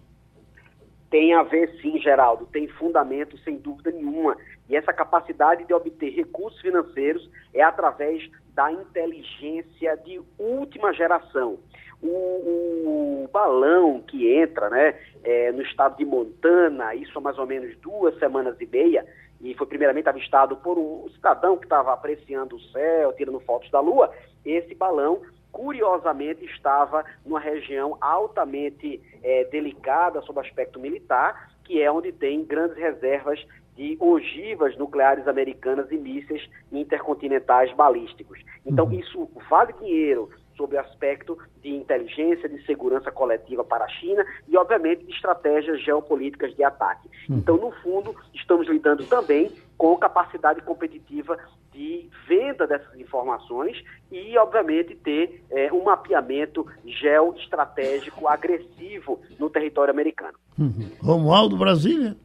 Tem 1.10 1.34
a 1.34 1.44
ver, 1.44 1.70
sim, 1.82 2.00
Geraldo. 2.00 2.46
Tem 2.46 2.68
fundamento, 2.68 3.38
sem 3.40 3.58
dúvida 3.58 3.92
nenhuma. 3.92 4.38
E 4.70 4.76
essa 4.76 4.94
capacidade 4.94 5.66
de 5.66 5.74
obter 5.74 6.10
recursos 6.14 6.60
financeiros 6.62 7.30
é 7.54 7.62
através 7.62 8.30
da 8.54 8.72
inteligência 8.72 9.96
de 9.98 10.22
última 10.38 10.94
geração 10.94 11.60
o, 12.08 13.24
o 13.26 13.30
balão 13.32 14.02
que 14.02 14.34
entra 14.34 14.70
né, 14.70 14.96
é, 15.24 15.52
no 15.52 15.62
estado 15.62 15.98
de 15.98 16.06
Montana, 16.06 16.96
isso 16.96 17.18
há 17.18 17.22
mais 17.22 17.38
ou 17.38 17.46
menos 17.46 17.76
duas 17.78 18.18
semanas 18.20 18.56
e 18.60 18.66
meia, 18.66 19.06
e 19.42 19.54
foi 19.54 19.68
primeiramente 19.68 20.08
avistado 20.08 20.56
por 20.58 20.78
um 20.78 21.10
cidadão 21.10 21.58
que 21.58 21.66
estava 21.66 21.94
apreciando 21.94 22.56
o 22.56 22.62
céu, 22.72 23.14
tirando 23.14 23.40
fotos 23.42 23.70
da 23.70 23.80
lua, 23.80 24.12
esse 24.44 24.74
balão 24.76 25.22
curiosamente 25.52 26.44
estava 26.46 27.06
numa 27.26 27.40
região 27.40 27.98
altamente 28.02 29.02
é, 29.24 29.46
delicada 29.46 30.22
sob 30.22 30.40
aspecto 30.40 30.80
militar, 30.80 31.52
que 31.64 31.82
é 31.82 31.90
onde 31.90 32.12
tem 32.12 32.44
grandes 32.44 32.78
reservas 32.78 33.40
de 33.76 33.98
ogivas 34.00 34.78
nucleares 34.78 35.28
americanas 35.28 35.92
e 35.92 35.98
mísseis 35.98 36.46
intercontinentais 36.72 37.74
balísticos. 37.74 38.40
Então, 38.66 38.86
uhum. 38.86 39.00
isso 39.00 39.30
vale 39.50 39.74
dinheiro, 39.74 40.30
sob 40.56 40.76
o 40.76 40.80
aspecto 40.80 41.38
de 41.62 41.70
inteligência, 41.70 42.50
de 42.50 42.64
segurança 42.66 43.12
coletiva 43.12 43.64
para 43.64 43.86
a 43.86 43.90
China 43.90 44.26
e, 44.48 44.58
obviamente, 44.58 45.06
de 45.06 45.12
estratégias 45.12 45.84
geopolíticas 45.84 46.56
de 46.56 46.64
ataque. 46.64 47.10
Hum. 47.30 47.38
Então, 47.38 47.58
no 47.58 47.72
fundo, 47.84 48.16
estamos 48.34 48.68
lidando 48.68 49.06
também 49.06 49.52
com 49.78 49.96
capacidade 49.98 50.62
competitiva 50.62 51.38
de 51.74 52.10
venda 52.28 52.66
dessas 52.66 52.98
informações 53.00 53.84
e, 54.12 54.38
obviamente, 54.38 54.96
ter 54.96 55.44
é, 55.52 55.72
um 55.74 55.84
mapeamento 55.84 56.66
geoestratégico 56.86 58.28
agressivo 58.28 59.20
no 59.38 59.50
território 59.50 59.92
americano. 59.92 60.38
Uhum. 60.58 60.90
Romualdo, 61.02 61.58
Brasília. 61.58 62.16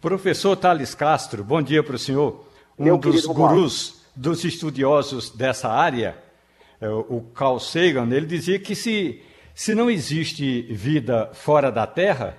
Professor 0.00 0.54
Thales 0.54 0.94
Castro, 0.94 1.42
bom 1.42 1.60
dia 1.60 1.82
para 1.82 1.96
o 1.96 1.98
senhor. 1.98 2.44
Um 2.78 2.84
Meu 2.84 2.96
dos 2.96 3.26
gurus, 3.26 4.06
dos 4.14 4.44
estudiosos 4.44 5.30
dessa 5.30 5.68
área, 5.68 6.16
o 6.86 7.22
Carl 7.34 7.58
Sagan, 7.58 8.08
ele 8.14 8.26
dizia 8.26 8.58
que 8.58 8.74
se, 8.74 9.20
se 9.54 9.74
não 9.74 9.90
existe 9.90 10.62
vida 10.70 11.30
fora 11.32 11.72
da 11.72 11.86
Terra, 11.86 12.36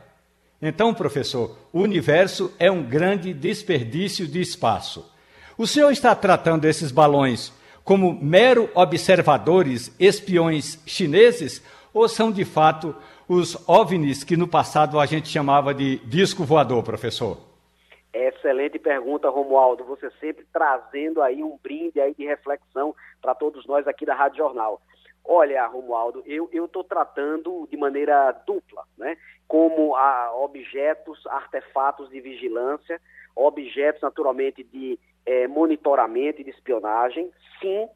então, 0.61 0.93
professor, 0.93 1.57
o 1.71 1.81
universo 1.81 2.51
é 2.59 2.69
um 2.69 2.83
grande 2.83 3.33
desperdício 3.33 4.27
de 4.27 4.41
espaço. 4.41 5.09
O 5.57 5.65
senhor 5.65 5.91
está 5.91 6.13
tratando 6.13 6.65
esses 6.65 6.91
balões 6.91 7.51
como 7.83 8.17
mero 8.21 8.69
observadores, 8.75 9.91
espiões 9.99 10.77
chineses, 10.85 11.61
ou 11.93 12.07
são 12.07 12.31
de 12.31 12.45
fato 12.45 12.95
os 13.27 13.57
OVNIs 13.67 14.23
que 14.23 14.37
no 14.37 14.47
passado 14.47 14.99
a 14.99 15.05
gente 15.05 15.29
chamava 15.29 15.73
de 15.73 15.97
disco 16.05 16.43
voador, 16.43 16.83
professor? 16.83 17.48
Excelente 18.11 18.79
pergunta, 18.79 19.29
Romualdo. 19.29 19.83
Você 19.85 20.09
sempre 20.19 20.45
trazendo 20.51 21.21
aí 21.21 21.43
um 21.43 21.57
brinde 21.57 22.01
aí 22.01 22.13
de 22.13 22.25
reflexão 22.25 22.95
para 23.21 23.35
todos 23.35 23.65
nós 23.67 23.87
aqui 23.87 24.05
da 24.05 24.15
Rádio 24.15 24.39
Jornal. 24.39 24.81
Olha, 25.23 25.67
Romualdo, 25.67 26.23
eu 26.25 26.49
estou 26.65 26.83
tratando 26.83 27.67
de 27.69 27.77
maneira 27.77 28.31
dupla, 28.47 28.83
né? 28.97 29.15
Como 29.47 29.95
a 29.95 30.33
objetos, 30.35 31.25
artefatos 31.27 32.09
de 32.09 32.19
vigilância, 32.19 32.99
objetos 33.35 34.01
naturalmente 34.01 34.63
de 34.63 34.97
é, 35.25 35.47
monitoramento 35.47 36.41
e 36.41 36.43
de 36.43 36.49
espionagem, 36.49 37.31
sim, 37.61 37.87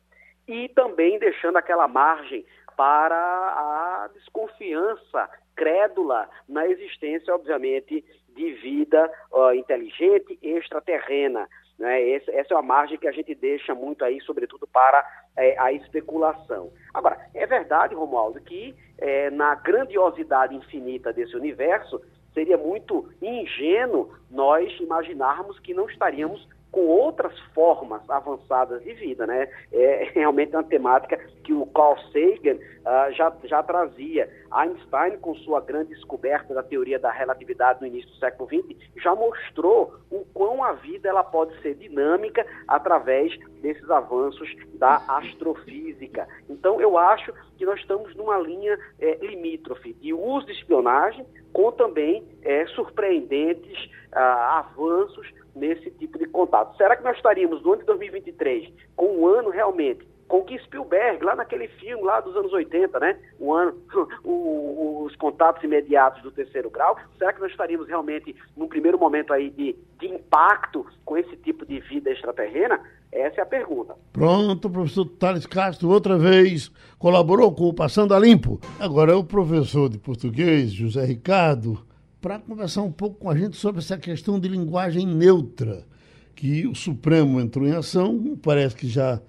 e 0.48 0.70
também 0.70 1.18
deixando 1.18 1.58
aquela 1.58 1.88
margem 1.88 2.46
para 2.76 3.16
a 3.16 4.10
desconfiança 4.14 5.30
crédula 5.56 6.30
na 6.48 6.68
existência, 6.68 7.34
obviamente, 7.34 8.04
de 8.36 8.54
vida 8.54 9.12
uh, 9.32 9.54
inteligente 9.54 10.38
extraterrena. 10.42 11.48
Né? 11.78 12.02
Esse, 12.02 12.32
essa 12.32 12.54
é 12.54 12.58
uma 12.58 12.64
margem 12.64 12.98
que 12.98 13.08
a 13.08 13.12
gente 13.12 13.34
deixa 13.34 13.74
muito 13.74 14.04
aí, 14.06 14.22
sobretudo 14.22 14.68
para 14.68 15.06
é, 15.36 15.58
a 15.60 15.72
especulação. 15.72 16.72
Agora, 16.94 17.18
é 17.34 17.46
verdade, 17.46 17.96
Romualdo, 17.96 18.40
que 18.42 18.76
é, 18.98 19.30
na 19.32 19.56
grandiosidade 19.56 20.56
infinita 20.56 21.12
desse 21.12 21.36
universo, 21.36 22.02
seria 22.34 22.58
muito 22.58 23.10
ingênuo 23.22 24.14
nós 24.30 24.72
imaginarmos 24.80 25.60
que 25.60 25.74
não 25.74 25.88
estaríamos 25.88 26.48
com 26.74 26.88
outras 26.88 27.38
formas 27.54 28.02
avançadas 28.10 28.84
de 28.84 28.94
vida, 28.96 29.28
né? 29.28 29.48
É 29.72 30.10
realmente 30.16 30.56
uma 30.56 30.64
temática 30.64 31.18
que 31.44 31.54
o 31.54 31.68
Carl 31.68 31.96
Sagan 32.12 32.56
uh, 32.56 33.14
já, 33.14 33.32
já 33.44 33.62
trazia. 33.62 34.28
Einstein, 34.52 35.18
com 35.20 35.36
sua 35.36 35.62
grande 35.62 35.94
descoberta 35.94 36.52
da 36.52 36.64
teoria 36.64 36.98
da 36.98 37.12
relatividade 37.12 37.80
no 37.80 37.88
início 37.88 38.10
do 38.10 38.18
século 38.18 38.50
XX, 38.50 38.76
já 38.98 39.14
mostrou 39.14 39.94
o 40.10 40.26
quão 40.34 40.64
a 40.64 40.74
vida 40.74 41.08
ela 41.08 41.24
pode 41.24 41.56
ser 41.62 41.76
dinâmica 41.76 42.44
através 42.68 43.38
desses 43.62 43.88
avanços 43.92 44.50
da 44.74 44.96
astrofísica. 45.08 46.28
Então, 46.50 46.82
eu 46.82 46.98
acho 46.98 47.32
que 47.56 47.66
nós 47.66 47.80
estamos 47.80 48.16
numa 48.16 48.40
linha 48.40 48.80
é, 49.00 49.16
limítrofe 49.24 49.94
de 49.94 50.12
uso 50.12 50.48
de 50.48 50.54
espionagem 50.54 51.24
com 51.52 51.72
também 51.72 52.28
é, 52.42 52.66
surpreendentes 52.68 53.86
uh, 54.12 54.18
avanços 54.18 55.32
nesse 55.56 55.92
tipo 55.92 56.18
de 56.18 56.26
contato. 56.26 56.76
Será 56.78 56.96
que 56.96 57.04
nós 57.04 57.16
estaríamos 57.16 57.62
no 57.62 57.74
ano 57.74 57.82
de 57.82 57.88
2023 57.88 58.72
com 58.96 59.18
um 59.18 59.28
ano 59.28 59.50
realmente 59.50 60.14
com 60.34 60.44
que 60.44 60.58
Spielberg, 60.58 61.24
lá 61.24 61.36
naquele 61.36 61.68
filme 61.68 62.04
lá 62.04 62.20
dos 62.20 62.36
anos 62.36 62.52
80, 62.52 63.00
né? 63.00 63.20
Um 63.40 63.54
ano, 63.54 63.78
o, 64.24 65.04
os 65.06 65.16
contatos 65.16 65.64
imediatos 65.64 66.24
do 66.24 66.32
terceiro 66.32 66.72
grau, 66.72 66.98
será 67.20 67.32
que 67.34 67.40
nós 67.40 67.52
estaríamos 67.52 67.88
realmente 67.88 68.36
num 68.58 68.68
primeiro 68.68 68.98
momento 68.98 69.32
aí 69.32 69.52
de, 69.52 69.76
de 70.00 70.08
impacto 70.08 70.86
com 71.06 71.18
esse 71.18 71.36
tipo 71.38 71.66
de 71.66 71.80
vida 71.82 72.10
extraterrena? 72.10 72.80
Essa 73.12 73.42
é 73.42 73.44
a 73.44 73.46
pergunta. 73.46 73.96
Pronto, 74.12 74.72
professor 74.72 75.06
Thales 75.06 75.46
Castro, 75.46 75.90
outra 75.90 76.18
vez 76.18 76.72
colaborou 76.98 77.54
com 77.54 77.66
o 77.66 77.74
Passando 77.74 78.16
a 78.16 78.20
Limpo. 78.20 78.60
Agora 78.80 79.12
é 79.12 79.16
o 79.16 79.24
professor 79.24 79.88
de 79.88 80.00
português, 80.00 80.74
José 80.74 81.06
Ricardo 81.06 81.78
para 82.24 82.40
conversar 82.40 82.84
um 82.84 82.92
pouco 82.92 83.18
com 83.20 83.30
a 83.30 83.38
gente 83.38 83.58
sobre 83.58 83.82
essa 83.82 83.98
questão 83.98 84.40
de 84.40 84.48
linguagem 84.48 85.06
neutra, 85.06 85.86
que 86.34 86.66
o 86.66 86.74
Supremo 86.74 87.42
entrou 87.42 87.68
em 87.68 87.74
ação, 87.74 88.40
parece 88.42 88.78
que 88.78 88.88
já 88.88 89.22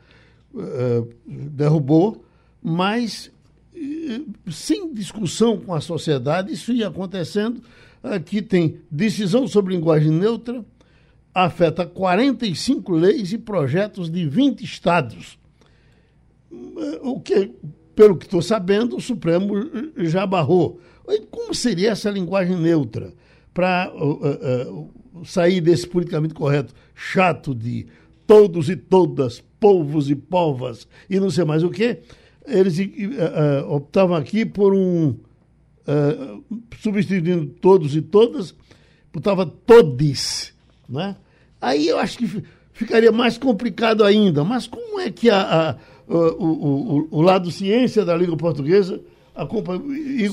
uh, 0.54 1.08
derrubou, 1.26 2.24
mas 2.62 3.32
uh, 3.74 4.52
sem 4.52 4.94
discussão 4.94 5.58
com 5.58 5.74
a 5.74 5.80
sociedade, 5.80 6.52
isso 6.52 6.72
ia 6.72 6.86
acontecendo. 6.86 7.60
Aqui 8.00 8.40
tem 8.40 8.78
decisão 8.88 9.48
sobre 9.48 9.74
linguagem 9.74 10.12
neutra, 10.12 10.64
afeta 11.34 11.84
45 11.84 12.92
leis 12.92 13.32
e 13.32 13.38
projetos 13.38 14.08
de 14.08 14.24
20 14.24 14.62
estados. 14.62 15.36
O 17.02 17.18
que, 17.18 17.50
pelo 17.96 18.16
que 18.16 18.26
estou 18.26 18.40
sabendo, 18.40 18.96
o 18.96 19.00
Supremo 19.00 19.52
já 19.96 20.24
barrou. 20.24 20.78
Como 21.30 21.54
seria 21.54 21.90
essa 21.90 22.10
linguagem 22.10 22.56
neutra 22.56 23.12
para 23.52 23.92
uh, 23.94 24.80
uh, 24.80 25.24
sair 25.24 25.60
desse 25.60 25.86
politicamente 25.86 26.34
correto 26.34 26.74
chato 26.94 27.54
de 27.54 27.86
todos 28.26 28.68
e 28.68 28.76
todas, 28.76 29.42
povos 29.60 30.10
e 30.10 30.16
povas 30.16 30.88
e 31.08 31.20
não 31.20 31.30
sei 31.30 31.44
mais 31.44 31.62
o 31.62 31.70
quê? 31.70 32.00
Eles 32.46 32.78
uh, 32.78 33.70
optavam 33.70 34.16
aqui 34.16 34.44
por 34.44 34.74
um. 34.74 35.16
substituindo 36.80 37.46
todos 37.60 37.94
e 37.94 38.02
todas, 38.02 38.54
botava 39.12 39.46
todes. 39.46 40.54
Né? 40.88 41.16
Aí 41.60 41.88
eu 41.88 41.98
acho 41.98 42.18
que 42.18 42.42
ficaria 42.72 43.12
mais 43.12 43.38
complicado 43.38 44.04
ainda. 44.04 44.44
Mas 44.44 44.66
como 44.66 45.00
é 45.00 45.10
que 45.10 45.30
a, 45.30 45.70
a 45.70 45.76
o, 46.06 46.16
o, 46.16 47.08
o, 47.10 47.22
lado 47.22 47.50
ciência 47.50 48.04
da 48.04 48.16
língua 48.16 48.36
portuguesa 48.36 49.00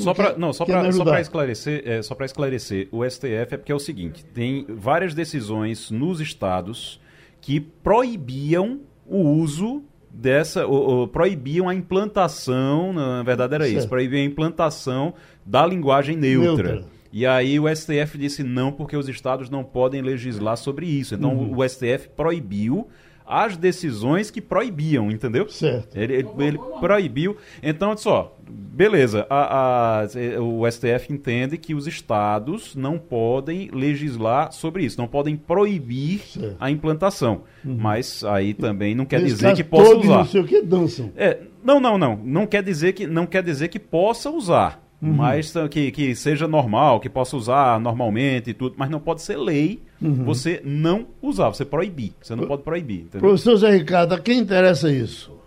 Só 0.03 0.13
para 0.13 0.37
não, 0.37 0.53
só 0.53 0.63
para 0.63 0.91
só 0.91 1.03
para 1.03 1.21
esclarecer, 1.21 1.83
é, 1.85 2.01
só 2.01 2.13
para 2.13 2.25
esclarecer, 2.25 2.87
o 2.91 3.03
STF 3.09 3.27
é 3.53 3.57
porque 3.57 3.71
é 3.71 3.75
o 3.75 3.79
seguinte, 3.79 4.23
tem 4.25 4.65
várias 4.69 5.13
decisões 5.13 5.89
nos 5.89 6.21
estados 6.21 7.01
que 7.41 7.59
proibiam 7.59 8.81
o 9.07 9.21
uso 9.21 9.83
dessa, 10.09 10.67
ou, 10.67 10.81
ou, 10.81 11.07
proibiam 11.07 11.67
a 11.67 11.73
implantação, 11.73 12.93
na 12.93 13.23
verdade 13.23 13.55
era 13.55 13.63
certo. 13.63 13.77
isso, 13.79 13.89
proibiam 13.89 14.21
a 14.21 14.25
implantação 14.25 15.13
da 15.45 15.65
linguagem 15.65 16.15
neutra. 16.15 16.73
neutra. 16.73 16.91
E 17.13 17.25
aí 17.25 17.59
o 17.59 17.67
STF 17.75 18.17
disse 18.17 18.41
não, 18.41 18.71
porque 18.71 18.95
os 18.95 19.09
estados 19.09 19.49
não 19.49 19.63
podem 19.63 20.01
legislar 20.01 20.55
sobre 20.55 20.85
isso. 20.85 21.13
Então 21.13 21.35
uhum. 21.35 21.57
o 21.57 21.67
STF 21.67 22.09
proibiu 22.15 22.87
as 23.25 23.57
decisões 23.57 24.29
que 24.29 24.41
proibiam, 24.41 25.11
entendeu? 25.11 25.47
Certo. 25.49 25.95
Ele, 25.95 26.13
ele, 26.13 26.29
ele 26.39 26.59
proibiu. 26.79 27.37
Então, 27.61 27.89
olha 27.89 27.97
só, 27.97 28.37
beleza, 28.49 29.25
a, 29.29 30.01
a, 30.01 30.05
o 30.41 30.69
STF 30.69 31.11
entende 31.11 31.57
que 31.57 31.73
os 31.73 31.87
estados 31.87 32.75
não 32.75 32.97
podem 32.97 33.69
legislar 33.71 34.51
sobre 34.51 34.83
isso, 34.85 34.99
não 34.99 35.07
podem 35.07 35.35
proibir 35.35 36.19
certo. 36.19 36.57
a 36.59 36.69
implantação. 36.69 37.43
Uhum. 37.63 37.77
Mas 37.79 38.23
aí 38.23 38.53
também 38.53 38.95
não 38.95 39.05
quer 39.05 39.21
Nesse 39.21 39.35
dizer 39.35 39.55
que 39.55 39.63
possa 39.63 39.95
usar. 39.95 40.17
Não 40.17 40.25
sei 40.25 40.41
o 40.41 40.45
que 40.45 40.61
dançam. 40.61 41.11
É, 41.15 41.39
não, 41.63 41.79
não, 41.79 41.97
não. 41.97 42.19
Não 42.23 42.45
quer 42.47 42.63
dizer 42.63 42.93
que, 42.93 43.07
não 43.07 43.25
quer 43.25 43.43
dizer 43.43 43.67
que 43.67 43.79
possa 43.79 44.29
usar. 44.29 44.81
Uhum. 45.01 45.13
Mas 45.13 45.53
que, 45.69 45.91
que 45.91 46.15
seja 46.15 46.47
normal, 46.47 46.99
que 46.99 47.09
possa 47.09 47.35
usar 47.35 47.79
normalmente 47.79 48.51
e 48.51 48.53
tudo, 48.53 48.75
mas 48.77 48.89
não 48.89 48.99
pode 48.99 49.21
ser 49.21 49.37
lei 49.37 49.81
uhum. 50.01 50.23
você 50.25 50.61
não 50.63 51.07
usar, 51.21 51.49
você 51.49 51.65
proibir. 51.65 52.13
Você 52.21 52.35
não 52.35 52.47
pode 52.47 52.63
proibir. 52.63 53.01
Entendeu? 53.01 53.21
Professor 53.21 53.55
Zé 53.57 53.69
Ricardo, 53.71 54.15
a 54.15 54.19
quem 54.19 54.39
interessa 54.39 54.91
isso? 54.91 55.39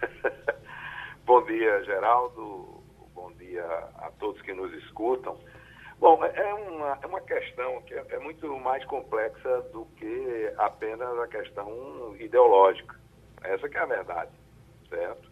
Bom 1.26 1.44
dia, 1.44 1.84
Geraldo. 1.84 2.82
Bom 3.14 3.30
dia 3.38 3.64
a 3.98 4.10
todos 4.18 4.40
que 4.42 4.52
nos 4.52 4.72
escutam. 4.84 5.36
Bom, 5.98 6.22
é, 6.24 6.32
é 6.36 6.54
uma, 6.54 6.98
é 7.02 7.06
uma 7.06 7.20
questão 7.20 7.80
que 7.82 7.94
é, 7.94 8.04
é 8.10 8.18
muito 8.18 8.48
mais 8.58 8.84
complexa 8.84 9.62
do 9.72 9.86
que 9.96 10.52
apenas 10.58 11.18
a 11.18 11.26
questão 11.28 12.14
ideológica. 12.18 12.94
Essa 13.42 13.68
que 13.68 13.76
é 13.76 13.80
a 13.80 13.86
verdade, 13.86 14.30
certo? 14.88 15.30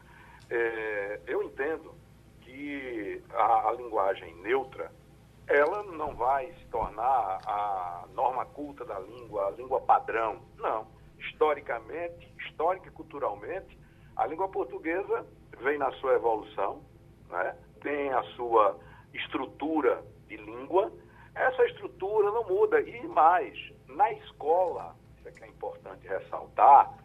É, 0.51 1.21
eu 1.27 1.43
entendo 1.43 1.95
que 2.41 3.23
a, 3.33 3.69
a 3.69 3.73
linguagem 3.73 4.35
neutra 4.43 4.91
ela 5.47 5.83
não 5.83 6.15
vai 6.15 6.53
se 6.53 6.65
tornar 6.67 7.41
a 7.47 8.07
norma 8.15 8.47
culta 8.47 8.85
da 8.85 8.99
língua, 9.01 9.47
a 9.47 9.51
língua 9.51 9.81
padrão. 9.81 10.41
Não. 10.57 10.87
Historicamente, 11.19 12.33
histórica 12.39 12.89
e 12.89 12.93
culturalmente, 12.93 13.79
a 14.17 14.27
língua 14.27 14.49
portuguesa 14.49 15.27
vem 15.61 15.79
na 15.79 15.91
sua 15.93 16.15
evolução, 16.15 16.83
né? 17.29 17.57
tem 17.81 18.11
a 18.13 18.23
sua 18.35 18.79
estrutura 19.15 20.03
de 20.27 20.37
língua. 20.37 20.93
Essa 21.35 21.65
estrutura 21.67 22.31
não 22.31 22.45
muda. 22.45 22.81
E 22.81 23.07
mais, 23.09 23.57
na 23.89 24.13
escola, 24.13 24.97
isso 25.19 25.29
é 25.29 25.33
que 25.33 25.45
é 25.45 25.49
importante 25.49 26.07
ressaltar, 26.07 26.99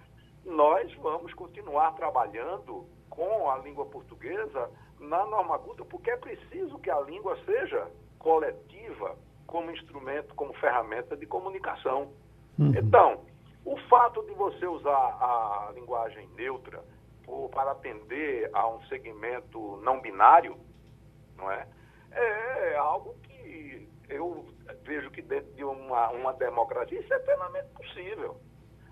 nós 0.45 0.93
vamos 0.95 1.33
continuar 1.33 1.93
trabalhando 1.95 2.87
com 3.09 3.49
a 3.49 3.57
língua 3.57 3.85
portuguesa 3.85 4.69
na 4.99 5.25
norma 5.25 5.59
culta, 5.59 5.83
porque 5.85 6.09
é 6.09 6.17
preciso 6.17 6.79
que 6.79 6.89
a 6.89 6.99
língua 7.01 7.37
seja 7.45 7.87
coletiva 8.27 9.15
como 9.45 9.71
instrumento, 9.71 10.35
como 10.35 10.53
ferramenta 10.55 11.15
de 11.15 11.25
comunicação. 11.25 12.11
Uhum. 12.59 12.73
Então, 12.75 13.21
o 13.63 13.77
fato 13.87 14.21
de 14.23 14.33
você 14.33 14.67
usar 14.67 14.91
a 14.91 15.71
linguagem 15.73 16.27
neutra 16.35 16.83
por, 17.23 17.47
para 17.51 17.71
atender 17.71 18.49
a 18.51 18.67
um 18.67 18.83
segmento 18.87 19.77
não 19.77 20.01
binário, 20.01 20.57
não 21.37 21.49
é? 21.49 21.65
É 22.11 22.75
algo 22.75 23.15
que 23.23 23.87
eu 24.09 24.45
vejo 24.83 25.09
que 25.11 25.21
dentro 25.21 25.53
de 25.53 25.63
uma, 25.63 26.09
uma 26.09 26.33
democracia 26.33 26.99
isso 26.99 27.13
é 27.13 27.19
plenamente 27.19 27.69
possível. 27.69 28.41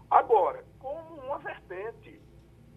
Agora, 0.10 0.64
como 0.80 1.16
uma 1.24 1.40
vertente, 1.40 2.22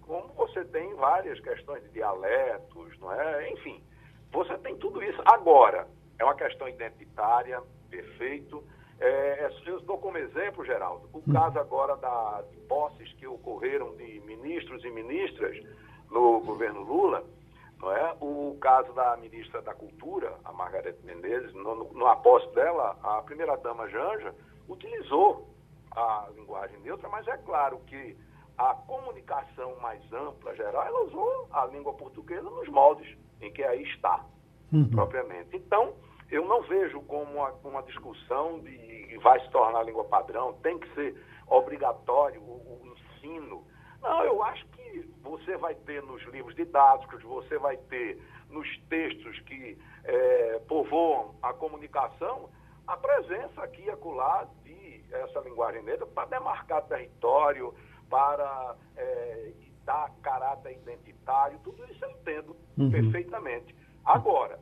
como 0.03 0.27
você 0.35 0.65
tem 0.65 0.93
várias 0.97 1.39
questões 1.39 1.85
de 1.85 1.91
dialetos, 1.91 2.99
não 2.99 3.13
é? 3.13 3.49
Enfim, 3.53 3.81
você 4.33 4.59
tem 4.59 4.77
tudo 4.79 5.01
isso. 5.01 5.23
Agora, 5.25 5.87
é 6.19 6.25
uma 6.25 6.35
questão 6.35 6.69
identitária, 6.69 7.63
perfeito. 7.91 8.63
É, 9.01 9.45
é 9.45 9.51
eu 9.67 9.81
dou 9.81 9.99
como 9.99 10.19
exemplo, 10.19 10.65
Geraldo, 10.65 11.09
o 11.13 11.19
hum. 11.19 11.33
caso 11.33 11.59
agora 11.59 11.97
da, 11.97 12.43
de 12.51 12.57
posses 12.63 13.13
que 13.15 13.27
ocorreram 13.27 13.97
de 13.97 14.21
ministros 14.21 14.85
e 14.85 14.91
ministras 14.91 15.57
no 16.11 16.41
governo 16.41 16.83
Lula, 16.83 17.25
não 17.79 17.93
é? 17.93 18.17
O 18.21 18.57
caso 18.61 18.93
da 18.93 19.17
ministra 19.17 19.63
da 19.63 19.75
Cultura, 19.75 20.35
a 20.45 20.53
Margarete 20.53 21.05
Menezes, 21.05 21.55
no, 21.55 21.75
no, 21.75 21.93
no 21.93 22.07
aposto 22.07 22.53
dela, 22.55 22.99
a 23.03 23.23
primeira-dama 23.23 23.89
Janja 23.89 24.35
utilizou 24.69 25.49
a 25.93 26.29
linguagem 26.35 26.79
neutra, 26.81 27.09
mas 27.09 27.27
é 27.29 27.37
claro 27.39 27.79
que 27.87 28.17
a 28.57 28.75
comunicação 28.75 29.77
mais 29.81 30.03
ampla, 30.13 30.55
geral, 30.57 30.85
ela 30.85 31.05
usou 31.05 31.49
a 31.53 31.65
língua 31.67 31.95
portuguesa 31.95 32.51
nos 32.51 32.69
moldes 32.69 33.17
em 33.41 33.53
que 33.53 33.63
aí 33.63 33.85
está, 33.85 34.25
uhum. 34.73 34.91
propriamente. 34.91 35.57
Então, 35.57 35.95
eu 36.31 36.45
não 36.47 36.63
vejo 36.63 37.01
como 37.03 37.25
uma, 37.25 37.51
uma 37.65 37.83
discussão 37.83 38.61
de 38.61 39.19
vai 39.23 39.41
se 39.41 39.51
tornar 39.51 39.83
língua 39.83 40.05
padrão, 40.05 40.53
tem 40.63 40.79
que 40.79 40.95
ser 40.95 41.17
obrigatório 41.47 42.41
o, 42.41 42.83
o 42.83 42.95
ensino. 42.95 43.67
Não, 44.01 44.23
eu 44.25 44.43
acho 44.43 44.65
que 44.69 45.01
você 45.23 45.57
vai 45.57 45.75
ter 45.75 46.03
nos 46.03 46.23
livros 46.27 46.55
didáticos, 46.55 47.23
você 47.23 47.59
vai 47.59 47.77
ter 47.77 48.21
nos 48.49 48.67
textos 48.89 49.39
que 49.41 49.77
é, 50.05 50.59
povoam 50.69 51.35
a 51.43 51.53
comunicação, 51.53 52.49
a 52.87 52.97
presença 52.97 53.63
aqui 53.63 53.83
e 53.83 53.91
acolá 53.91 54.49
de 54.63 55.05
essa 55.11 55.41
linguagem 55.41 55.83
negra 55.83 56.07
para 56.07 56.29
demarcar 56.29 56.83
território, 56.87 57.75
para 58.09 58.77
é, 58.97 59.53
dar 59.85 60.11
caráter 60.23 60.73
identitário, 60.73 61.59
tudo 61.65 61.85
isso 61.91 62.05
eu 62.05 62.11
entendo 62.11 62.57
uhum. 62.77 62.91
perfeitamente. 62.91 63.75
Agora, 64.05 64.59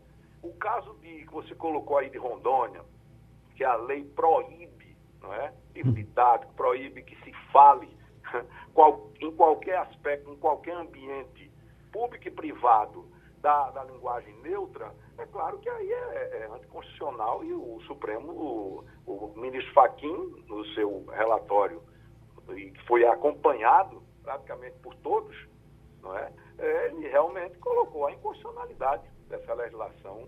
o 0.49 0.55
caso 0.55 0.95
de 1.01 1.27
que 1.27 1.33
você 1.33 1.55
colocou 1.55 1.99
aí 1.99 2.11
de 2.11 2.19
Rondônia, 2.19 2.83
que 3.57 3.65
a 3.65 3.77
lei 3.77 4.05
proíbe, 4.05 4.97
não 5.21 5.33
é? 5.33 5.53
Didático, 5.73 6.53
proíbe 6.55 7.03
que 7.03 7.17
se 7.23 7.33
fale 7.53 7.89
qual, 8.73 9.11
em 9.21 9.31
qualquer 9.33 9.79
aspecto, 9.79 10.31
em 10.31 10.37
qualquer 10.37 10.75
ambiente, 10.75 11.51
público 11.93 12.29
e 12.29 12.31
privado, 12.31 13.07
da, 13.47 13.71
da 13.71 13.85
linguagem 13.85 14.35
neutra, 14.43 14.93
é 15.19 15.27
claro 15.27 15.59
que 15.59 15.69
aí 15.69 15.93
é, 15.93 16.39
é 16.43 16.49
anticonstitucional 16.53 17.45
e 17.45 17.53
o 17.53 17.81
Supremo, 17.87 18.33
o, 18.33 18.85
o 19.07 19.33
ministro 19.37 19.73
Faquim, 19.73 20.45
no 20.49 20.65
seu 20.75 21.05
relatório, 21.07 21.81
e 22.49 22.73
que 22.73 22.87
foi 22.87 23.07
acompanhado 23.07 24.03
praticamente 24.23 24.77
por 24.79 24.95
todos, 24.97 25.37
não 26.03 26.17
é? 26.19 26.33
é 26.59 26.87
ele 26.89 27.09
realmente 27.09 27.57
colocou 27.59 28.07
a 28.07 28.13
inconstitucionalidade 28.13 29.05
dessa 29.29 29.55
legislação 29.55 30.23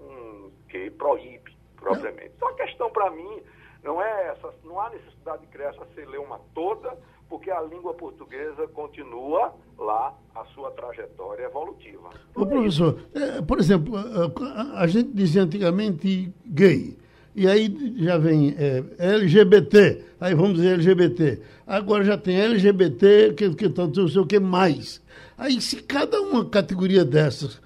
que 0.69 0.91
proíbe 0.91 1.57
propriamente. 1.77 2.33
Então 2.37 2.49
a 2.49 2.55
questão 2.55 2.91
para 2.91 3.11
mim 3.11 3.43
não 3.83 4.03
é 4.03 4.29
essa, 4.29 4.53
não 4.65 4.81
há 4.81 4.91
necessidade 4.91 5.43
de 5.43 5.47
criar 5.49 5.71
essa 5.71 5.87
celeuma 5.95 6.41
toda, 6.55 6.97
porque 7.29 7.51
a 7.51 7.61
língua 7.63 7.95
portuguesa 7.95 8.67
continua 8.69 9.55
lá 9.79 10.15
a 10.35 10.45
sua 10.47 10.71
trajetória 10.73 11.45
evolutiva. 11.45 12.11
Ô, 12.35 12.47
professor, 12.47 12.99
é, 13.15 13.43
por 13.43 13.59
exemplo, 13.59 13.95
a, 13.97 14.81
a, 14.81 14.87
gente 14.87 15.11
dizia 15.13 15.43
antigamente 15.43 16.33
gay, 16.47 16.97
e 17.37 17.47
aí 17.47 17.95
já 17.99 18.19
vem 18.19 18.55
é, 18.59 18.83
LGBT, 18.99 20.05
aí 20.21 20.35
vamos 20.35 20.55
dizer 20.55 20.75
LGBT. 20.75 21.41
Agora 21.67 22.03
já 22.03 22.17
tem 22.17 22.41
LGBT, 22.41 23.35
que, 23.35 23.55
que 23.55 23.69
tanto 23.69 24.01
não 24.01 24.09
sei 24.09 24.21
o 24.21 24.27
que 24.27 24.41
mais. 24.41 25.01
Aí 25.37 25.61
se 25.61 25.83
cada 25.83 26.21
uma 26.21 26.45
categoria 26.49 27.05
dessas, 27.05 27.61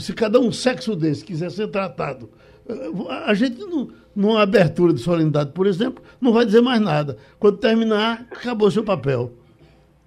se 0.00 0.12
cada 0.12 0.38
um 0.40 0.52
sexo 0.52 0.96
desse 0.96 1.24
quiser 1.24 1.50
ser 1.50 1.68
tratado, 1.68 2.30
a 3.26 3.34
gente, 3.34 3.60
não, 3.60 3.90
numa 4.14 4.42
abertura 4.42 4.92
de 4.92 5.00
solenidade, 5.00 5.52
por 5.52 5.66
exemplo, 5.66 6.02
não 6.20 6.32
vai 6.32 6.46
dizer 6.46 6.62
mais 6.62 6.80
nada. 6.80 7.18
Quando 7.38 7.58
terminar, 7.58 8.26
acabou 8.30 8.70
seu 8.70 8.84
papel. 8.84 9.30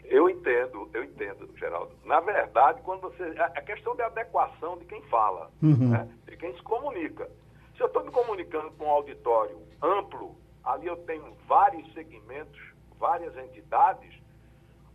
Eu 0.06 0.30
entendo, 0.30 0.90
eu 0.94 1.04
entendo, 1.04 1.50
Geraldo. 1.58 1.92
Na 2.06 2.20
verdade, 2.20 2.82
quando 2.84 3.02
você. 3.02 3.24
A 3.40 3.62
questão 3.62 3.96
de 3.96 4.02
adequação 4.02 4.78
de 4.78 4.86
quem 4.86 5.02
fala, 5.04 5.52
uhum. 5.62 5.90
né? 5.90 6.08
de 6.28 6.38
quem 6.38 6.54
se 6.56 6.62
comunica. 6.64 7.30
Se 7.76 7.84
eu 7.84 7.88
estou 7.88 8.04
me 8.04 8.12
comunicando 8.12 8.72
com 8.72 8.86
um 8.86 8.90
auditório 8.90 9.58
amplo, 9.82 10.36
ali 10.64 10.88
eu 10.88 10.98
tenho 10.98 11.36
vários 11.48 11.94
segmentos, 11.94 12.60
várias 12.98 13.38
entidades, 13.38 14.14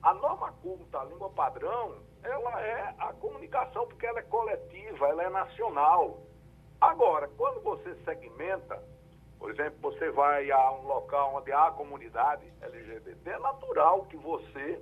a 0.03 0.14
norma 0.14 0.53
culta, 0.62 0.99
a 0.99 1.05
língua 1.05 1.30
padrão, 1.30 1.95
ela 2.23 2.62
é 2.62 2.95
a 2.99 3.12
comunicação, 3.14 3.87
porque 3.87 4.07
ela 4.07 4.20
é 4.20 4.23
coletiva, 4.23 5.09
ela 5.09 5.25
é 5.25 5.29
nacional. 5.29 6.20
Agora, 6.81 7.29
quando 7.37 7.61
você 7.62 7.95
segmenta, 8.05 8.83
por 9.39 9.51
exemplo, 9.51 9.79
você 9.81 10.11
vai 10.11 10.51
a 10.51 10.73
um 10.73 10.87
local 10.87 11.35
onde 11.35 11.53
há 11.53 11.70
comunidade 11.73 12.45
LGBT, 12.61 13.31
é 13.31 13.39
natural 13.39 14.05
que 14.07 14.16
você 14.16 14.81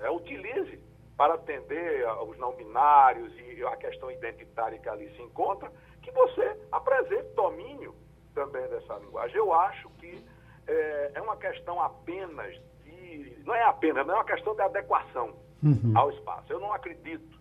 é, 0.00 0.10
utilize 0.10 0.80
para 1.16 1.34
atender 1.34 2.06
os 2.22 2.38
não 2.38 2.52
binários 2.52 3.32
e 3.40 3.64
a 3.64 3.76
questão 3.76 4.10
identitária 4.10 4.78
que 4.78 4.88
ali 4.88 5.10
se 5.16 5.22
encontra, 5.22 5.70
que 6.02 6.10
você 6.12 6.58
apresente 6.70 7.34
domínio 7.34 7.94
também 8.34 8.66
dessa 8.68 8.94
linguagem. 8.94 9.36
Eu 9.36 9.52
acho 9.52 9.90
que 9.98 10.24
é, 10.66 11.12
é 11.14 11.20
uma 11.20 11.36
questão 11.36 11.80
apenas 11.82 12.54
de. 12.84 13.42
Não 13.44 13.54
é 13.54 13.64
apenas, 13.64 14.06
não 14.06 14.14
é 14.14 14.18
uma 14.18 14.24
questão 14.24 14.54
de 14.54 14.62
adequação 14.62 15.47
uhum. 15.62 15.92
ao 15.96 16.10
espaço. 16.10 16.52
Eu 16.52 16.60
não 16.60 16.72
acredito, 16.72 17.38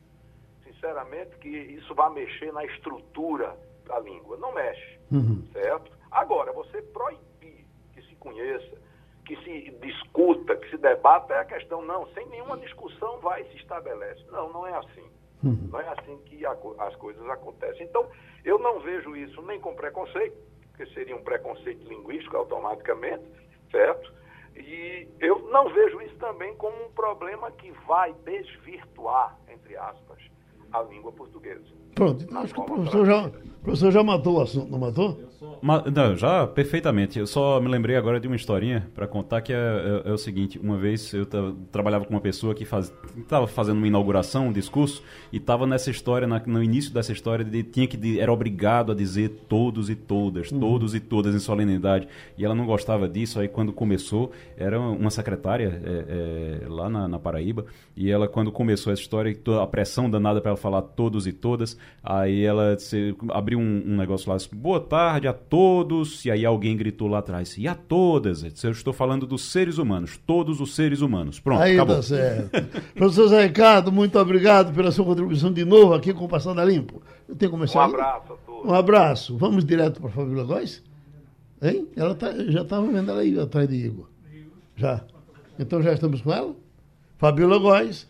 sinceramente, 0.63 1.36
que 1.38 1.49
isso 1.49 1.93
vá 1.95 2.09
mexer 2.09 2.51
na 2.51 2.65
estrutura 2.65 3.57
da 3.86 3.99
língua. 3.99 4.38
Não 4.38 4.53
mexe, 4.53 4.99
uhum. 5.11 5.43
certo? 5.53 5.91
Agora, 6.11 6.51
você 6.51 6.82
proibir 6.82 7.65
que 7.93 8.01
se 8.01 8.15
conheça, 8.15 8.78
que 9.26 9.36
se 9.43 9.72
discuta, 9.82 10.55
que 10.55 10.70
se 10.70 10.78
debata, 10.78 11.34
é 11.34 11.39
a 11.39 11.45
questão, 11.45 11.82
não, 11.82 12.07
sem 12.13 12.26
nenhuma 12.28 12.57
discussão 12.57 13.20
vai 13.20 13.43
se 13.45 13.57
estabelece. 13.57 14.24
Não, 14.32 14.51
não 14.51 14.65
é 14.65 14.78
assim. 14.78 15.05
Uhum. 15.43 15.70
Não 15.72 15.80
é 15.80 15.88
assim 15.89 16.18
que 16.26 16.45
a, 16.45 16.57
as 16.80 16.95
coisas 16.95 17.28
acontecem. 17.30 17.86
Então, 17.86 18.07
eu 18.43 18.57
não 18.57 18.80
vejo 18.80 19.15
isso 19.15 19.41
nem 19.43 19.59
com 19.59 19.76
preconceito, 19.76 20.38
porque 20.70 20.86
seria 20.93 21.15
um 21.15 21.24
preconceito 21.24 21.88
linguístico 21.88 22.38
automaticamente, 22.38 23.26
certo? 23.72 24.13
E 24.60 25.08
eu 25.20 25.39
não 25.49 25.70
vejo 25.70 26.01
isso 26.01 26.16
também 26.18 26.55
como 26.55 26.76
um 26.86 26.91
problema 26.91 27.51
que 27.51 27.72
vai 27.88 28.14
desvirtuar, 28.26 29.38
entre 29.49 29.78
aspas, 29.78 30.20
a 30.72 30.82
língua 30.82 31.12
portuguesa. 31.12 31.87
Pronto, 31.98 32.24
então 32.24 32.41
acho 32.43 32.54
que 32.54 32.60
o 32.60 32.64
professor 32.64 33.06
já, 33.08 33.26
o 33.26 33.64
professor 33.64 33.91
já 33.91 34.04
matou 34.04 34.38
o 34.38 34.41
assunto, 34.41 34.70
não 34.70 34.78
matou? 34.78 35.20
Ma, 35.62 35.84
não, 35.93 36.16
já, 36.16 36.45
perfeitamente. 36.48 37.20
Eu 37.20 37.28
só 37.28 37.60
me 37.60 37.68
lembrei 37.68 37.95
agora 37.95 38.20
de 38.20 38.28
uma 38.28 38.36
historinha 38.36 38.88
para 38.93 39.08
contar 39.08 39.41
que 39.41 39.54
é, 39.54 39.56
é, 39.56 40.10
é, 40.10 40.14
o 40.14 40.18
seguinte: 40.18 40.60
uma 40.60 40.78
vez 40.78 41.14
eu 41.14 41.26
trabalhava 41.72 42.06
com 42.06 42.14
uma 42.14 42.22
pessoa 42.22 42.54
que 42.54 42.64
estava 42.64 43.48
faz, 43.48 43.52
fazendo 43.52 43.78
uma 43.78 43.88
inauguração, 43.88 44.48
um 44.48 44.52
discurso, 44.52 45.04
e 45.32 45.38
estava 45.38 45.66
nessa 45.66 45.89
história, 45.89 46.28
na, 46.28 46.41
no 46.45 46.62
início 46.62 46.93
dessa 46.93 47.12
história, 47.12 47.43
de, 47.43 47.64
tinha 47.64 47.88
que 47.88 48.20
era 48.20 48.32
obrigado 48.32 48.91
a 48.91 48.95
dizer 48.95 49.30
todos 49.48 49.89
e 49.89 49.95
todas, 49.95 50.52
uhum. 50.52 50.60
todos 50.60 50.95
e 50.95 51.00
todas 51.00 51.36
em 51.36 51.39
solenidade. 51.39 52.08
E 52.38 52.45
ela 52.45 52.56
não 52.56 52.66
gostava 52.66 53.08
disso, 53.08 53.39
aí 53.39 53.48
quando 53.48 53.74
começou, 53.74 54.32
era 54.58 54.80
uma 54.80 55.10
secretária 55.10 55.82
é, 55.84 56.62
é, 56.64 56.68
lá 56.68 56.89
na, 56.89 57.08
na, 57.08 57.20
Paraíba, 57.20 57.66
e 57.95 58.10
ela, 58.10 58.28
quando 58.28 58.52
começou 58.52 58.93
essa 58.93 59.02
história, 59.02 59.38
a 59.62 59.68
pressão 59.68 60.10
danada 60.10 60.39
para 60.39 60.52
ela 60.52 60.58
falar 60.58 60.82
todos 60.82 61.28
e 61.28 61.32
todas, 61.32 61.78
Aí 62.04 62.46
ela 62.46 62.80
se, 62.80 63.14
abriu 63.32 63.60
um, 63.60 63.84
um, 63.86 63.98
negócio 63.98 64.32
lá, 64.32 64.38
boa 64.54 64.80
tarde 64.80 65.28
a 65.28 65.34
todos, 65.34 66.24
e 66.24 66.32
aí 66.32 66.46
alguém 66.46 66.78
gritou 66.78 67.08
lá 67.08 67.20
atrás, 67.20 67.58
e 67.58 67.68
a 67.68 67.76
todas? 67.76 68.44
Eu 68.64 68.72
estou 68.72 68.94
falando 68.94 69.28
dos 69.28 69.52
seres 69.52 69.78
humanos, 69.78 70.18
todos 70.26 70.62
os 70.62 70.74
seres 70.74 71.02
humanos. 71.02 71.40
Pronto, 71.40 71.62
aí 71.62 71.74
acabou. 71.74 71.98
Tá 71.98 72.02
certo. 72.04 72.50
Professor 72.96 73.28
Zé 73.28 73.44
Ricardo, 73.48 73.92
muito 73.92 74.18
obrigado 74.18 74.74
pela 74.74 74.92
sua 74.92 75.04
contribuição 75.04 75.52
de 75.52 75.66
novo 75.66 75.94
aqui 75.94 76.14
com 76.14 76.26
o 76.26 76.30
Passando 76.30 76.62
a 76.62 76.66
Limpo. 76.66 77.02
Eu 77.28 77.36
tenho 77.36 77.52
começado. 77.52 77.92
Um 77.92 77.96
abraço 77.96 78.34
a 78.34 78.36
todos. 78.38 78.66
Um 78.66 78.74
abraço. 78.74 79.38
Vamos 79.38 79.66
direto 79.66 80.00
para 80.00 80.10
a 80.10 80.14
Fabíola 80.14 80.44
Góes? 80.46 80.84
Hein? 81.62 81.88
Ela 81.96 82.16
tá, 82.16 82.32
já 82.48 82.62
estava 82.62 82.88
vendo 82.88 83.12
ela 83.12 83.20
aí 83.20 83.38
atrás 83.38 83.68
de 83.68 83.76
Igor. 83.76 84.08
Já. 84.78 85.04
Então 85.60 85.82
já 85.82 85.92
estamos 85.92 86.22
com 86.22 86.32
ela? 86.32 86.56
Fabíola 87.18 87.58
Góes 87.58 88.08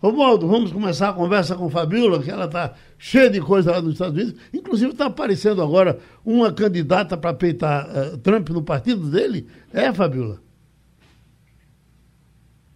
Romualdo, 0.00 0.46
vamos 0.46 0.70
começar 0.70 1.08
a 1.08 1.12
conversa 1.12 1.56
com 1.56 1.68
Fabiola, 1.68 2.22
que 2.22 2.30
ela 2.30 2.44
está 2.44 2.72
cheia 2.98 3.30
de 3.30 3.40
coisa 3.40 3.70
lá 3.70 3.80
nos 3.80 3.92
Estados 3.92 4.14
Unidos. 4.14 4.40
Inclusive 4.52 4.92
está 4.92 5.06
aparecendo 5.06 5.62
agora 5.62 5.98
uma 6.24 6.52
candidata 6.52 7.16
para 7.16 7.32
peitar 7.32 7.88
uh, 7.88 8.18
Trump 8.18 8.48
no 8.50 8.62
partido 8.62 9.08
dele. 9.08 9.46
É, 9.72 9.92
Fabiola? 9.92 10.40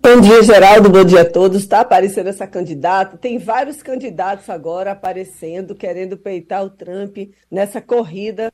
Bom 0.01 0.21
dia, 0.21 0.43
Geraldo. 0.43 0.91
Bom 0.91 1.05
dia 1.05 1.21
a 1.21 1.31
todos. 1.31 1.59
Está 1.59 1.81
aparecendo 1.81 2.29
essa 2.29 2.47
candidata. 2.47 3.17
Tem 3.17 3.39
vários 3.39 3.83
candidatos 3.83 4.49
agora 4.49 4.93
aparecendo, 4.93 5.75
querendo 5.75 6.17
peitar 6.17 6.65
o 6.65 6.71
Trump 6.71 7.17
nessa 7.51 7.81
corrida 7.81 8.53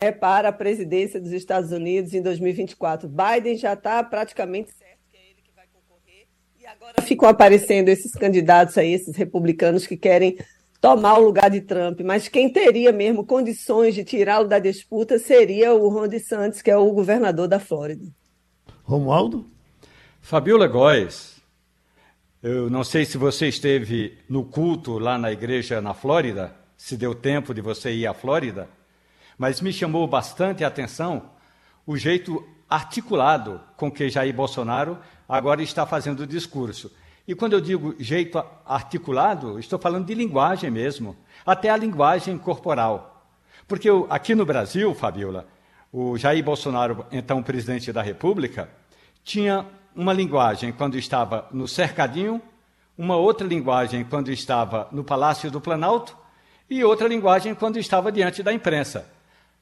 né, 0.00 0.12
para 0.12 0.50
a 0.50 0.52
presidência 0.52 1.20
dos 1.20 1.32
Estados 1.32 1.72
Unidos 1.72 2.14
em 2.14 2.22
2024. 2.22 3.08
Biden 3.08 3.56
já 3.56 3.72
está 3.72 4.04
praticamente 4.04 4.70
certo 4.70 5.00
que 5.10 5.16
é 5.16 5.30
ele 5.30 5.42
que 5.42 5.50
vai 5.54 5.64
E 6.60 6.66
agora 6.66 7.02
ficam 7.02 7.28
aparecendo 7.28 7.88
esses 7.88 8.12
candidatos 8.12 8.78
aí, 8.78 8.92
esses 8.92 9.16
republicanos 9.16 9.88
que 9.88 9.96
querem 9.96 10.38
tomar 10.84 11.18
o 11.18 11.24
lugar 11.24 11.48
de 11.48 11.62
Trump, 11.62 12.00
mas 12.02 12.28
quem 12.28 12.46
teria 12.46 12.92
mesmo 12.92 13.24
condições 13.24 13.94
de 13.94 14.04
tirá-lo 14.04 14.46
da 14.46 14.58
disputa 14.58 15.18
seria 15.18 15.72
o 15.72 15.88
Ron 15.88 16.06
DeSantis, 16.06 16.60
que 16.60 16.70
é 16.70 16.76
o 16.76 16.92
governador 16.92 17.48
da 17.48 17.58
Flórida. 17.58 18.04
Romualdo? 18.82 19.50
Fabiola 20.20 20.66
Góes, 20.66 21.40
eu 22.42 22.68
não 22.68 22.84
sei 22.84 23.06
se 23.06 23.16
você 23.16 23.48
esteve 23.48 24.18
no 24.28 24.44
culto 24.44 24.98
lá 24.98 25.16
na 25.16 25.32
igreja 25.32 25.80
na 25.80 25.94
Flórida, 25.94 26.54
se 26.76 26.98
deu 26.98 27.14
tempo 27.14 27.54
de 27.54 27.62
você 27.62 27.90
ir 27.90 28.06
à 28.06 28.12
Flórida, 28.12 28.68
mas 29.38 29.62
me 29.62 29.72
chamou 29.72 30.06
bastante 30.06 30.64
a 30.64 30.68
atenção 30.68 31.30
o 31.86 31.96
jeito 31.96 32.46
articulado 32.68 33.58
com 33.78 33.90
que 33.90 34.10
Jair 34.10 34.34
Bolsonaro 34.34 34.98
agora 35.26 35.62
está 35.62 35.86
fazendo 35.86 36.24
o 36.24 36.26
discurso. 36.26 36.92
E 37.26 37.34
quando 37.34 37.54
eu 37.54 37.60
digo 37.60 37.94
jeito 37.98 38.42
articulado, 38.66 39.58
estou 39.58 39.78
falando 39.78 40.06
de 40.06 40.14
linguagem 40.14 40.70
mesmo, 40.70 41.16
até 41.44 41.70
a 41.70 41.76
linguagem 41.76 42.36
corporal. 42.36 43.26
Porque 43.66 43.88
eu, 43.88 44.06
aqui 44.10 44.34
no 44.34 44.44
Brasil, 44.44 44.94
Fabiola, 44.94 45.46
o 45.90 46.18
Jair 46.18 46.44
Bolsonaro, 46.44 47.06
então 47.10 47.42
presidente 47.42 47.92
da 47.92 48.02
República, 48.02 48.68
tinha 49.22 49.64
uma 49.96 50.12
linguagem 50.12 50.70
quando 50.70 50.98
estava 50.98 51.48
no 51.50 51.66
cercadinho, 51.66 52.42
uma 52.96 53.16
outra 53.16 53.46
linguagem 53.46 54.04
quando 54.04 54.30
estava 54.30 54.86
no 54.92 55.02
Palácio 55.02 55.50
do 55.50 55.60
Planalto 55.60 56.16
e 56.68 56.84
outra 56.84 57.08
linguagem 57.08 57.54
quando 57.54 57.78
estava 57.78 58.12
diante 58.12 58.42
da 58.42 58.52
imprensa. 58.52 59.08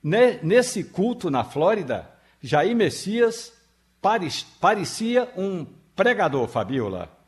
Nesse 0.02 0.82
culto 0.82 1.30
na 1.30 1.44
Flórida, 1.44 2.10
Jair 2.42 2.74
Messias 2.74 3.52
parecia 4.60 5.30
um 5.36 5.64
pregador, 5.94 6.48
Fabiola. 6.48 7.21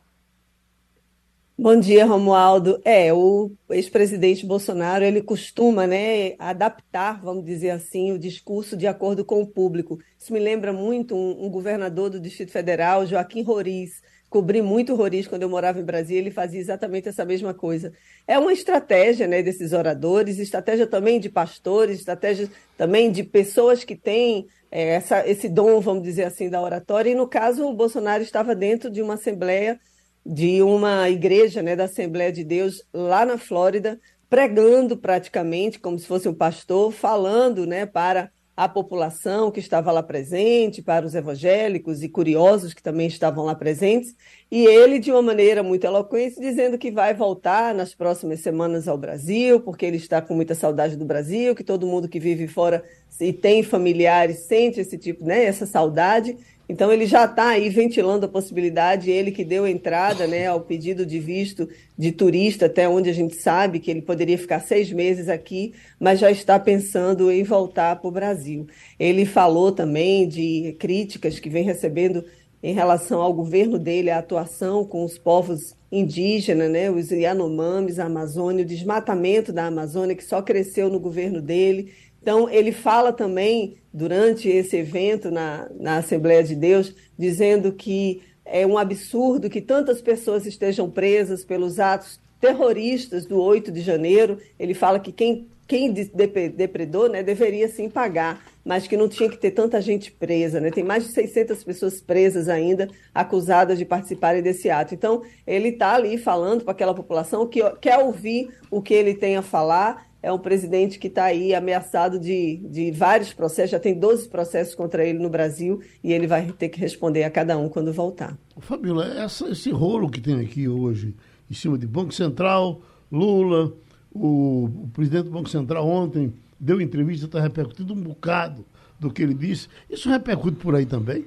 Bom 1.56 1.78
dia, 1.78 2.04
Romualdo. 2.04 2.80
É, 2.84 3.12
o 3.12 3.52
ex-presidente 3.70 4.44
Bolsonaro, 4.44 5.04
ele 5.04 5.22
costuma, 5.22 5.86
né, 5.86 6.34
adaptar, 6.36 7.22
vamos 7.22 7.44
dizer 7.44 7.70
assim, 7.70 8.10
o 8.10 8.18
discurso 8.18 8.76
de 8.76 8.88
acordo 8.88 9.24
com 9.24 9.40
o 9.40 9.46
público. 9.46 10.00
Isso 10.18 10.32
me 10.32 10.40
lembra 10.40 10.72
muito 10.72 11.14
um, 11.14 11.46
um 11.46 11.48
governador 11.48 12.10
do 12.10 12.18
Distrito 12.18 12.50
Federal, 12.50 13.06
Joaquim 13.06 13.42
Roriz. 13.42 14.02
Cobri 14.28 14.60
muito 14.60 14.96
Roriz 14.96 15.28
quando 15.28 15.42
eu 15.42 15.48
morava 15.48 15.78
em 15.78 15.84
Brasília, 15.84 16.22
ele 16.22 16.32
fazia 16.32 16.58
exatamente 16.58 17.08
essa 17.08 17.24
mesma 17.24 17.54
coisa. 17.54 17.92
É 18.26 18.36
uma 18.36 18.52
estratégia, 18.52 19.28
né, 19.28 19.40
desses 19.40 19.72
oradores, 19.72 20.40
estratégia 20.40 20.88
também 20.88 21.20
de 21.20 21.28
pastores, 21.28 22.00
estratégia 22.00 22.50
também 22.76 23.12
de 23.12 23.22
pessoas 23.22 23.84
que 23.84 23.94
têm 23.94 24.48
é, 24.72 24.96
essa, 24.96 25.24
esse 25.24 25.48
dom, 25.48 25.80
vamos 25.80 26.02
dizer 26.02 26.24
assim, 26.24 26.50
da 26.50 26.60
oratória. 26.60 27.10
E 27.10 27.14
no 27.14 27.28
caso, 27.28 27.64
o 27.64 27.72
Bolsonaro 27.72 28.24
estava 28.24 28.56
dentro 28.56 28.90
de 28.90 29.00
uma 29.00 29.14
assembleia 29.14 29.78
de 30.24 30.62
uma 30.62 31.08
igreja 31.10 31.62
né, 31.62 31.76
da 31.76 31.84
Assembleia 31.84 32.32
de 32.32 32.44
Deus 32.44 32.82
lá 32.92 33.26
na 33.26 33.38
Flórida, 33.38 34.00
pregando 34.28 34.96
praticamente 34.96 35.78
como 35.78 35.98
se 35.98 36.06
fosse 36.06 36.28
um 36.28 36.34
pastor, 36.34 36.90
falando 36.90 37.66
né, 37.66 37.86
para 37.86 38.30
a 38.56 38.68
população 38.68 39.50
que 39.50 39.58
estava 39.58 39.90
lá 39.90 40.02
presente, 40.02 40.80
para 40.80 41.04
os 41.04 41.14
evangélicos 41.14 42.02
e 42.02 42.08
curiosos 42.08 42.72
que 42.72 42.82
também 42.82 43.08
estavam 43.08 43.44
lá 43.44 43.54
presentes, 43.54 44.14
e 44.50 44.64
ele, 44.64 45.00
de 45.00 45.10
uma 45.10 45.22
maneira 45.22 45.62
muito 45.62 45.84
eloquente, 45.84 46.40
dizendo 46.40 46.78
que 46.78 46.90
vai 46.90 47.12
voltar 47.12 47.74
nas 47.74 47.94
próximas 47.94 48.40
semanas 48.40 48.86
ao 48.86 48.96
Brasil, 48.96 49.60
porque 49.60 49.84
ele 49.84 49.96
está 49.96 50.22
com 50.22 50.34
muita 50.34 50.54
saudade 50.54 50.96
do 50.96 51.04
Brasil, 51.04 51.54
que 51.54 51.64
todo 51.64 51.86
mundo 51.86 52.08
que 52.08 52.20
vive 52.20 52.46
fora 52.46 52.84
e 53.20 53.32
tem 53.32 53.62
familiares 53.62 54.46
sente 54.46 54.80
esse 54.80 54.96
tipo, 54.98 55.24
né, 55.24 55.44
essa 55.44 55.66
saudade, 55.66 56.36
então 56.68 56.92
ele 56.92 57.06
já 57.06 57.26
está 57.26 57.48
aí 57.48 57.68
ventilando 57.68 58.24
a 58.24 58.28
possibilidade, 58.28 59.10
ele 59.10 59.30
que 59.30 59.44
deu 59.44 59.66
entrada 59.66 60.26
né, 60.26 60.46
ao 60.46 60.60
pedido 60.60 61.04
de 61.04 61.18
visto 61.18 61.68
de 61.96 62.10
turista, 62.10 62.66
até 62.66 62.88
onde 62.88 63.10
a 63.10 63.12
gente 63.12 63.36
sabe 63.36 63.78
que 63.78 63.90
ele 63.90 64.00
poderia 64.00 64.38
ficar 64.38 64.60
seis 64.60 64.90
meses 64.90 65.28
aqui, 65.28 65.74
mas 66.00 66.18
já 66.18 66.30
está 66.30 66.58
pensando 66.58 67.30
em 67.30 67.42
voltar 67.42 67.96
para 67.96 68.08
o 68.08 68.12
Brasil. 68.12 68.66
Ele 68.98 69.26
falou 69.26 69.72
também 69.72 70.26
de 70.26 70.74
críticas 70.78 71.38
que 71.38 71.50
vem 71.50 71.64
recebendo 71.64 72.24
em 72.62 72.72
relação 72.72 73.20
ao 73.20 73.34
governo 73.34 73.78
dele, 73.78 74.10
a 74.10 74.18
atuação 74.18 74.86
com 74.86 75.04
os 75.04 75.18
povos 75.18 75.76
indígenas, 75.92 76.70
né, 76.70 76.90
os 76.90 77.10
Yanomamis, 77.10 77.98
a 77.98 78.06
Amazônia, 78.06 78.64
o 78.64 78.66
desmatamento 78.66 79.52
da 79.52 79.66
Amazônia, 79.66 80.16
que 80.16 80.24
só 80.24 80.40
cresceu 80.40 80.88
no 80.88 80.98
governo 80.98 81.42
dele. 81.42 81.92
Então, 82.24 82.48
ele 82.48 82.72
fala 82.72 83.12
também, 83.12 83.76
durante 83.92 84.48
esse 84.48 84.78
evento 84.78 85.30
na, 85.30 85.68
na 85.78 85.98
Assembleia 85.98 86.42
de 86.42 86.54
Deus, 86.54 86.94
dizendo 87.18 87.70
que 87.70 88.22
é 88.46 88.66
um 88.66 88.78
absurdo 88.78 89.50
que 89.50 89.60
tantas 89.60 90.00
pessoas 90.00 90.46
estejam 90.46 90.88
presas 90.88 91.44
pelos 91.44 91.78
atos 91.78 92.18
terroristas 92.40 93.26
do 93.26 93.38
8 93.38 93.70
de 93.70 93.82
janeiro. 93.82 94.38
Ele 94.58 94.72
fala 94.72 94.98
que 94.98 95.12
quem, 95.12 95.50
quem 95.68 95.92
depredou 95.92 97.10
né, 97.10 97.22
deveria 97.22 97.68
sim 97.68 97.90
pagar, 97.90 98.42
mas 98.64 98.86
que 98.86 98.96
não 98.96 99.06
tinha 99.06 99.28
que 99.28 99.36
ter 99.36 99.50
tanta 99.50 99.78
gente 99.82 100.10
presa. 100.10 100.62
Né? 100.62 100.70
Tem 100.70 100.82
mais 100.82 101.04
de 101.04 101.12
600 101.12 101.62
pessoas 101.62 102.00
presas 102.00 102.48
ainda, 102.48 102.88
acusadas 103.14 103.76
de 103.76 103.84
participarem 103.84 104.40
desse 104.40 104.70
ato. 104.70 104.94
Então, 104.94 105.20
ele 105.46 105.68
está 105.68 105.94
ali 105.94 106.16
falando 106.16 106.64
para 106.64 106.72
aquela 106.72 106.94
população 106.94 107.46
que 107.46 107.60
quer 107.82 107.98
ouvir 107.98 108.48
o 108.70 108.80
que 108.80 108.94
ele 108.94 109.12
tem 109.12 109.36
a 109.36 109.42
falar 109.42 110.06
é 110.24 110.32
um 110.32 110.38
presidente 110.38 110.98
que 110.98 111.08
está 111.08 111.24
aí 111.24 111.54
ameaçado 111.54 112.18
de, 112.18 112.56
de 112.70 112.90
vários 112.90 113.34
processos, 113.34 113.72
já 113.72 113.78
tem 113.78 113.92
12 113.92 114.26
processos 114.30 114.74
contra 114.74 115.04
ele 115.04 115.18
no 115.18 115.28
Brasil 115.28 115.82
e 116.02 116.14
ele 116.14 116.26
vai 116.26 116.50
ter 116.52 116.70
que 116.70 116.80
responder 116.80 117.24
a 117.24 117.30
cada 117.30 117.58
um 117.58 117.68
quando 117.68 117.92
voltar. 117.92 118.34
Fabíola, 118.58 119.04
essa, 119.22 119.50
esse 119.50 119.70
rolo 119.70 120.08
que 120.08 120.22
tem 120.22 120.40
aqui 120.40 120.66
hoje, 120.66 121.14
em 121.50 121.52
cima 121.52 121.76
de 121.76 121.86
Banco 121.86 122.14
Central, 122.14 122.80
Lula, 123.12 123.74
o, 124.10 124.64
o 124.64 124.90
presidente 124.94 125.24
do 125.24 125.30
Banco 125.30 125.50
Central 125.50 125.86
ontem 125.86 126.32
deu 126.58 126.80
entrevista, 126.80 127.26
está 127.26 127.38
repercutindo 127.38 127.92
um 127.92 128.00
bocado 128.00 128.64
do 128.98 129.10
que 129.10 129.22
ele 129.22 129.34
disse. 129.34 129.68
Isso 129.90 130.08
repercute 130.08 130.56
por 130.56 130.74
aí 130.74 130.86
também? 130.86 131.26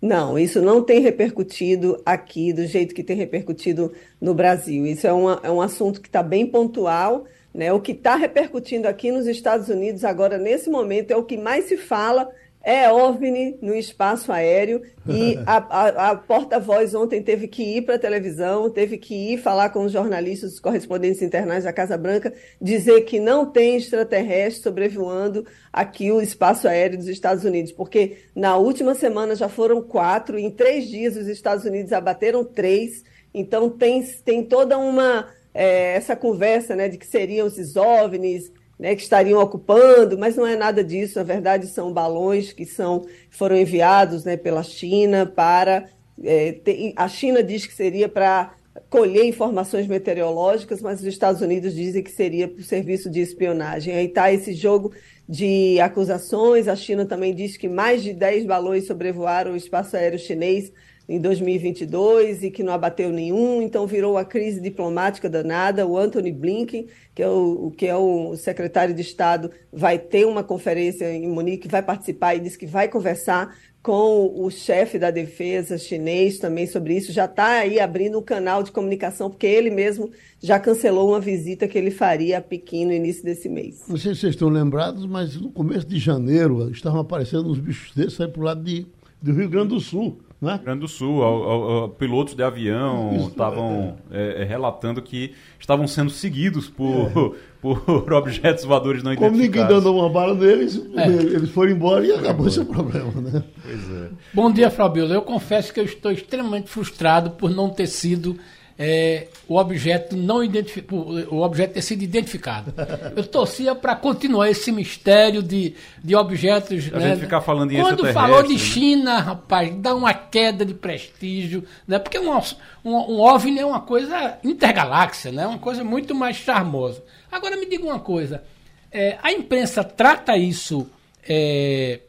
Não, 0.00 0.38
isso 0.38 0.62
não 0.62 0.84
tem 0.84 1.00
repercutido 1.00 2.00
aqui 2.06 2.52
do 2.52 2.64
jeito 2.64 2.94
que 2.94 3.02
tem 3.02 3.16
repercutido 3.16 3.92
no 4.20 4.34
Brasil. 4.34 4.86
Isso 4.86 5.04
é, 5.04 5.12
uma, 5.12 5.40
é 5.42 5.50
um 5.50 5.60
assunto 5.60 6.00
que 6.00 6.08
está 6.08 6.22
bem 6.22 6.46
pontual 6.46 7.24
né? 7.54 7.72
O 7.72 7.80
que 7.80 7.92
está 7.92 8.16
repercutindo 8.16 8.88
aqui 8.88 9.10
nos 9.10 9.26
Estados 9.26 9.68
Unidos 9.68 10.04
agora, 10.04 10.38
nesse 10.38 10.70
momento, 10.70 11.10
é 11.10 11.16
o 11.16 11.24
que 11.24 11.36
mais 11.36 11.66
se 11.66 11.76
fala, 11.76 12.30
é 12.64 12.90
OVNI 12.90 13.58
no 13.60 13.74
espaço 13.74 14.32
aéreo. 14.32 14.82
E 15.06 15.36
a, 15.44 15.56
a, 15.56 16.10
a 16.10 16.16
porta-voz 16.16 16.94
ontem 16.94 17.22
teve 17.22 17.48
que 17.48 17.62
ir 17.62 17.82
para 17.82 17.96
a 17.96 17.98
televisão, 17.98 18.70
teve 18.70 18.96
que 18.96 19.34
ir 19.34 19.38
falar 19.38 19.70
com 19.70 19.84
os 19.84 19.92
jornalistas, 19.92 20.54
os 20.54 20.60
correspondentes 20.60 21.20
internais 21.20 21.64
da 21.64 21.72
Casa 21.72 21.98
Branca, 21.98 22.32
dizer 22.60 23.02
que 23.02 23.20
não 23.20 23.44
tem 23.44 23.76
extraterrestre 23.76 24.62
sobrevoando 24.62 25.44
aqui 25.72 26.10
o 26.10 26.20
espaço 26.20 26.68
aéreo 26.68 26.98
dos 26.98 27.08
Estados 27.08 27.44
Unidos, 27.44 27.72
porque 27.72 28.18
na 28.34 28.56
última 28.56 28.94
semana 28.94 29.34
já 29.34 29.48
foram 29.48 29.82
quatro, 29.82 30.38
em 30.38 30.50
três 30.50 30.88
dias 30.88 31.16
os 31.16 31.26
Estados 31.26 31.64
Unidos 31.64 31.92
abateram 31.92 32.44
três. 32.44 33.02
Então 33.34 33.70
tem, 33.70 34.02
tem 34.24 34.44
toda 34.44 34.78
uma 34.78 35.26
é, 35.54 35.94
essa 35.94 36.16
conversa 36.16 36.74
né, 36.74 36.88
de 36.88 36.98
que 36.98 37.06
seriam 37.06 37.46
os 37.46 37.76
OVNIs 37.76 38.50
né, 38.78 38.96
que 38.96 39.02
estariam 39.02 39.40
ocupando, 39.40 40.18
mas 40.18 40.36
não 40.36 40.46
é 40.46 40.56
nada 40.56 40.82
disso. 40.82 41.18
Na 41.18 41.24
verdade, 41.24 41.66
são 41.66 41.92
balões 41.92 42.52
que 42.52 42.64
são, 42.64 43.06
foram 43.30 43.56
enviados 43.56 44.24
né, 44.24 44.36
pela 44.36 44.62
China 44.62 45.24
para. 45.26 45.88
É, 46.22 46.58
a 46.96 47.08
China 47.08 47.42
diz 47.42 47.66
que 47.66 47.74
seria 47.74 48.08
para 48.08 48.54
colher 48.88 49.24
informações 49.24 49.86
meteorológicas, 49.86 50.80
mas 50.80 51.00
os 51.00 51.06
Estados 51.06 51.42
Unidos 51.42 51.74
dizem 51.74 52.02
que 52.02 52.10
seria 52.10 52.48
para 52.48 52.60
o 52.60 52.64
serviço 52.64 53.10
de 53.10 53.20
espionagem. 53.20 53.94
Aí 53.94 54.06
está 54.06 54.32
esse 54.32 54.54
jogo 54.54 54.92
de 55.28 55.78
acusações. 55.80 56.68
A 56.68 56.76
China 56.76 57.04
também 57.04 57.34
diz 57.34 57.56
que 57.56 57.68
mais 57.68 58.02
de 58.02 58.12
10 58.12 58.46
balões 58.46 58.86
sobrevoaram 58.86 59.52
o 59.52 59.56
espaço 59.56 59.96
aéreo 59.96 60.18
chinês 60.18 60.72
em 61.12 61.20
2022 61.20 62.42
e 62.42 62.50
que 62.50 62.62
não 62.62 62.72
abateu 62.72 63.10
nenhum, 63.10 63.60
então 63.60 63.86
virou 63.86 64.16
a 64.16 64.24
crise 64.24 64.62
diplomática 64.62 65.28
danada. 65.28 65.86
O 65.86 65.98
Anthony 65.98 66.32
Blinken, 66.32 66.86
que 67.14 67.22
é 67.22 67.28
o, 67.28 67.70
que 67.76 67.86
é 67.86 67.94
o 67.94 68.34
secretário 68.34 68.94
de 68.94 69.02
Estado, 69.02 69.50
vai 69.70 69.98
ter 69.98 70.26
uma 70.26 70.42
conferência 70.42 71.12
em 71.12 71.28
Munique, 71.28 71.68
vai 71.68 71.82
participar 71.82 72.34
e 72.34 72.40
disse 72.40 72.56
que 72.56 72.64
vai 72.64 72.88
conversar 72.88 73.54
com 73.82 74.32
o 74.42 74.48
chefe 74.48 74.98
da 74.98 75.10
defesa 75.10 75.76
chinês 75.76 76.38
também 76.38 76.66
sobre 76.66 76.96
isso. 76.96 77.12
Já 77.12 77.26
está 77.26 77.58
aí 77.58 77.78
abrindo 77.78 78.18
um 78.18 78.22
canal 78.22 78.62
de 78.62 78.72
comunicação, 78.72 79.28
porque 79.28 79.46
ele 79.46 79.70
mesmo 79.70 80.10
já 80.40 80.58
cancelou 80.58 81.10
uma 81.10 81.20
visita 81.20 81.68
que 81.68 81.76
ele 81.76 81.90
faria 81.90 82.38
a 82.38 82.40
Pequim 82.40 82.86
no 82.86 82.92
início 82.92 83.22
desse 83.22 83.50
mês. 83.50 83.82
Não 83.86 83.98
sei 83.98 84.14
se 84.14 84.20
vocês 84.20 84.34
estão 84.34 84.48
lembrados, 84.48 85.04
mas 85.04 85.38
no 85.38 85.50
começo 85.50 85.86
de 85.86 85.98
janeiro 85.98 86.70
estavam 86.70 87.00
aparecendo 87.00 87.50
uns 87.50 87.58
bichos 87.58 87.94
desses 87.94 88.18
aí 88.18 88.28
para 88.28 88.40
o 88.40 88.44
lado 88.44 88.62
de, 88.62 88.86
do 89.20 89.34
Rio 89.34 89.50
Grande 89.50 89.74
do 89.74 89.80
Sul. 89.80 90.18
Né? 90.42 90.54
Rio 90.54 90.64
Grande 90.64 90.80
do 90.80 90.88
Sul, 90.88 91.22
ao, 91.22 91.42
ao, 91.44 91.70
ao, 91.70 91.88
pilotos 91.90 92.34
de 92.34 92.42
avião 92.42 93.28
estavam 93.28 93.96
é, 94.10 94.42
é, 94.42 94.44
relatando 94.44 95.00
que 95.00 95.34
estavam 95.56 95.86
sendo 95.86 96.10
seguidos 96.10 96.68
por, 96.68 97.06
é. 97.06 97.38
por 97.62 97.80
objetos 98.12 98.64
voadores 98.64 99.04
não 99.04 99.14
Como 99.14 99.28
identificados. 99.28 99.68
Como 99.68 99.80
ninguém 99.80 99.92
dando 99.92 99.96
uma 99.96 100.10
bala 100.10 100.34
neles, 100.34 100.82
é. 100.96 101.06
eles 101.06 101.48
foram 101.50 101.70
embora 101.70 102.04
e 102.04 102.10
acabou 102.10 102.48
esse 102.48 102.64
problema, 102.64 103.12
né? 103.20 103.44
Pois 103.62 103.90
é. 103.90 104.08
Bom 104.34 104.50
dia, 104.50 104.68
Fabiola. 104.68 105.14
Eu 105.14 105.22
confesso 105.22 105.72
que 105.72 105.78
eu 105.78 105.84
estou 105.84 106.10
extremamente 106.10 106.68
frustrado 106.68 107.30
por 107.30 107.48
não 107.48 107.70
ter 107.70 107.86
sido 107.86 108.36
é, 108.78 109.28
o 109.46 109.56
objeto 109.56 110.16
não 110.16 110.42
identificado, 110.42 111.28
o 111.30 111.42
objeto 111.42 111.74
ter 111.74 111.82
sido 111.82 112.02
identificado. 112.02 112.72
Eu 113.16 113.26
torcia 113.26 113.74
para 113.74 113.94
continuar 113.94 114.50
esse 114.50 114.72
mistério 114.72 115.42
de, 115.42 115.74
de 116.02 116.16
objetos. 116.16 116.90
A 116.92 116.98
né? 116.98 117.10
gente 117.10 117.20
ficar 117.20 117.40
falando 117.40 117.72
em 117.72 117.80
Quando 117.80 118.06
falou 118.12 118.42
de 118.42 118.54
né? 118.54 118.58
China, 118.58 119.18
rapaz, 119.18 119.74
dá 119.76 119.94
uma 119.94 120.14
queda 120.14 120.64
de 120.64 120.74
prestígio, 120.74 121.64
né? 121.86 121.98
Porque 121.98 122.18
um, 122.18 122.30
um, 122.30 122.94
um 122.94 123.20
OVNI 123.20 123.60
é 123.60 123.66
uma 123.66 123.80
coisa 123.80 124.38
intergaláxia, 124.42 125.30
né? 125.30 125.46
Uma 125.46 125.58
coisa 125.58 125.84
muito 125.84 126.14
mais 126.14 126.36
charmosa. 126.36 127.02
Agora 127.30 127.56
me 127.56 127.66
diga 127.66 127.84
uma 127.84 128.00
coisa, 128.00 128.42
é, 128.90 129.18
a 129.22 129.32
imprensa 129.32 129.82
trata 129.82 130.36
isso 130.36 130.88
é, 131.28 132.00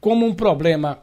como 0.00 0.26
um 0.26 0.34
problema 0.34 0.98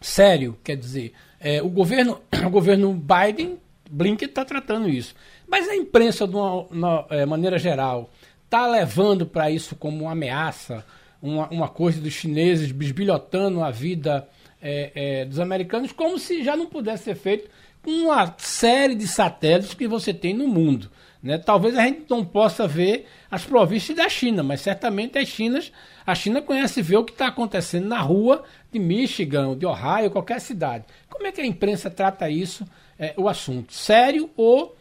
sério, 0.00 0.56
quer 0.64 0.76
dizer, 0.76 1.12
é, 1.38 1.62
o 1.62 1.68
governo, 1.68 2.20
o 2.46 2.50
governo 2.50 2.92
Biden 2.92 3.58
Blinken 3.90 4.28
está 4.28 4.44
tratando 4.44 4.88
isso. 4.88 5.14
Mas 5.46 5.68
a 5.68 5.74
imprensa, 5.74 6.26
de 6.26 6.34
uma, 6.34 6.62
uma 6.62 7.06
é, 7.10 7.26
maneira 7.26 7.58
geral, 7.58 8.10
está 8.44 8.66
levando 8.66 9.26
para 9.26 9.50
isso 9.50 9.74
como 9.74 10.04
uma 10.04 10.12
ameaça, 10.12 10.84
uma, 11.20 11.48
uma, 11.48 11.68
coisa 11.68 12.00
dos 12.00 12.12
chineses 12.12 12.72
bisbilhotando 12.72 13.62
a 13.62 13.70
vida 13.70 14.26
é, 14.62 14.92
é, 14.94 15.24
dos 15.24 15.38
americanos, 15.38 15.92
como 15.92 16.18
se 16.18 16.42
já 16.42 16.56
não 16.56 16.66
pudesse 16.66 17.04
ser 17.04 17.14
feito 17.14 17.50
com 17.82 17.90
uma 17.90 18.34
série 18.38 18.94
de 18.94 19.06
satélites 19.06 19.74
que 19.74 19.88
você 19.88 20.14
tem 20.14 20.34
no 20.34 20.46
mundo. 20.46 20.90
Né? 21.22 21.36
Talvez 21.36 21.76
a 21.76 21.82
gente 21.82 22.04
não 22.08 22.24
possa 22.24 22.66
ver 22.66 23.06
as 23.30 23.44
províncias 23.44 23.96
da 23.96 24.08
China, 24.08 24.42
mas 24.42 24.60
certamente 24.60 25.18
as 25.18 25.28
Chinas, 25.28 25.70
a 26.06 26.14
China 26.14 26.40
conhece 26.40 26.80
ver 26.80 26.96
o 26.96 27.04
que 27.04 27.12
está 27.12 27.26
acontecendo 27.26 27.86
na 27.86 28.00
rua 28.00 28.42
de 28.72 28.78
Michigan, 28.78 29.56
de 29.56 29.66
Ohio, 29.66 30.10
qualquer 30.10 30.40
cidade. 30.40 30.84
Como 31.08 31.26
é 31.26 31.32
que 31.32 31.40
a 31.40 31.46
imprensa 31.46 31.90
trata 31.90 32.30
isso 32.30 32.64
é, 33.00 33.14
o 33.16 33.26
assunto? 33.26 33.72
Sério 33.72 34.28
ou 34.36 34.76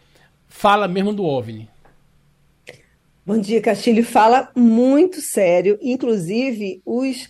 fala 0.48 0.88
mesmo 0.88 1.14
do 1.14 1.24
OVNI? 1.24 1.70
Bom 3.26 3.38
dia, 3.38 3.62
Castilho. 3.62 4.04
Fala 4.04 4.52
muito 4.56 5.22
sério. 5.22 5.80
Inclusive, 5.82 6.82
os 6.86 7.30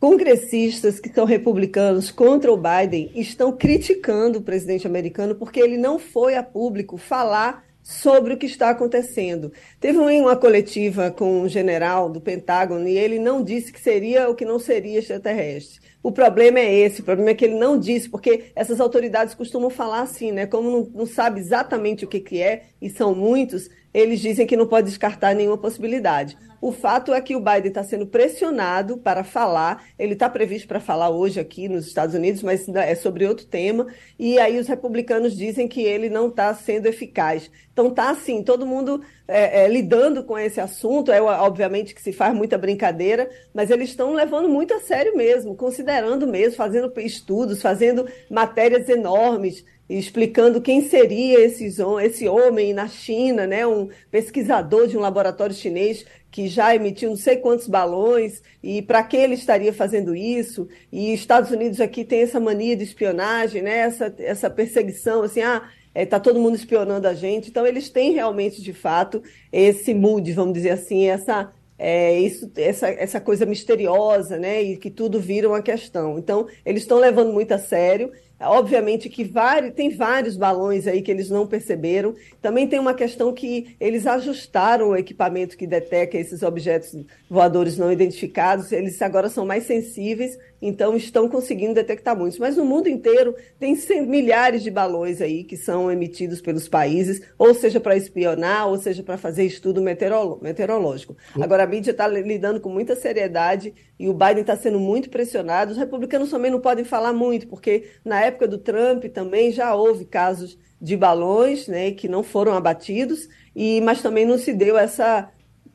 congressistas 0.00 0.98
que 0.98 1.08
são 1.08 1.24
republicanos 1.24 2.10
contra 2.10 2.52
o 2.52 2.56
Biden 2.56 3.10
estão 3.14 3.52
criticando 3.52 4.40
o 4.40 4.42
presidente 4.42 4.86
americano 4.86 5.34
porque 5.34 5.60
ele 5.60 5.78
não 5.78 5.98
foi 5.98 6.34
a 6.34 6.42
público 6.42 6.96
falar 6.96 7.64
sobre 7.82 8.32
o 8.32 8.36
que 8.38 8.46
está 8.46 8.70
acontecendo. 8.70 9.52
Teve 9.78 9.98
uma 9.98 10.36
coletiva 10.36 11.10
com 11.10 11.42
um 11.42 11.48
general 11.48 12.08
do 12.10 12.20
Pentágono 12.20 12.88
e 12.88 12.96
ele 12.96 13.18
não 13.18 13.44
disse 13.44 13.70
que 13.70 13.80
seria 13.80 14.26
ou 14.26 14.34
que 14.34 14.44
não 14.44 14.58
seria 14.58 14.98
extraterrestre. 14.98 15.83
O 16.04 16.12
problema 16.12 16.58
é 16.58 16.70
esse, 16.70 17.00
o 17.00 17.04
problema 17.04 17.30
é 17.30 17.34
que 17.34 17.46
ele 17.46 17.54
não 17.54 17.78
disse, 17.78 18.10
porque 18.10 18.52
essas 18.54 18.78
autoridades 18.78 19.34
costumam 19.34 19.70
falar 19.70 20.02
assim, 20.02 20.32
né? 20.32 20.46
Como 20.46 20.70
não, 20.70 20.90
não 20.94 21.06
sabe 21.06 21.40
exatamente 21.40 22.04
o 22.04 22.08
que, 22.08 22.20
que 22.20 22.42
é, 22.42 22.64
e 22.78 22.90
são 22.90 23.14
muitos, 23.14 23.70
eles 23.94 24.20
dizem 24.20 24.46
que 24.46 24.56
não 24.56 24.66
pode 24.66 24.88
descartar 24.88 25.34
nenhuma 25.34 25.56
possibilidade. 25.56 26.36
O 26.60 26.72
fato 26.72 27.12
é 27.12 27.20
que 27.20 27.36
o 27.36 27.40
Biden 27.40 27.68
está 27.68 27.84
sendo 27.84 28.06
pressionado 28.06 28.96
para 28.96 29.22
falar, 29.22 29.84
ele 29.98 30.14
está 30.14 30.30
previsto 30.30 30.66
para 30.66 30.80
falar 30.80 31.10
hoje 31.10 31.38
aqui 31.38 31.68
nos 31.68 31.86
Estados 31.86 32.14
Unidos, 32.14 32.42
mas 32.42 32.66
é 32.68 32.94
sobre 32.94 33.26
outro 33.26 33.44
tema, 33.44 33.86
e 34.18 34.38
aí 34.38 34.58
os 34.58 34.66
republicanos 34.66 35.36
dizem 35.36 35.68
que 35.68 35.82
ele 35.82 36.08
não 36.08 36.28
está 36.28 36.54
sendo 36.54 36.86
eficaz. 36.86 37.50
Então 37.70 37.90
tá 37.90 38.08
assim, 38.08 38.42
todo 38.42 38.64
mundo 38.64 39.02
é, 39.28 39.64
é, 39.64 39.68
lidando 39.68 40.24
com 40.24 40.38
esse 40.38 40.58
assunto, 40.58 41.12
é 41.12 41.20
obviamente 41.20 41.94
que 41.94 42.00
se 42.00 42.12
faz 42.12 42.34
muita 42.34 42.56
brincadeira, 42.56 43.28
mas 43.52 43.70
eles 43.70 43.90
estão 43.90 44.14
levando 44.14 44.48
muito 44.48 44.72
a 44.72 44.80
sério 44.80 45.14
mesmo, 45.14 45.54
considerando 45.54 46.26
mesmo, 46.26 46.56
fazendo 46.56 46.90
estudos, 46.98 47.60
fazendo 47.60 48.08
matérias 48.30 48.88
enormes, 48.88 49.62
explicando 49.88 50.60
quem 50.60 50.88
seria 50.88 51.40
esse, 51.40 51.66
esse 52.02 52.28
homem 52.28 52.72
na 52.72 52.88
China, 52.88 53.46
né, 53.46 53.66
um 53.66 53.88
pesquisador 54.10 54.86
de 54.86 54.96
um 54.96 55.00
laboratório 55.00 55.54
chinês 55.54 56.04
que 56.30 56.48
já 56.48 56.74
emitiu 56.74 57.10
não 57.10 57.16
sei 57.16 57.36
quantos 57.36 57.68
balões 57.68 58.42
e 58.62 58.82
para 58.82 59.02
que 59.02 59.16
ele 59.16 59.34
estaria 59.34 59.72
fazendo 59.72 60.16
isso. 60.16 60.66
E 60.90 61.12
Estados 61.12 61.50
Unidos 61.50 61.80
aqui 61.80 62.04
tem 62.04 62.22
essa 62.22 62.40
mania 62.40 62.76
de 62.76 62.82
espionagem, 62.82 63.62
né, 63.62 63.78
essa, 63.78 64.14
essa 64.18 64.50
perseguição, 64.50 65.22
assim, 65.22 65.42
ah, 65.42 65.62
está 65.94 66.00
é, 66.00 66.06
tá 66.06 66.18
todo 66.18 66.40
mundo 66.40 66.56
espionando 66.56 67.06
a 67.06 67.14
gente. 67.14 67.50
Então, 67.50 67.66
eles 67.66 67.88
têm 67.88 68.12
realmente, 68.12 68.60
de 68.60 68.72
fato, 68.72 69.22
esse 69.52 69.94
mood, 69.94 70.30
vamos 70.32 70.54
dizer 70.54 70.70
assim, 70.70 71.06
essa, 71.06 71.52
é, 71.78 72.18
isso, 72.18 72.50
essa, 72.56 72.88
essa 72.88 73.20
coisa 73.20 73.46
misteriosa, 73.46 74.36
né? 74.36 74.60
E 74.62 74.76
que 74.76 74.90
tudo 74.90 75.20
vira 75.20 75.48
uma 75.48 75.62
questão. 75.62 76.18
Então, 76.18 76.48
eles 76.64 76.82
estão 76.82 76.98
levando 76.98 77.32
muito 77.32 77.52
a 77.52 77.58
sério. 77.58 78.10
Obviamente 78.46 79.08
que 79.08 79.24
vários, 79.24 79.74
tem 79.74 79.90
vários 79.90 80.36
balões 80.36 80.86
aí 80.86 81.02
que 81.02 81.10
eles 81.10 81.30
não 81.30 81.46
perceberam. 81.46 82.14
Também 82.40 82.66
tem 82.66 82.78
uma 82.78 82.94
questão 82.94 83.32
que 83.32 83.76
eles 83.80 84.06
ajustaram 84.06 84.88
o 84.88 84.96
equipamento 84.96 85.56
que 85.56 85.66
detecta 85.66 86.16
esses 86.16 86.42
objetos 86.42 86.94
voadores 87.28 87.78
não 87.78 87.92
identificados. 87.92 88.72
Eles 88.72 89.00
agora 89.02 89.28
são 89.28 89.44
mais 89.46 89.64
sensíveis, 89.64 90.38
então 90.60 90.96
estão 90.96 91.28
conseguindo 91.28 91.74
detectar 91.74 92.16
muitos. 92.16 92.38
Mas 92.38 92.56
no 92.56 92.64
mundo 92.64 92.88
inteiro 92.88 93.34
tem 93.58 93.76
milhares 94.06 94.62
de 94.62 94.70
balões 94.70 95.20
aí 95.20 95.44
que 95.44 95.56
são 95.56 95.90
emitidos 95.90 96.40
pelos 96.40 96.68
países, 96.68 97.22
ou 97.38 97.54
seja 97.54 97.78
para 97.78 97.96
espionar, 97.96 98.68
ou 98.68 98.78
seja 98.78 99.02
para 99.02 99.16
fazer 99.16 99.44
estudo 99.44 99.82
meteorológico. 99.82 101.16
Agora 101.40 101.64
a 101.64 101.66
mídia 101.66 101.90
está 101.90 102.08
lidando 102.08 102.60
com 102.60 102.68
muita 102.68 102.96
seriedade 102.96 103.74
e 103.98 104.08
o 104.08 104.14
Biden 104.14 104.40
está 104.40 104.56
sendo 104.56 104.80
muito 104.80 105.08
pressionado. 105.08 105.70
Os 105.70 105.78
republicanos 105.78 106.30
também 106.30 106.50
não 106.50 106.60
podem 106.60 106.84
falar 106.84 107.12
muito, 107.12 107.46
porque 107.46 107.90
na 108.04 108.20
época 108.20 108.33
do 108.48 108.58
Trump 108.58 109.04
também 109.06 109.52
já 109.52 109.74
houve 109.74 110.04
casos 110.04 110.58
de 110.80 110.96
balões 110.96 111.66
né, 111.68 111.92
que 111.92 112.08
não 112.08 112.22
foram 112.22 112.52
abatidos, 112.52 113.28
e 113.54 113.80
mas 113.80 114.02
também 114.02 114.26
não 114.26 114.36
se 114.36 114.52
deu 114.52 114.76
essa, 114.76 115.30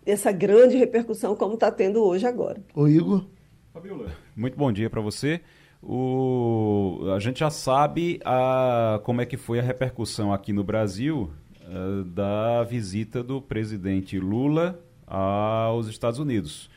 essa 0.06 0.32
grande 0.32 0.78
repercussão 0.78 1.36
como 1.36 1.56
está 1.56 1.72
tendo 1.72 2.04
hoje 2.04 2.28
agora. 2.28 2.62
O 2.76 2.88
Igor? 2.88 3.26
Fabiola. 3.74 4.12
Muito 4.36 4.58
bom 4.58 4.72
dia 4.72 4.90
para 4.90 5.02
você. 5.02 5.42
O, 5.82 7.00
a 7.16 7.20
gente 7.20 7.40
já 7.40 7.50
sabe 7.50 8.20
a, 8.26 9.00
como 9.04 9.22
é 9.22 9.26
que 9.26 9.38
foi 9.38 9.60
a 9.60 9.64
repercussão 9.64 10.34
aqui 10.34 10.52
no 10.52 10.64
Brasil 10.64 11.32
uh, 11.64 12.04
da 12.04 12.64
visita 12.64 13.24
do 13.24 13.42
presidente 13.42 14.20
Lula 14.20 14.80
aos 15.08 15.88
Estados 15.88 16.20
Unidos. 16.20 16.70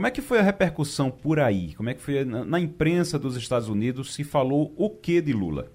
Como 0.00 0.06
é 0.06 0.10
que 0.10 0.22
foi 0.22 0.38
a 0.38 0.42
repercussão 0.42 1.10
por 1.10 1.38
aí? 1.38 1.74
Como 1.74 1.90
é 1.90 1.92
que 1.92 2.00
foi 2.00 2.24
na, 2.24 2.58
imprensa 2.58 3.18
dos 3.18 3.36
Estados 3.36 3.68
Unidos? 3.68 4.14
Se 4.14 4.24
falou 4.24 4.72
o 4.74 4.88
que 4.88 5.20
de 5.20 5.34
Lula? 5.34 5.70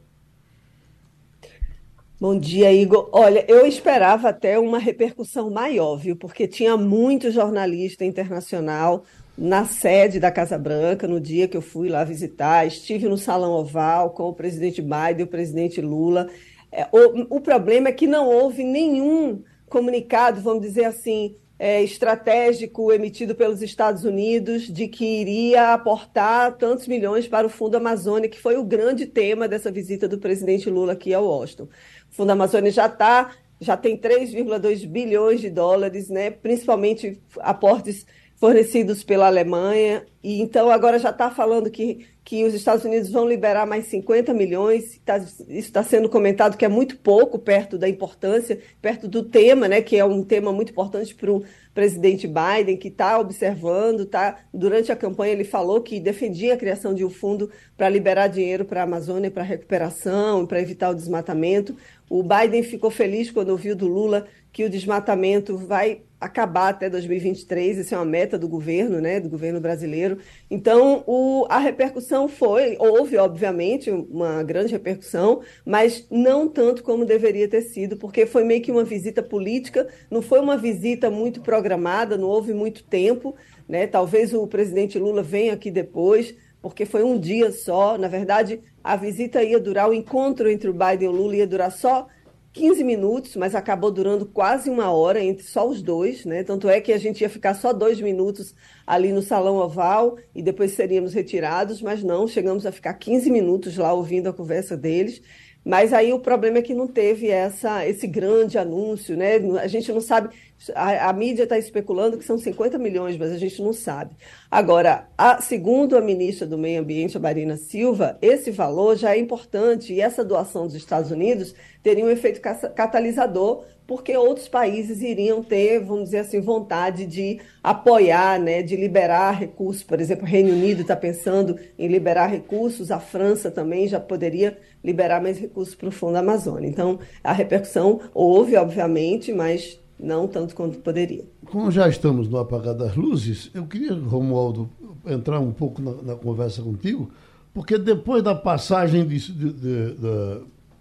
Bom 2.19 2.36
dia, 2.36 2.73
Igor. 2.73 3.07
Olha, 3.11 3.45
eu 3.47 3.67
esperava 3.67 4.30
até 4.30 4.57
uma 4.57 4.80
repercussão 4.80 5.51
maior, 5.51 5.97
viu? 5.97 6.15
Porque 6.15 6.47
tinha 6.47 6.76
muito 6.76 7.30
jornalista 7.30 8.03
internacional 8.03 9.03
na 9.38 9.63
sede 9.63 10.19
da 10.19 10.32
Casa 10.32 10.57
Branca 10.57 11.07
no 11.07 11.21
dia 11.21 11.47
que 11.47 11.55
eu 11.55 11.61
fui 11.61 11.88
lá 11.88 12.03
visitar. 12.03 12.65
Estive 12.65 13.07
no 13.07 13.19
Salão 13.19 13.51
Oval 13.51 14.09
com 14.09 14.23
o 14.23 14.34
presidente 14.34 14.82
Biden 14.82 15.19
e 15.19 15.23
o 15.23 15.28
presidente 15.28 15.80
Lula. 15.82 16.28
É, 16.71 16.88
o 16.91 17.39
problema 17.39 17.89
é 17.89 17.91
que 17.91 18.07
não 18.07 18.28
houve 18.28 18.63
nenhum 18.63 19.43
comunicado, 19.69 20.41
vamos 20.41 20.63
dizer 20.63 20.86
assim, 20.86 21.36
é, 21.58 21.82
estratégico 21.82 22.91
emitido 22.91 23.34
pelos 23.34 23.62
Estados 23.62 24.03
Unidos 24.03 24.64
de 24.64 24.88
que 24.88 25.06
iria 25.06 25.74
aportar 25.74 26.58
tantos 26.58 26.88
milhões 26.88 27.28
para 27.28 27.47
o 27.47 27.49
Fundo 27.49 27.76
Amazônia, 27.76 28.30
que 28.30 28.39
foi 28.39 28.58
o 28.58 28.64
grande 28.64 29.06
tema 29.06 29.47
dessa 29.47 29.72
visita 29.72 30.08
do 30.08 30.18
presidente 30.18 30.70
Lula 30.70 30.93
aqui 30.93 31.14
a 31.14 31.20
Washington. 31.20 31.64
O 32.12 32.16
Fundo 32.16 32.32
Amazônia 32.32 32.72
já 32.72 32.88
está, 32.88 33.32
já 33.60 33.78
tem 33.78 33.97
3,2 33.97 34.86
bilhões 34.86 35.39
de 35.39 35.49
dólares, 35.49 36.10
né, 36.10 36.30
principalmente 36.30 37.22
aportes 37.39 38.06
fornecidos 38.36 39.04
pela 39.04 39.28
Alemanha, 39.28 40.06
e 40.22 40.42
então 40.42 40.70
agora 40.70 41.00
já 41.00 41.10
está 41.10 41.32
falando 41.32 41.72
que, 41.72 42.06
que 42.24 42.44
os 42.44 42.54
Estados 42.54 42.84
Unidos 42.84 43.10
vão 43.10 43.28
liberar 43.28 43.66
mais 43.66 43.86
50 43.86 44.34
milhões, 44.34 45.00
tá, 45.06 45.18
isso 45.18 45.46
está 45.48 45.84
sendo 45.84 46.10
comentado 46.10 46.58
que 46.58 46.66
é 46.66 46.68
muito 46.68 46.98
pouco 46.98 47.40
perto 47.40 47.78
da 47.78 47.88
importância, 47.88 48.60
perto 48.82 49.08
do 49.08 49.24
tema, 49.24 49.68
né, 49.68 49.82
que 49.82 49.96
é 49.96 50.04
um 50.04 50.22
tema 50.22 50.52
muito 50.52 50.72
importante 50.72 51.16
para 51.16 51.32
o 51.32 51.44
presidente 51.74 52.28
Biden, 52.28 52.76
que 52.76 52.90
está 52.90 53.18
observando, 53.20 54.06
tá, 54.06 54.40
durante 54.54 54.92
a 54.92 54.96
campanha 54.96 55.34
ele 55.34 55.44
falou 55.46 55.82
que 55.82 56.00
defendia 56.00 56.56
a 56.56 56.58
criação 56.58 56.94
de 56.94 57.06
um 57.06 57.10
fundo 57.10 57.50
para 57.78 57.88
liberar 57.88 58.28
dinheiro 58.28 58.66
para 58.66 58.82
a 58.82 58.84
Amazônia, 58.84 59.32
para 59.32 59.44
recuperação, 59.44 60.46
para 60.46 60.62
evitar 60.62 60.90
o 60.90 60.96
desmatamento. 60.96 61.76
O 62.10 62.22
Biden 62.22 62.64
ficou 62.64 62.92
feliz 62.92 63.32
quando 63.32 63.50
ouviu 63.50 63.76
do 63.76 63.88
Lula 63.88 64.28
que 64.52 64.64
o 64.64 64.70
desmatamento 64.70 65.58
vai 65.58 66.02
acabar 66.26 66.69
até 66.69 66.89
2023, 66.89 67.80
essa 67.80 67.95
é 67.95 67.97
uma 67.97 68.05
meta 68.05 68.38
do 68.38 68.47
governo, 68.47 68.99
né, 68.99 69.19
do 69.19 69.30
governo 69.30 69.61
brasileiro. 69.61 70.17
Então, 70.49 71.03
o, 71.05 71.45
a 71.49 71.59
repercussão 71.59 72.28
foi, 72.28 72.76
houve, 72.80 73.15
obviamente, 73.17 73.91
uma 73.91 74.41
grande 74.41 74.73
repercussão, 74.73 75.41
mas 75.63 76.07
não 76.09 76.47
tanto 76.47 76.84
como 76.84 77.05
deveria 77.05 77.47
ter 77.47 77.61
sido, 77.61 77.95
porque 77.95 78.26
foi 78.26 78.43
meio 78.43 78.61
que 78.61 78.71
uma 78.71 78.84
visita 78.84 79.21
política, 79.21 79.88
não 80.09 80.21
foi 80.21 80.39
uma 80.39 80.57
visita 80.57 81.11
muito 81.11 81.41
programada, 81.41 82.17
não 82.17 82.28
houve 82.28 82.53
muito 82.53 82.84
tempo, 82.84 83.36
né? 83.69 83.86
Talvez 83.86 84.34
o 84.34 84.47
presidente 84.47 84.97
Lula 84.97 85.21
venha 85.21 85.53
aqui 85.53 85.69
depois, 85.69 86.36
porque 86.59 86.86
foi 86.86 87.03
um 87.03 87.19
dia 87.19 87.51
só. 87.51 87.97
Na 87.97 88.07
verdade, 88.07 88.59
a 88.84 88.95
visita 88.95 89.43
ia 89.43 89.59
durar, 89.59 89.88
o 89.89 89.93
encontro 89.93 90.49
entre 90.49 90.69
o 90.69 90.73
Biden 90.73 91.07
e 91.07 91.07
o 91.07 91.11
Lula 91.11 91.36
ia 91.36 91.47
durar 91.47 91.71
só 91.71 92.07
15 92.56 92.86
minutos, 92.86 93.36
mas 93.36 93.53
acabou 93.53 93.91
durando 93.91 94.26
quase 94.26 94.70
uma 94.70 94.89
hora 94.89 95.22
entre 95.22 95.45
só 95.45 95.68
os 95.68 95.82
dois, 95.82 96.24
né? 96.24 96.41
Tanto 96.41 96.70
é 96.70 96.80
que 96.80 96.93
a 96.93 96.97
gente 96.97 97.20
ia 97.20 97.30
ficar 97.30 97.53
só 97.53 97.74
dois 97.74 97.99
minutos 97.99 98.56
ali 98.88 99.12
no 99.12 99.22
salão 99.22 99.58
oval 99.58 100.18
e 100.34 100.41
depois 100.41 100.72
seríamos 100.72 101.14
retirados, 101.14 101.82
mas 101.82 102.01
não, 102.01 102.26
chegamos 102.30 102.66
a 102.66 102.72
ficar 102.72 102.93
15 102.93 103.30
minutos 103.30 103.76
lá 103.76 103.91
ouvindo 103.91 104.30
a 104.30 104.34
conversa 104.34 104.78
deles. 104.78 105.22
Mas 105.66 105.91
aí 105.91 106.13
o 106.13 106.20
problema 106.20 106.59
é 106.59 106.61
que 106.61 106.76
não 106.76 106.88
teve 106.88 107.28
essa, 107.28 107.88
esse 107.88 108.05
grande 108.05 108.55
anúncio, 108.55 109.18
né? 109.18 109.38
A 109.59 109.66
gente 109.66 109.91
não 109.91 109.99
sabe, 109.99 110.30
a, 110.76 111.09
a 111.09 111.13
mídia 111.13 111.41
está 111.41 111.57
especulando 111.57 112.20
que 112.20 112.24
são 112.24 112.38
50 112.38 112.78
milhões, 112.78 113.18
mas 113.18 113.32
a 113.32 113.38
gente 113.38 113.59
não 113.63 113.74
sabe. 113.74 114.16
Agora, 114.49 115.07
a, 115.18 115.41
segundo 115.41 115.97
a 115.97 116.01
ministra 116.01 116.45
do 116.45 116.55
Meio 116.55 116.82
Ambiente, 116.82 117.18
a 117.18 117.20
Marina 117.20 117.57
Silva, 117.57 118.16
esse 118.22 118.51
valor 118.51 118.95
já 118.95 119.16
é 119.16 119.20
importante 119.20 119.91
e 119.91 119.99
essa 119.99 120.24
doação 120.24 120.68
dos 120.68 120.76
Estados 120.76 121.09
Unidos 121.09 121.55
teria 121.82 122.05
um 122.05 122.09
efeito 122.11 122.39
catalisador 122.76 123.66
porque 123.88 124.16
outros 124.18 124.48
países 124.48 125.02
iriam 125.02 125.44
ter, 125.44 125.80
vamos 125.80 126.06
dizer 126.06 126.20
assim, 126.20 126.42
vontade 126.42 127.06
de 127.06 127.40
apoiar, 127.64 128.40
né, 128.40 128.64
de 128.64 128.76
liberar 128.76 129.40
recursos. 129.40 129.84
Por 129.84 130.00
exemplo, 130.00 130.26
o 130.26 130.28
Reino 130.28 130.52
Unido 130.52 130.82
está 130.82 130.96
pensando 130.96 131.58
em 131.78 131.88
liberar 131.88 132.28
recursos, 132.28 132.90
a 132.92 133.00
França 133.00 133.52
também 133.52 133.88
já 133.88 134.00
poderia 134.00 134.58
liberar 134.84 135.22
mais 135.22 135.40
recursos 135.40 135.76
para 135.76 135.90
o 135.90 135.92
Fundo 135.92 136.18
Amazônia. 136.18 136.68
Então, 136.68 137.00
a 137.24 137.32
repercussão 137.32 138.02
houve, 138.14 138.56
obviamente, 138.56 139.32
mas 139.32 139.80
não 140.00 140.28
tanto 140.28 140.56
quanto 140.56 140.80
poderia. 140.80 141.26
Como 141.46 141.72
já 141.72 141.88
estamos 141.88 142.28
no 142.28 142.38
apagar 142.38 142.74
das 142.74 142.96
luzes, 142.96 143.50
eu 143.54 143.66
queria, 143.66 143.94
Romualdo, 143.94 144.70
entrar 145.06 145.40
um 145.40 145.52
pouco 145.52 145.82
na, 145.82 145.92
na 146.02 146.16
conversa 146.16 146.62
contigo, 146.62 147.12
porque 147.54 147.78
depois 147.78 148.22
da 148.22 148.36
passagem 148.36 149.08
de, 149.08 149.32
de, 149.32 149.54
de, 149.54 149.94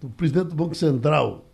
do 0.01 0.09
presidente 0.17 0.49
do 0.49 0.55
Banco 0.55 0.75
Central, 0.75 1.45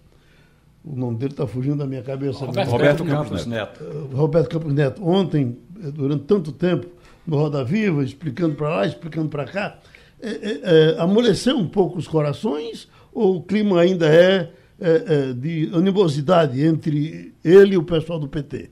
o 0.84 0.96
nome 0.96 1.18
dele 1.18 1.32
está 1.32 1.46
fugindo 1.46 1.76
da 1.76 1.86
minha 1.86 2.02
cabeça. 2.02 2.44
Roberto, 2.44 2.70
Roberto 2.70 3.04
Campos 3.04 3.46
Neto. 3.46 3.84
Neto. 3.84 3.98
Uh, 3.98 4.16
Roberto 4.16 4.48
Campos 4.48 4.72
Neto. 4.72 5.06
Ontem, 5.06 5.58
eh, 5.82 5.90
durante 5.90 6.24
tanto 6.24 6.52
tempo, 6.52 6.86
no 7.26 7.36
Roda 7.36 7.62
Viva, 7.62 8.02
explicando 8.02 8.54
para 8.54 8.68
lá, 8.68 8.86
explicando 8.86 9.28
para 9.28 9.44
cá, 9.44 9.78
é, 10.22 10.28
é, 10.28 10.60
é, 10.62 11.00
amoleceu 11.00 11.56
um 11.56 11.68
pouco 11.68 11.98
os 11.98 12.08
corações 12.08 12.88
ou 13.12 13.36
o 13.36 13.42
clima 13.42 13.80
ainda 13.80 14.06
é, 14.06 14.50
é, 14.80 15.32
de 15.32 15.70
animosidade 15.74 16.64
entre 16.64 17.34
ele 17.44 17.74
e 17.74 17.78
o 17.78 17.82
pessoal 17.82 18.18
do 18.18 18.28
PT? 18.28 18.70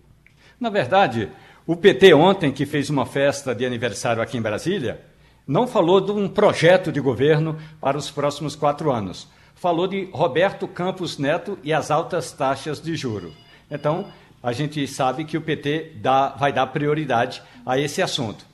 Na 0.59 0.71
verdade, 0.71 1.29
o 1.67 1.77
PT 1.77 2.15
ontem, 2.15 2.53
que 2.53 2.67
fez 2.67 2.91
uma 2.91 3.07
festa 3.07 3.55
de 3.55 3.65
aniversário 3.65 4.23
aqui 4.23 4.37
em 4.37 4.43
Brasília, 4.43 5.01
não 5.47 5.67
falou 5.67 6.01
de 6.01 6.11
um 6.11 6.29
projeto 6.29 6.91
de 6.91 7.01
governo 7.01 7.57
para 7.81 7.97
os 7.97 8.11
próximos 8.11 8.57
quatro 8.57 8.91
anos 8.91 9.29
falou 9.61 9.87
de 9.87 10.09
Roberto 10.13 10.69
Campos 10.69 11.19
Neto 11.19 11.59
e 11.63 11.73
as 11.73 11.91
altas 11.91 12.33
taxas 12.33 12.81
de 12.81 12.95
juro. 12.95 13.33
Então, 13.71 14.07
a 14.43 14.53
gente 14.53 14.87
sabe 14.87 15.25
que 15.25 15.37
o 15.37 15.41
PT 15.41 15.95
dá, 15.97 16.29
vai 16.29 16.53
dar 16.53 16.67
prioridade 16.69 17.43
a 17.67 17.79
esse 17.79 18.01
assunto. 18.01 18.47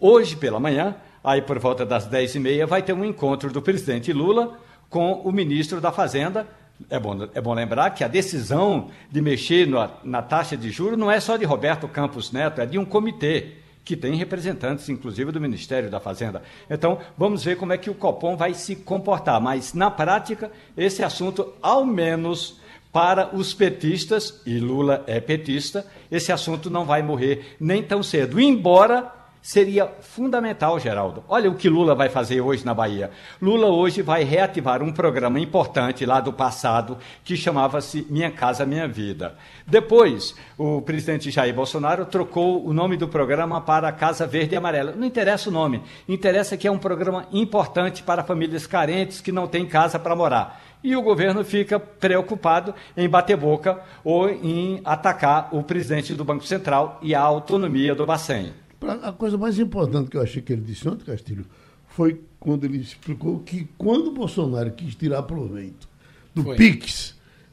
Hoje 0.00 0.36
pela 0.36 0.58
manhã, 0.58 0.96
aí 1.22 1.42
por 1.42 1.58
volta 1.58 1.84
das 1.84 2.08
10h30, 2.08 2.66
vai 2.66 2.82
ter 2.82 2.94
um 2.94 3.04
encontro 3.04 3.52
do 3.52 3.60
presidente 3.60 4.12
Lula 4.12 4.58
com 4.88 5.12
o 5.12 5.30
ministro 5.30 5.80
da 5.80 5.92
Fazenda. 5.92 6.46
É 6.88 6.98
bom, 6.98 7.28
é 7.34 7.40
bom 7.40 7.52
lembrar 7.52 7.90
que 7.90 8.02
a 8.02 8.08
decisão 8.08 8.90
de 9.10 9.20
mexer 9.20 9.66
na, 9.66 9.90
na 10.02 10.22
taxa 10.22 10.56
de 10.56 10.70
juros 10.70 10.98
não 10.98 11.10
é 11.10 11.20
só 11.20 11.36
de 11.36 11.44
Roberto 11.44 11.86
Campos 11.88 12.32
Neto, 12.32 12.60
é 12.60 12.66
de 12.66 12.78
um 12.78 12.84
comitê 12.84 13.56
que 13.88 13.96
tem 13.96 14.14
representantes, 14.16 14.86
inclusive, 14.90 15.32
do 15.32 15.40
Ministério 15.40 15.90
da 15.90 15.98
Fazenda. 15.98 16.42
Então, 16.68 16.98
vamos 17.16 17.42
ver 17.42 17.56
como 17.56 17.72
é 17.72 17.78
que 17.78 17.88
o 17.88 17.94
Copom 17.94 18.36
vai 18.36 18.52
se 18.52 18.76
comportar. 18.76 19.40
Mas, 19.40 19.72
na 19.72 19.90
prática, 19.90 20.52
esse 20.76 21.02
assunto, 21.02 21.54
ao 21.62 21.86
menos 21.86 22.60
para 22.92 23.34
os 23.34 23.54
petistas, 23.54 24.42
e 24.44 24.58
Lula 24.58 25.04
é 25.06 25.20
petista, 25.20 25.86
esse 26.10 26.30
assunto 26.30 26.68
não 26.68 26.84
vai 26.84 27.00
morrer 27.00 27.56
nem 27.58 27.82
tão 27.82 28.02
cedo. 28.02 28.38
Embora 28.38 29.10
seria 29.48 29.86
fundamental, 30.02 30.78
Geraldo. 30.78 31.24
Olha 31.26 31.50
o 31.50 31.54
que 31.54 31.70
Lula 31.70 31.94
vai 31.94 32.10
fazer 32.10 32.38
hoje 32.38 32.66
na 32.66 32.74
Bahia. 32.74 33.10
Lula 33.40 33.68
hoje 33.68 34.02
vai 34.02 34.22
reativar 34.22 34.82
um 34.82 34.92
programa 34.92 35.40
importante 35.40 36.04
lá 36.04 36.20
do 36.20 36.34
passado 36.34 36.98
que 37.24 37.34
chamava-se 37.34 38.06
Minha 38.10 38.30
Casa 38.30 38.66
Minha 38.66 38.86
Vida. 38.86 39.36
Depois, 39.66 40.34
o 40.58 40.82
presidente 40.82 41.30
Jair 41.30 41.54
Bolsonaro 41.54 42.04
trocou 42.04 42.62
o 42.62 42.74
nome 42.74 42.98
do 42.98 43.08
programa 43.08 43.58
para 43.58 43.90
Casa 43.90 44.26
Verde 44.26 44.54
e 44.54 44.58
Amarela. 44.58 44.92
Não 44.92 45.06
interessa 45.06 45.48
o 45.48 45.52
nome, 45.52 45.82
interessa 46.06 46.54
que 46.54 46.68
é 46.68 46.70
um 46.70 46.78
programa 46.78 47.26
importante 47.32 48.02
para 48.02 48.22
famílias 48.22 48.66
carentes 48.66 49.22
que 49.22 49.32
não 49.32 49.46
têm 49.46 49.64
casa 49.64 49.98
para 49.98 50.14
morar 50.14 50.62
e 50.84 50.94
o 50.94 51.00
governo 51.00 51.42
fica 51.42 51.80
preocupado 51.80 52.74
em 52.94 53.08
bater 53.08 53.36
boca 53.36 53.80
ou 54.04 54.28
em 54.28 54.82
atacar 54.84 55.48
o 55.52 55.62
presidente 55.62 56.12
do 56.12 56.22
Banco 56.22 56.44
Central 56.44 56.98
e 57.00 57.14
a 57.14 57.20
autonomia 57.22 57.94
do 57.94 58.04
Bacen. 58.04 58.67
A 59.02 59.12
coisa 59.12 59.36
mais 59.36 59.58
importante 59.58 60.10
que 60.10 60.16
eu 60.16 60.22
achei 60.22 60.40
que 60.40 60.52
ele 60.52 60.62
disse 60.62 60.88
ontem, 60.88 61.04
Castilho, 61.04 61.44
foi 61.88 62.20
quando 62.38 62.64
ele 62.64 62.78
explicou 62.78 63.40
que 63.40 63.68
quando 63.76 64.08
o 64.08 64.12
Bolsonaro 64.12 64.70
quis 64.70 64.94
tirar 64.94 65.22
proveito 65.24 65.88
do 66.34 66.44
foi. 66.44 66.56
PIX, 66.56 67.10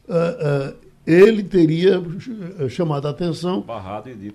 uh, 0.07 0.71
uh, 0.71 0.75
ele 1.05 1.43
teria 1.43 2.01
eh, 2.59 2.67
chamado 2.67 3.07
a 3.07 3.11
atenção 3.11 3.63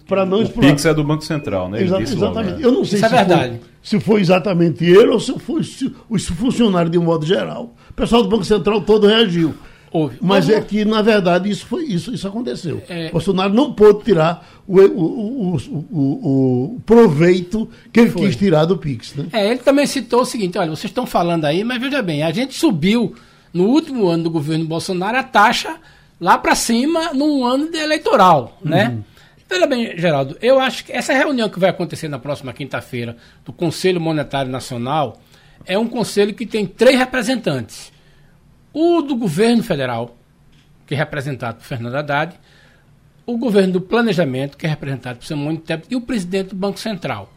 para 0.06 0.24
não 0.24 0.42
explorar. 0.42 0.68
O 0.68 0.70
PIX 0.70 0.84
é 0.86 0.94
do 0.94 1.02
Banco 1.02 1.24
Central, 1.24 1.68
né? 1.68 1.82
Exa 1.82 2.00
exatamente. 2.00 2.50
Logo, 2.50 2.58
né? 2.60 2.64
Eu 2.64 2.72
não 2.72 2.84
sei 2.84 2.98
Isso 2.98 3.08
se, 3.08 3.14
é 3.14 3.18
verdade. 3.18 3.58
Foi, 3.58 3.68
se 3.82 4.00
foi 4.00 4.20
exatamente 4.20 4.84
ele 4.84 5.08
ou 5.08 5.18
se 5.18 5.36
foi 5.38 5.64
se, 5.64 5.92
os 6.08 6.26
funcionários 6.26 6.92
de 6.92 6.98
um 6.98 7.02
modo 7.02 7.26
geral. 7.26 7.74
O 7.90 7.94
pessoal 7.94 8.22
do 8.22 8.28
Banco 8.28 8.44
Central 8.44 8.82
todo 8.82 9.06
reagiu. 9.06 9.54
Houve. 9.92 10.18
Mas, 10.20 10.46
Mas 10.46 10.56
é 10.56 10.60
que, 10.60 10.84
na 10.84 11.02
verdade, 11.02 11.50
isso, 11.50 11.66
foi, 11.66 11.84
isso, 11.84 12.14
isso 12.14 12.26
aconteceu. 12.26 12.82
É... 12.88 13.10
Bolsonaro 13.10 13.52
não 13.52 13.72
pôde 13.72 14.04
tirar 14.04 14.48
o, 14.66 14.80
o, 14.80 15.56
o, 15.56 16.74
o 16.76 16.80
proveito 16.86 17.68
que 17.92 18.00
ele 18.00 18.10
foi. 18.10 18.28
quis 18.28 18.36
tirar 18.36 18.66
do 18.66 18.78
Pix. 18.78 19.14
Né? 19.14 19.26
É, 19.32 19.50
ele 19.50 19.58
também 19.58 19.86
citou 19.86 20.22
o 20.22 20.24
seguinte: 20.24 20.56
olha, 20.56 20.70
vocês 20.70 20.90
estão 20.90 21.06
falando 21.06 21.44
aí, 21.44 21.64
mas 21.64 21.80
veja 21.80 22.00
bem, 22.02 22.22
a 22.22 22.30
gente 22.30 22.54
subiu 22.54 23.14
no 23.52 23.64
último 23.64 24.06
ano 24.06 24.24
do 24.24 24.30
governo 24.30 24.64
Bolsonaro 24.64 25.18
a 25.18 25.24
taxa 25.24 25.76
lá 26.20 26.38
para 26.38 26.54
cima 26.54 27.12
num 27.12 27.44
ano 27.44 27.68
de 27.68 27.78
eleitoral, 27.78 28.58
né? 28.64 28.90
Uhum. 28.90 29.04
Veja 29.48 29.66
bem, 29.66 29.98
Geraldo, 29.98 30.36
eu 30.40 30.60
acho 30.60 30.84
que 30.84 30.92
essa 30.92 31.12
reunião 31.12 31.48
que 31.48 31.58
vai 31.58 31.70
acontecer 31.70 32.06
na 32.06 32.20
próxima 32.20 32.52
quinta-feira 32.52 33.16
do 33.44 33.52
Conselho 33.52 34.00
Monetário 34.00 34.52
Nacional 34.52 35.20
é 35.66 35.76
um 35.76 35.88
conselho 35.88 36.32
que 36.32 36.46
tem 36.46 36.64
três 36.64 36.96
representantes 36.96 37.90
o 38.72 39.02
do 39.02 39.16
governo 39.16 39.62
federal, 39.62 40.16
que 40.86 40.94
é 40.94 40.96
representado 40.96 41.58
por 41.58 41.64
Fernando 41.64 41.94
Haddad, 41.94 42.34
o 43.26 43.38
governo 43.38 43.74
do 43.74 43.80
planejamento, 43.80 44.56
que 44.56 44.66
é 44.66 44.68
representado 44.68 45.18
por 45.18 45.26
Simone 45.26 45.58
Tebet, 45.58 45.86
e 45.90 45.96
o 45.96 46.00
presidente 46.00 46.50
do 46.50 46.56
Banco 46.56 46.78
Central. 46.78 47.32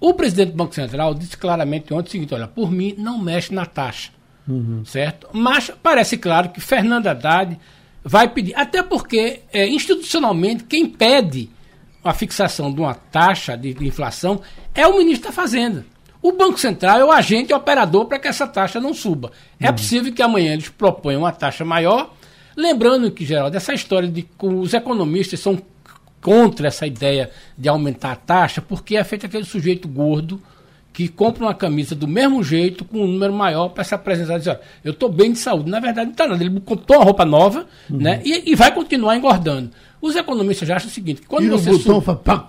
O 0.00 0.14
presidente 0.14 0.50
do 0.50 0.56
Banco 0.56 0.74
Central 0.74 1.14
disse 1.14 1.36
claramente 1.36 1.94
ontem 1.94 2.08
o 2.08 2.10
seguinte: 2.10 2.34
olha, 2.34 2.48
por 2.48 2.70
mim 2.72 2.94
não 2.98 3.18
mexe 3.18 3.54
na 3.54 3.64
taxa. 3.64 4.10
Uhum. 4.48 4.84
Certo? 4.84 5.28
Mas 5.32 5.70
parece 5.82 6.16
claro 6.16 6.48
que 6.48 6.60
Fernando 6.60 7.06
Haddad 7.06 7.56
vai 8.02 8.28
pedir, 8.28 8.54
até 8.56 8.82
porque 8.82 9.42
é, 9.52 9.68
institucionalmente 9.68 10.64
quem 10.64 10.86
pede 10.86 11.48
a 12.02 12.12
fixação 12.12 12.72
de 12.72 12.80
uma 12.80 12.94
taxa 12.94 13.56
de, 13.56 13.72
de 13.72 13.86
inflação 13.86 14.40
é 14.74 14.86
o 14.86 14.98
ministro 14.98 15.28
da 15.28 15.32
Fazenda. 15.32 15.86
O 16.22 16.32
Banco 16.32 16.58
Central 16.58 17.00
é 17.00 17.04
o 17.04 17.10
agente 17.10 17.52
operador 17.52 18.06
para 18.06 18.18
que 18.18 18.28
essa 18.28 18.46
taxa 18.46 18.80
não 18.80 18.94
suba. 18.94 19.32
É 19.58 19.68
uhum. 19.68 19.74
possível 19.74 20.12
que 20.12 20.22
amanhã 20.22 20.52
eles 20.52 20.68
proponham 20.68 21.22
uma 21.22 21.32
taxa 21.32 21.64
maior. 21.64 22.14
Lembrando 22.56 23.10
que, 23.10 23.24
Geraldo, 23.24 23.56
essa 23.56 23.74
história 23.74 24.08
de 24.08 24.22
que 24.22 24.46
os 24.46 24.72
economistas 24.72 25.40
são 25.40 25.60
contra 26.20 26.68
essa 26.68 26.86
ideia 26.86 27.30
de 27.58 27.68
aumentar 27.68 28.12
a 28.12 28.16
taxa, 28.16 28.62
porque 28.62 28.96
é 28.96 29.02
feito 29.02 29.26
aquele 29.26 29.44
sujeito 29.44 29.88
gordo 29.88 30.40
que 30.92 31.08
compra 31.08 31.44
uma 31.44 31.54
camisa 31.54 31.94
do 31.94 32.06
mesmo 32.06 32.42
jeito, 32.42 32.84
com 32.84 32.98
um 32.98 33.06
número 33.06 33.32
maior, 33.32 33.68
para 33.68 33.82
se 33.82 33.94
apresentar 33.94 34.36
e 34.36 34.38
dizer, 34.38 34.60
eu 34.84 34.92
estou 34.92 35.08
bem 35.08 35.32
de 35.32 35.38
saúde. 35.38 35.70
Na 35.70 35.80
verdade, 35.80 36.06
não 36.06 36.12
está 36.12 36.26
nada. 36.26 36.44
Ele 36.44 36.60
comprou 36.60 36.98
uma 36.98 37.04
roupa 37.04 37.24
nova 37.24 37.66
uhum. 37.88 37.98
né, 37.98 38.20
e, 38.24 38.52
e, 38.52 38.54
vai 38.54 38.72
continuar 38.74 39.16
engordando. 39.16 39.70
Os 40.02 40.16
economistas 40.16 40.66
já 40.66 40.76
acham 40.76 40.88
o 40.88 40.92
seguinte: 40.92 41.22
quando 41.28 41.44
e 41.44 41.48
você. 41.48 41.70
O 41.70 41.78
botão 41.78 42.02
sub... 42.02 42.18
pá, 42.24 42.48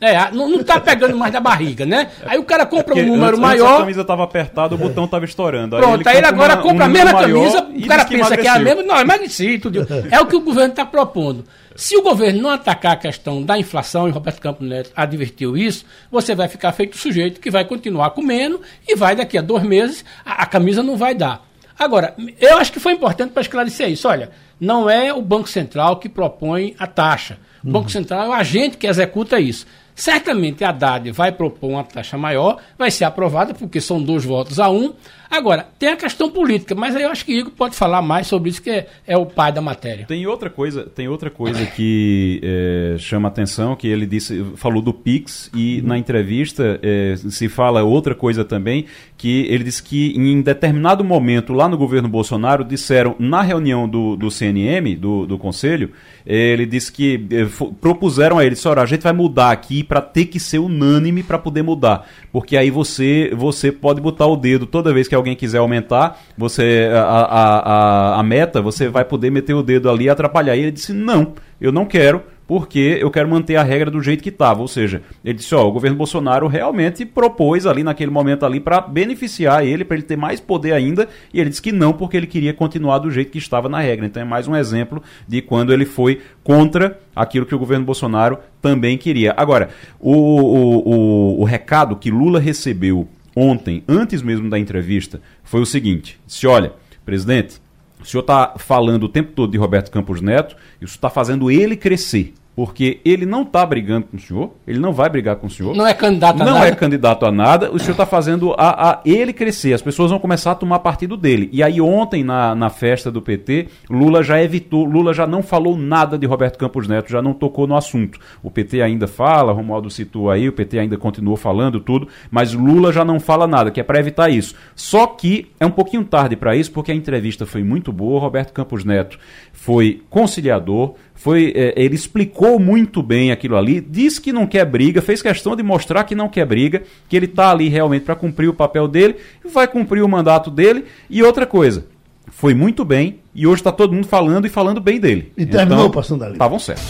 é, 0.00 0.30
não, 0.32 0.58
está 0.58 0.80
pegando 0.80 1.18
mais 1.18 1.30
da 1.30 1.38
barriga, 1.38 1.84
né? 1.84 2.08
Aí 2.24 2.38
o 2.38 2.44
cara 2.44 2.64
compra 2.64 2.94
um 2.94 3.06
número 3.06 3.26
antes, 3.26 3.40
maior. 3.40 3.66
Antes 3.66 3.76
a 3.76 3.80
camisa 3.80 4.00
estava 4.00 4.24
apertada, 4.24 4.74
o 4.74 4.78
botão 4.78 5.04
estava 5.04 5.24
estourando. 5.26 5.76
Aí 5.76 5.82
Pronto, 5.82 6.00
ele 6.00 6.08
aí 6.08 6.16
ele 6.16 6.26
agora 6.26 6.54
uma, 6.54 6.62
compra 6.62 6.84
um 6.84 6.86
a 6.86 6.88
mesma 6.88 7.12
camisa, 7.12 7.60
o 7.62 7.86
cara 7.86 8.04
que 8.06 8.16
pensa 8.16 8.36
que 8.38 8.46
é 8.46 8.50
a 8.50 8.58
mesma. 8.58 8.82
Não, 8.82 8.98
emagreci, 8.98 9.58
tudo. 9.58 9.86
É 10.10 10.18
o 10.18 10.26
que 10.26 10.36
o 10.36 10.40
governo 10.40 10.70
está 10.70 10.86
propondo. 10.86 11.44
Se 11.78 11.96
o 11.96 12.02
governo 12.02 12.42
não 12.42 12.50
atacar 12.50 12.94
a 12.94 12.96
questão 12.96 13.40
da 13.40 13.56
inflação, 13.56 14.08
e 14.08 14.10
Roberto 14.10 14.40
Campos 14.40 14.68
Neto 14.68 14.90
advertiu 14.96 15.56
isso, 15.56 15.84
você 16.10 16.34
vai 16.34 16.48
ficar 16.48 16.72
feito 16.72 16.98
sujeito 16.98 17.40
que 17.40 17.52
vai 17.52 17.64
continuar 17.64 18.10
comendo 18.10 18.60
e 18.84 18.96
vai 18.96 19.14
daqui 19.14 19.38
a 19.38 19.40
dois 19.40 19.62
meses, 19.62 20.04
a, 20.26 20.42
a 20.42 20.46
camisa 20.46 20.82
não 20.82 20.96
vai 20.96 21.14
dar. 21.14 21.46
Agora, 21.78 22.16
eu 22.40 22.58
acho 22.58 22.72
que 22.72 22.80
foi 22.80 22.94
importante 22.94 23.30
para 23.30 23.42
esclarecer 23.42 23.88
isso. 23.88 24.08
Olha, 24.08 24.32
não 24.58 24.90
é 24.90 25.14
o 25.14 25.22
Banco 25.22 25.48
Central 25.48 26.00
que 26.00 26.08
propõe 26.08 26.74
a 26.80 26.88
taxa. 26.88 27.38
O 27.62 27.70
Banco 27.70 27.84
uhum. 27.84 27.90
Central 27.90 28.24
é 28.24 28.28
o 28.28 28.32
agente 28.32 28.76
que 28.76 28.88
executa 28.88 29.38
isso. 29.38 29.64
Certamente 29.94 30.64
a 30.64 30.70
Haddad 30.70 31.12
vai 31.12 31.30
propor 31.30 31.70
uma 31.70 31.84
taxa 31.84 32.18
maior, 32.18 32.58
vai 32.76 32.90
ser 32.90 33.04
aprovada, 33.04 33.54
porque 33.54 33.80
são 33.80 34.02
dois 34.02 34.24
votos 34.24 34.58
a 34.58 34.68
um. 34.68 34.94
Agora, 35.30 35.68
tem 35.78 35.90
a 35.90 35.96
questão 35.96 36.30
política, 36.30 36.74
mas 36.74 36.96
aí 36.96 37.02
eu 37.02 37.10
acho 37.10 37.24
que 37.24 37.38
Igor 37.38 37.52
pode 37.52 37.76
falar 37.76 38.00
mais 38.00 38.26
sobre 38.26 38.48
isso, 38.48 38.62
que 38.62 38.70
é, 38.70 38.86
é 39.06 39.16
o 39.16 39.26
pai 39.26 39.52
da 39.52 39.60
matéria. 39.60 40.06
Tem 40.06 40.26
outra 40.26 40.48
coisa, 40.48 40.84
tem 40.84 41.06
outra 41.06 41.28
coisa 41.28 41.66
que 41.66 42.40
é, 42.42 42.96
chama 42.98 43.28
atenção, 43.28 43.76
que 43.76 43.86
ele 43.86 44.06
disse, 44.06 44.42
falou 44.56 44.80
do 44.80 44.92
Pix, 44.92 45.50
e 45.54 45.82
na 45.82 45.98
entrevista 45.98 46.80
é, 46.82 47.14
se 47.16 47.48
fala 47.48 47.82
outra 47.82 48.14
coisa 48.14 48.44
também, 48.44 48.86
que 49.18 49.46
ele 49.50 49.64
disse 49.64 49.82
que 49.82 50.14
em 50.16 50.40
determinado 50.40 51.04
momento, 51.04 51.52
lá 51.52 51.68
no 51.68 51.76
governo 51.76 52.08
Bolsonaro, 52.08 52.64
disseram, 52.64 53.14
na 53.18 53.42
reunião 53.42 53.88
do, 53.88 54.16
do 54.16 54.30
CNM, 54.30 54.96
do, 54.96 55.26
do 55.26 55.36
Conselho, 55.36 55.92
ele 56.24 56.66
disse 56.66 56.92
que 56.92 57.26
eh, 57.30 57.46
propuseram 57.80 58.38
a 58.38 58.44
ele, 58.44 58.54
disse, 58.54 58.68
a 58.68 58.86
gente 58.86 59.02
vai 59.02 59.14
mudar 59.14 59.50
aqui 59.50 59.82
para 59.82 60.00
ter 60.02 60.26
que 60.26 60.38
ser 60.38 60.58
unânime 60.58 61.22
para 61.22 61.38
poder 61.38 61.62
mudar, 61.62 62.06
porque 62.30 62.56
aí 62.56 62.70
você 62.70 63.32
você 63.34 63.72
pode 63.72 64.00
botar 64.00 64.26
o 64.26 64.36
dedo 64.36 64.66
toda 64.66 64.92
vez 64.92 65.08
que 65.08 65.14
alguém 65.18 65.36
quiser 65.36 65.58
aumentar, 65.58 66.18
você 66.36 66.88
a, 66.92 67.00
a, 67.00 67.58
a, 67.58 68.20
a 68.20 68.22
meta, 68.22 68.62
você 68.62 68.88
vai 68.88 69.04
poder 69.04 69.30
meter 69.30 69.54
o 69.54 69.62
dedo 69.62 69.90
ali 69.90 70.04
e 70.04 70.08
atrapalhar. 70.08 70.56
E 70.56 70.60
ele 70.60 70.70
disse, 70.70 70.92
não, 70.92 71.34
eu 71.60 71.70
não 71.70 71.84
quero, 71.84 72.22
porque 72.48 72.96
eu 72.98 73.10
quero 73.10 73.28
manter 73.28 73.56
a 73.56 73.62
regra 73.62 73.90
do 73.90 74.02
jeito 74.02 74.22
que 74.22 74.30
estava. 74.30 74.62
Ou 74.62 74.66
seja, 74.66 75.02
ele 75.22 75.34
disse: 75.34 75.54
ó, 75.54 75.68
o 75.68 75.70
governo 75.70 75.98
Bolsonaro 75.98 76.46
realmente 76.48 77.04
propôs 77.04 77.66
ali 77.66 77.84
naquele 77.84 78.10
momento 78.10 78.46
ali 78.46 78.58
para 78.58 78.80
beneficiar 78.80 79.64
ele, 79.64 79.84
para 79.84 79.98
ele 79.98 80.06
ter 80.06 80.16
mais 80.16 80.40
poder 80.40 80.72
ainda, 80.72 81.06
e 81.32 81.38
ele 81.38 81.50
disse 81.50 81.60
que 81.60 81.70
não, 81.70 81.92
porque 81.92 82.16
ele 82.16 82.26
queria 82.26 82.54
continuar 82.54 82.98
do 82.98 83.10
jeito 83.10 83.30
que 83.30 83.38
estava 83.38 83.68
na 83.68 83.78
regra. 83.80 84.06
Então 84.06 84.22
é 84.22 84.24
mais 84.24 84.48
um 84.48 84.56
exemplo 84.56 85.02
de 85.28 85.42
quando 85.42 85.74
ele 85.74 85.84
foi 85.84 86.22
contra 86.42 86.98
aquilo 87.14 87.44
que 87.44 87.54
o 87.54 87.58
governo 87.58 87.84
Bolsonaro 87.84 88.38
também 88.62 88.96
queria. 88.96 89.34
Agora, 89.36 89.68
o, 90.00 90.12
o, 90.12 90.88
o, 90.88 91.40
o 91.42 91.44
recado 91.44 91.96
que 91.96 92.10
Lula 92.10 92.40
recebeu 92.40 93.06
ontem, 93.38 93.82
antes 93.86 94.22
mesmo 94.22 94.50
da 94.50 94.58
entrevista, 94.58 95.20
foi 95.44 95.60
o 95.60 95.66
seguinte: 95.66 96.18
se 96.26 96.46
olha, 96.46 96.72
presidente. 97.04 97.60
O 98.00 98.04
senhor 98.04 98.20
está 98.20 98.54
falando 98.56 99.04
o 99.04 99.08
tempo 99.08 99.32
todo 99.32 99.50
de 99.50 99.58
Roberto 99.58 99.90
Campos 99.90 100.20
Neto, 100.20 100.56
isso 100.80 100.94
está 100.94 101.10
fazendo 101.10 101.50
ele 101.50 101.76
crescer 101.76 102.32
porque 102.58 102.98
ele 103.04 103.24
não 103.24 103.42
está 103.42 103.64
brigando 103.64 104.08
com 104.08 104.16
o 104.16 104.20
senhor, 104.20 104.50
ele 104.66 104.80
não 104.80 104.92
vai 104.92 105.08
brigar 105.08 105.36
com 105.36 105.46
o 105.46 105.50
senhor. 105.50 105.76
Não 105.76 105.86
é 105.86 105.94
candidato 105.94 106.42
a 106.42 106.44
não 106.44 106.54
nada. 106.54 106.58
Não 106.58 106.66
é 106.66 106.74
candidato 106.74 107.24
a 107.24 107.30
nada, 107.30 107.70
o 107.70 107.78
senhor 107.78 107.92
está 107.92 108.04
fazendo 108.04 108.52
a, 108.58 108.90
a, 108.90 109.00
ele 109.04 109.32
crescer, 109.32 109.74
as 109.74 109.80
pessoas 109.80 110.10
vão 110.10 110.18
começar 110.18 110.50
a 110.50 110.54
tomar 110.56 110.80
partido 110.80 111.16
dele. 111.16 111.48
E 111.52 111.62
aí 111.62 111.80
ontem, 111.80 112.24
na, 112.24 112.56
na 112.56 112.68
festa 112.68 113.12
do 113.12 113.22
PT, 113.22 113.68
Lula 113.88 114.24
já 114.24 114.42
evitou, 114.42 114.84
Lula 114.84 115.14
já 115.14 115.24
não 115.24 115.40
falou 115.40 115.78
nada 115.78 116.18
de 116.18 116.26
Roberto 116.26 116.58
Campos 116.58 116.88
Neto, 116.88 117.12
já 117.12 117.22
não 117.22 117.32
tocou 117.32 117.64
no 117.68 117.76
assunto. 117.76 118.18
O 118.42 118.50
PT 118.50 118.82
ainda 118.82 119.06
fala, 119.06 119.52
Romualdo 119.52 119.88
citou 119.88 120.28
aí, 120.28 120.48
o 120.48 120.52
PT 120.52 120.80
ainda 120.80 120.96
continuou 120.96 121.36
falando 121.36 121.78
tudo, 121.78 122.08
mas 122.28 122.52
Lula 122.54 122.92
já 122.92 123.04
não 123.04 123.20
fala 123.20 123.46
nada, 123.46 123.70
que 123.70 123.78
é 123.78 123.84
para 123.84 124.00
evitar 124.00 124.30
isso. 124.30 124.56
Só 124.74 125.06
que 125.06 125.46
é 125.60 125.64
um 125.64 125.70
pouquinho 125.70 126.02
tarde 126.02 126.34
para 126.34 126.56
isso, 126.56 126.72
porque 126.72 126.90
a 126.90 126.94
entrevista 126.96 127.46
foi 127.46 127.62
muito 127.62 127.92
boa, 127.92 128.18
Roberto 128.18 128.52
Campos 128.52 128.84
Neto 128.84 129.16
foi 129.58 130.02
conciliador, 130.08 130.94
foi, 131.18 131.52
é, 131.54 131.74
ele 131.76 131.96
explicou 131.96 132.60
muito 132.60 133.02
bem 133.02 133.32
aquilo 133.32 133.56
ali, 133.56 133.80
disse 133.80 134.20
que 134.20 134.32
não 134.32 134.46
quer 134.46 134.64
briga, 134.64 135.02
fez 135.02 135.20
questão 135.20 135.56
de 135.56 135.64
mostrar 135.64 136.04
que 136.04 136.14
não 136.14 136.28
quer 136.28 136.46
briga, 136.46 136.84
que 137.08 137.16
ele 137.16 137.26
está 137.26 137.50
ali 137.50 137.68
realmente 137.68 138.04
para 138.04 138.14
cumprir 138.14 138.48
o 138.48 138.54
papel 138.54 138.86
dele, 138.86 139.16
vai 139.52 139.66
cumprir 139.66 140.00
o 140.02 140.08
mandato 140.08 140.48
dele. 140.48 140.84
E 141.10 141.20
outra 141.20 141.44
coisa, 141.44 141.86
foi 142.28 142.54
muito 142.54 142.84
bem 142.84 143.18
e 143.34 143.48
hoje 143.48 143.60
está 143.60 143.72
todo 143.72 143.92
mundo 143.92 144.06
falando 144.06 144.46
e 144.46 144.48
falando 144.48 144.80
bem 144.80 145.00
dele. 145.00 145.32
E 145.36 145.44
terminou 145.44 145.86
então, 145.86 145.90
passando 145.90 146.22
ali. 146.22 146.34
Estavam 146.34 146.58
certos. 146.58 146.86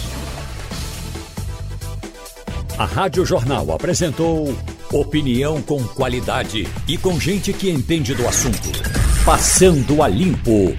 A 2.77 2.85
Rádio 2.85 3.25
Jornal 3.25 3.73
apresentou 3.73 4.55
opinião 4.93 5.63
com 5.63 5.83
qualidade 5.83 6.69
e 6.87 6.99
com 6.99 7.19
gente 7.19 7.53
que 7.55 7.71
entende 7.71 8.15
do 8.15 8.29
assunto. 8.29 8.69
Passando 9.25 10.03
a 10.03 10.07
limpo 10.07 10.77